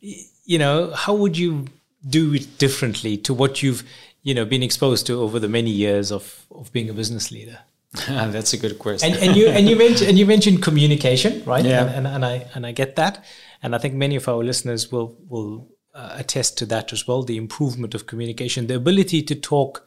You 0.01 0.59
know, 0.59 0.93
how 0.93 1.15
would 1.15 1.37
you 1.37 1.67
do 2.09 2.33
it 2.35 2.47
differently 2.59 3.17
to 3.27 3.35
what 3.35 3.63
you've 3.63 3.83
you 4.23 4.35
know 4.35 4.45
been 4.45 4.63
exposed 4.63 5.07
to 5.09 5.21
over 5.21 5.41
the 5.41 5.49
many 5.49 5.71
years 5.71 6.13
of 6.13 6.25
of 6.51 6.73
being 6.73 6.89
a 6.89 6.95
business 6.95 7.33
leader? 7.33 7.59
That's 8.37 8.53
a 8.53 8.61
good 8.65 8.79
question. 8.79 9.13
And, 9.13 9.23
and, 9.23 9.37
you 9.37 9.49
and 9.49 9.69
you 9.69 9.77
mentioned 9.77 10.09
and 10.11 10.19
you 10.19 10.27
mentioned 10.27 10.63
communication, 10.63 11.45
right? 11.45 11.65
Yeah. 11.65 11.85
And, 11.85 11.91
and, 11.97 12.07
and 12.07 12.25
I 12.25 12.47
and 12.55 12.67
I 12.67 12.73
get 12.73 12.97
that, 12.97 13.25
and 13.63 13.75
I 13.75 13.79
think 13.79 13.95
many 13.95 14.17
of 14.17 14.29
our 14.29 14.43
listeners 14.45 14.91
will 14.93 15.17
will 15.29 15.69
uh, 15.95 16.15
attest 16.23 16.57
to 16.59 16.67
that 16.67 16.93
as 16.93 17.07
well 17.09 17.23
the 17.23 17.37
improvement 17.37 17.95
of 17.95 18.07
communication, 18.07 18.67
the 18.69 18.77
ability 18.77 19.23
to 19.31 19.35
talk 19.35 19.87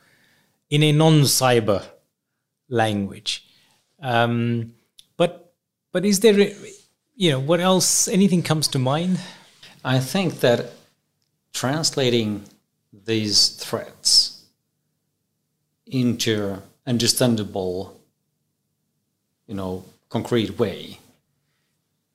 in 0.70 0.84
a 0.84 0.92
non 0.92 1.22
cyber 1.22 1.82
language. 2.70 3.45
Um, 4.06 4.76
but 5.18 5.52
but 5.92 6.06
is 6.06 6.20
there, 6.20 6.38
you 7.16 7.32
know, 7.32 7.40
what 7.40 7.60
else? 7.60 8.08
Anything 8.08 8.44
comes 8.44 8.68
to 8.70 8.80
mind? 8.80 9.20
I 9.84 10.00
think 10.00 10.42
that 10.42 10.74
translating 11.54 12.44
these 13.06 13.50
threats 13.50 14.44
into 15.88 16.62
understandable, 16.86 18.00
you 19.48 19.56
know, 19.56 19.84
concrete 20.10 20.60
way, 20.60 21.00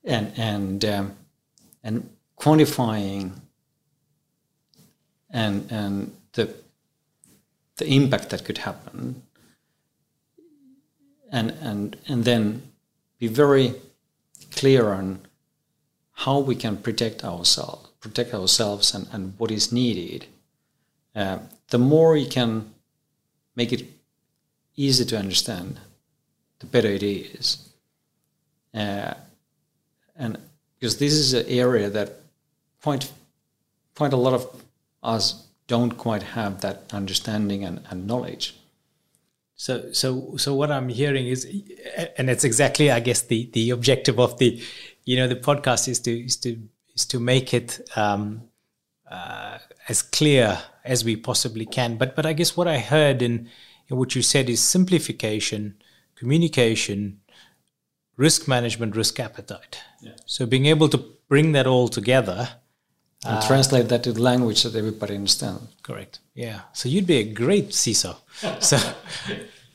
and 0.05 0.31
and 0.37 0.85
um, 0.85 1.15
and 1.83 2.09
quantifying 2.39 3.33
and 5.29 5.69
and 5.69 6.15
the 6.33 6.55
the 7.75 7.85
impact 7.85 8.29
that 8.29 8.45
could 8.45 8.59
happen 8.59 9.23
and 11.31 11.51
and 11.61 11.97
and 12.07 12.23
then 12.25 12.61
be 13.19 13.27
very 13.27 13.73
clear 14.51 14.91
on 14.91 15.19
how 16.11 16.39
we 16.39 16.55
can 16.55 16.77
protect 16.77 17.23
ourselves 17.23 17.89
protect 17.99 18.33
ourselves 18.33 18.93
and, 18.93 19.07
and 19.11 19.33
what 19.37 19.51
is 19.51 19.71
needed 19.71 20.25
uh, 21.15 21.37
the 21.69 21.77
more 21.77 22.17
you 22.17 22.27
can 22.27 22.73
make 23.55 23.71
it 23.71 23.85
easy 24.75 25.05
to 25.05 25.17
understand 25.17 25.79
the 26.59 26.65
better 26.65 26.89
it 26.89 27.03
is 27.03 27.69
uh, 28.73 29.13
and 30.15 30.37
because 30.79 30.97
this 30.97 31.13
is 31.13 31.33
an 31.33 31.45
area 31.47 31.89
that 31.89 32.21
quite 32.81 33.11
quite 33.95 34.13
a 34.13 34.17
lot 34.17 34.33
of 34.33 34.63
us 35.03 35.47
don't 35.67 35.97
quite 35.97 36.23
have 36.23 36.61
that 36.61 36.83
understanding 36.91 37.63
and, 37.63 37.81
and 37.89 38.07
knowledge. 38.07 38.55
So, 39.61 39.91
so, 39.91 40.37
so 40.37 40.55
what 40.55 40.71
I'm 40.71 40.89
hearing 40.89 41.27
is, 41.27 41.45
and 42.17 42.31
it's 42.31 42.43
exactly, 42.43 42.89
I 42.89 42.99
guess, 42.99 43.21
the 43.21 43.47
the 43.53 43.69
objective 43.69 44.19
of 44.19 44.39
the, 44.39 44.59
you 45.05 45.15
know, 45.15 45.27
the 45.27 45.35
podcast 45.35 45.87
is 45.87 45.99
to 45.99 46.11
is 46.11 46.35
to 46.37 46.57
is 46.95 47.05
to 47.05 47.19
make 47.19 47.53
it 47.53 47.79
um, 47.95 48.41
uh, 49.07 49.59
as 49.87 50.01
clear 50.01 50.57
as 50.83 51.05
we 51.05 51.15
possibly 51.15 51.67
can. 51.67 51.97
But 51.97 52.15
but 52.15 52.25
I 52.25 52.33
guess 52.33 52.57
what 52.57 52.67
I 52.67 52.79
heard 52.79 53.21
in, 53.21 53.49
in 53.87 53.97
what 53.97 54.15
you 54.15 54.23
said 54.23 54.49
is 54.49 54.63
simplification, 54.63 55.75
communication, 56.15 57.21
risk 58.17 58.47
management, 58.47 58.95
risk 58.95 59.19
appetite. 59.19 59.77
Yeah. 60.01 60.13
So 60.25 60.47
being 60.47 60.65
able 60.65 60.89
to 60.89 61.05
bring 61.29 61.51
that 61.51 61.67
all 61.67 61.87
together 61.87 62.49
and 63.25 63.37
uh, 63.37 63.47
translate 63.47 63.89
that 63.89 64.03
to 64.03 64.13
the 64.13 64.21
language 64.21 64.63
that 64.63 64.75
everybody 64.75 65.15
understands. 65.15 65.63
Correct. 65.83 66.19
Yeah. 66.33 66.61
So 66.73 66.89
you'd 66.89 67.07
be 67.07 67.17
a 67.17 67.23
great 67.23 67.69
CISO. 67.69 68.15
so. 68.61 68.77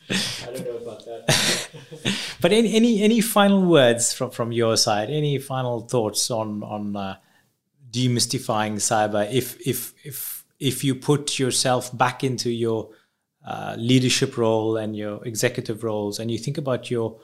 I 0.09 0.53
don't 0.53 0.65
know 0.65 0.77
about 0.77 1.05
that. 1.05 1.69
but 2.41 2.53
any, 2.53 2.75
any 2.75 3.03
any 3.03 3.21
final 3.21 3.63
words 3.63 4.13
from, 4.13 4.31
from 4.31 4.53
your 4.53 4.77
side? 4.77 5.11
Any 5.11 5.39
final 5.39 5.81
thoughts 5.81 6.31
on 6.31 6.63
on 6.63 6.97
uh, 6.97 7.17
demystifying 7.91 8.77
cyber? 8.77 9.31
If 9.33 9.61
if 9.67 9.95
if 10.05 10.45
if 10.61 10.85
you 10.85 10.95
put 10.95 11.39
yourself 11.39 11.97
back 11.97 12.23
into 12.23 12.51
your 12.51 12.91
uh, 13.45 13.75
leadership 13.79 14.37
role 14.39 14.77
and 14.77 14.97
your 14.97 15.25
executive 15.25 15.83
roles, 15.83 16.19
and 16.19 16.31
you 16.31 16.39
think 16.39 16.59
about 16.59 16.91
your 16.91 17.19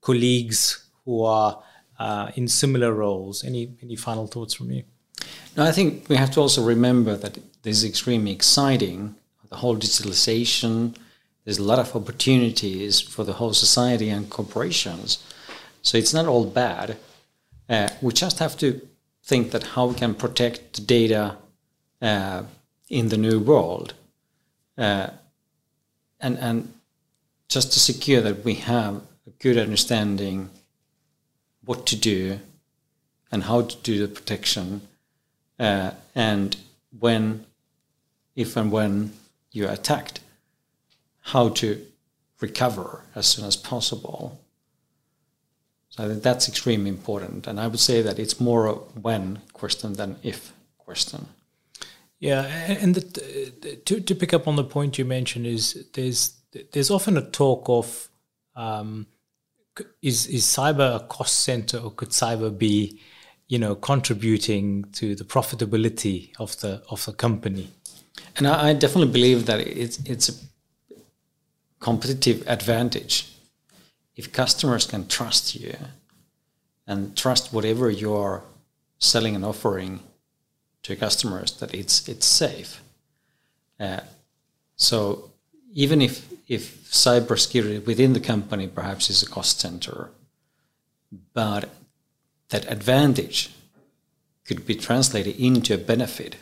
colleagues 0.00 0.88
who 1.04 1.24
are 1.24 1.62
uh, 1.98 2.30
in 2.36 2.46
similar 2.46 2.92
roles, 2.92 3.42
any 3.44 3.76
any 3.82 3.96
final 3.96 4.26
thoughts 4.26 4.54
from 4.54 4.70
you? 4.70 4.84
No, 5.56 5.64
I 5.64 5.72
think 5.72 6.08
we 6.08 6.16
have 6.16 6.30
to 6.32 6.40
also 6.40 6.64
remember 6.64 7.16
that 7.16 7.38
this 7.62 7.78
is 7.78 7.84
extremely 7.84 8.32
exciting. 8.32 9.14
The 9.50 9.56
whole 9.56 9.76
digitalization, 9.76 10.96
there's 11.44 11.58
a 11.58 11.62
lot 11.62 11.78
of 11.78 11.94
opportunities 11.94 13.00
for 13.00 13.24
the 13.24 13.34
whole 13.34 13.52
society 13.52 14.08
and 14.08 14.30
corporations. 14.30 15.22
So 15.82 15.98
it's 15.98 16.14
not 16.14 16.26
all 16.26 16.46
bad. 16.46 16.96
Uh, 17.68 17.88
we 18.00 18.12
just 18.12 18.38
have 18.38 18.56
to 18.58 18.80
think 19.24 19.50
that 19.50 19.62
how 19.62 19.86
we 19.86 19.94
can 19.94 20.14
protect 20.14 20.74
the 20.74 20.82
data 20.82 21.36
uh, 22.00 22.44
in 22.88 23.08
the 23.08 23.16
new 23.16 23.38
world, 23.38 23.94
uh, 24.76 25.08
and 26.20 26.38
and 26.38 26.72
just 27.48 27.72
to 27.72 27.80
secure 27.80 28.20
that 28.20 28.44
we 28.44 28.54
have 28.54 28.96
a 29.26 29.30
good 29.38 29.58
understanding 29.58 30.50
what 31.64 31.86
to 31.86 31.96
do 31.96 32.40
and 33.30 33.44
how 33.44 33.62
to 33.62 33.76
do 33.82 33.98
the 33.98 34.12
protection 34.12 34.82
uh, 35.62 35.92
and 36.14 36.56
when, 36.98 37.46
if 38.34 38.56
and 38.56 38.72
when 38.72 39.12
you're 39.52 39.70
attacked, 39.70 40.20
how 41.20 41.48
to 41.50 41.80
recover 42.40 43.04
as 43.14 43.26
soon 43.28 43.44
as 43.44 43.56
possible. 43.56 44.40
So 45.90 46.04
I 46.04 46.08
think 46.08 46.22
that's 46.22 46.48
extremely 46.48 46.88
important, 46.88 47.46
and 47.46 47.60
I 47.60 47.68
would 47.68 47.78
say 47.78 48.02
that 48.02 48.18
it's 48.18 48.40
more 48.40 48.66
a 48.66 48.74
when 49.06 49.40
question 49.52 49.92
than 49.92 50.16
if 50.22 50.52
question. 50.78 51.26
Yeah, 52.18 52.42
and 52.42 52.94
the, 52.94 53.76
to 53.84 54.00
to 54.00 54.14
pick 54.14 54.32
up 54.32 54.48
on 54.48 54.56
the 54.56 54.64
point 54.64 54.98
you 54.98 55.04
mentioned 55.04 55.46
is 55.46 55.86
there's 55.92 56.34
there's 56.72 56.90
often 56.90 57.16
a 57.16 57.30
talk 57.30 57.68
of 57.68 58.08
um, 58.56 59.06
is 60.00 60.26
is 60.26 60.44
cyber 60.44 60.96
a 60.96 61.00
cost 61.00 61.40
center 61.40 61.78
or 61.78 61.90
could 61.90 62.10
cyber 62.10 62.56
be 62.56 63.00
you 63.52 63.58
know 63.58 63.74
contributing 63.74 64.84
to 64.92 65.14
the 65.14 65.24
profitability 65.24 66.30
of 66.38 66.58
the 66.60 66.82
of 66.88 67.04
the 67.04 67.12
company. 67.12 67.68
And 68.36 68.46
i, 68.46 68.68
I 68.68 68.72
definitely 68.72 69.12
believe 69.12 69.44
that 69.44 69.60
it's 69.60 69.98
it's 70.12 70.28
a 70.30 70.34
competitive 71.78 72.38
advantage. 72.46 73.14
If 74.16 74.32
customers 74.32 74.86
can 74.86 75.06
trust 75.06 75.54
you 75.54 75.74
and 76.86 77.14
trust 77.14 77.52
whatever 77.52 77.90
you're 77.90 78.42
selling 78.98 79.36
and 79.36 79.44
offering 79.44 80.00
to 80.82 80.96
customers 80.96 81.52
that 81.58 81.74
it's 81.74 82.08
it's 82.08 82.26
safe. 82.26 82.80
Uh, 83.78 84.00
so 84.76 85.30
even 85.74 86.00
if 86.00 86.14
if 86.48 86.62
cybersecurity 86.90 87.84
within 87.86 88.12
the 88.14 88.26
company 88.32 88.66
perhaps 88.66 89.10
is 89.10 89.22
a 89.22 89.30
cost 89.30 89.60
center 89.60 90.10
but 91.34 91.68
that 92.52 92.70
advantage 92.70 93.50
could 94.46 94.66
be 94.66 94.74
translated 94.74 95.34
into 95.36 95.74
a 95.74 95.78
benefit 95.78 96.36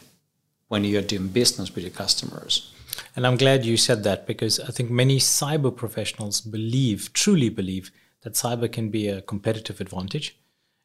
when 0.69 0.85
you're 0.85 1.03
doing 1.03 1.29
business 1.29 1.75
with 1.75 1.85
your 1.85 1.93
customers. 1.93 2.73
And 3.15 3.27
I'm 3.27 3.37
glad 3.37 3.65
you 3.65 3.77
said 3.77 4.03
that 4.05 4.27
because 4.27 4.59
I 4.61 4.73
think 4.73 4.91
many 4.91 5.19
cyber 5.19 5.75
professionals 5.75 6.41
believe, 6.41 7.13
truly 7.13 7.49
believe, 7.49 7.91
that 8.23 8.35
cyber 8.35 8.71
can 8.71 8.91
be 8.91 9.09
a 9.09 9.23
competitive 9.23 9.81
advantage. 9.81 10.37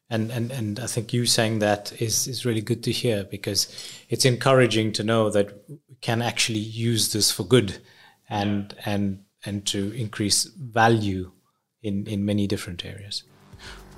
And, 0.08 0.30
and, 0.30 0.52
and 0.52 0.78
I 0.78 0.86
think 0.86 1.12
you 1.12 1.26
saying 1.26 1.58
that 1.58 1.92
is, 2.00 2.28
is 2.28 2.46
really 2.46 2.60
good 2.60 2.84
to 2.84 2.92
hear 2.92 3.24
because 3.24 3.60
it's 4.08 4.24
encouraging 4.24 4.92
to 4.92 5.02
know 5.02 5.30
that 5.30 5.64
we 5.68 5.96
can 6.00 6.22
actually 6.22 6.60
use 6.60 7.12
this 7.12 7.32
for 7.32 7.42
good 7.42 7.78
and, 8.28 8.72
yeah. 8.76 8.90
and, 8.92 9.24
and 9.44 9.66
to 9.66 9.92
increase 9.92 10.44
value 10.44 11.32
in, 11.82 12.06
in 12.06 12.24
many 12.24 12.46
different 12.46 12.84
areas. 12.84 13.24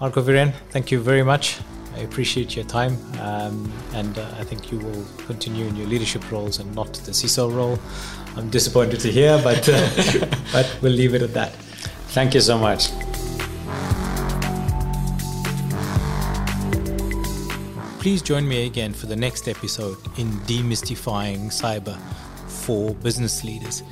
Marco 0.01 0.22
Wirén, 0.22 0.53
thank 0.70 0.92
you 0.92 1.01
very 1.01 1.24
much. 1.24 1.59
I 1.96 2.03
appreciate 2.03 2.55
your 2.55 2.64
time, 2.64 2.96
um, 3.20 3.72
and 3.94 4.16
uh, 4.16 4.24
I 4.38 4.44
think 4.44 4.70
you 4.70 4.78
will 4.78 5.05
continue 5.26 5.66
in 5.66 5.74
your 5.74 5.88
leadership 5.88 6.30
roles 6.30 6.61
and 6.61 6.72
not 6.72 6.92
the 6.92 7.11
CISO 7.11 7.53
role. 7.53 7.80
I'm 8.36 8.49
disappointed 8.49 9.01
to 9.01 9.11
hear, 9.11 9.40
but 9.42 9.68
uh, 9.68 9.90
but 10.53 10.78
we'll 10.80 10.92
leave 10.92 11.14
it 11.16 11.22
at 11.22 11.34
that. 11.34 11.53
Thank 12.14 12.34
you 12.34 12.40
so 12.40 12.57
much. 12.57 12.90
Please 17.99 18.22
join 18.22 18.46
me 18.46 18.66
again 18.66 18.92
for 18.92 19.07
the 19.07 19.16
next 19.16 19.49
episode 19.49 19.99
in 20.16 20.30
Demystifying 20.46 21.46
Cyber 21.46 21.99
for 22.46 22.94
Business 22.94 23.42
Leaders. 23.42 23.82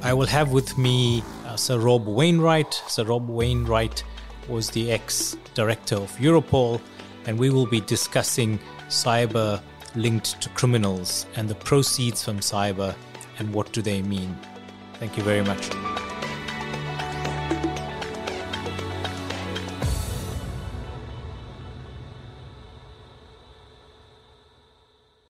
I 0.00 0.14
will 0.14 0.26
have 0.26 0.52
with 0.52 0.78
me 0.78 1.22
uh, 1.44 1.56
Sir 1.56 1.78
Rob 1.78 2.06
Wainwright. 2.06 2.72
Sir 2.88 3.04
Rob 3.04 3.28
Wainwright 3.28 4.02
was 4.48 4.70
the 4.70 4.92
ex 4.92 5.36
director 5.54 5.96
of 5.96 6.10
Europol, 6.16 6.80
and 7.26 7.38
we 7.38 7.50
will 7.50 7.66
be 7.66 7.80
discussing 7.80 8.58
cyber 8.88 9.60
linked 9.94 10.40
to 10.40 10.48
criminals 10.50 11.26
and 11.36 11.48
the 11.48 11.54
proceeds 11.54 12.24
from 12.24 12.38
cyber 12.38 12.94
and 13.38 13.52
what 13.52 13.72
do 13.72 13.82
they 13.82 14.02
mean. 14.02 14.36
Thank 14.94 15.16
you 15.16 15.22
very 15.22 15.42
much. 15.42 16.01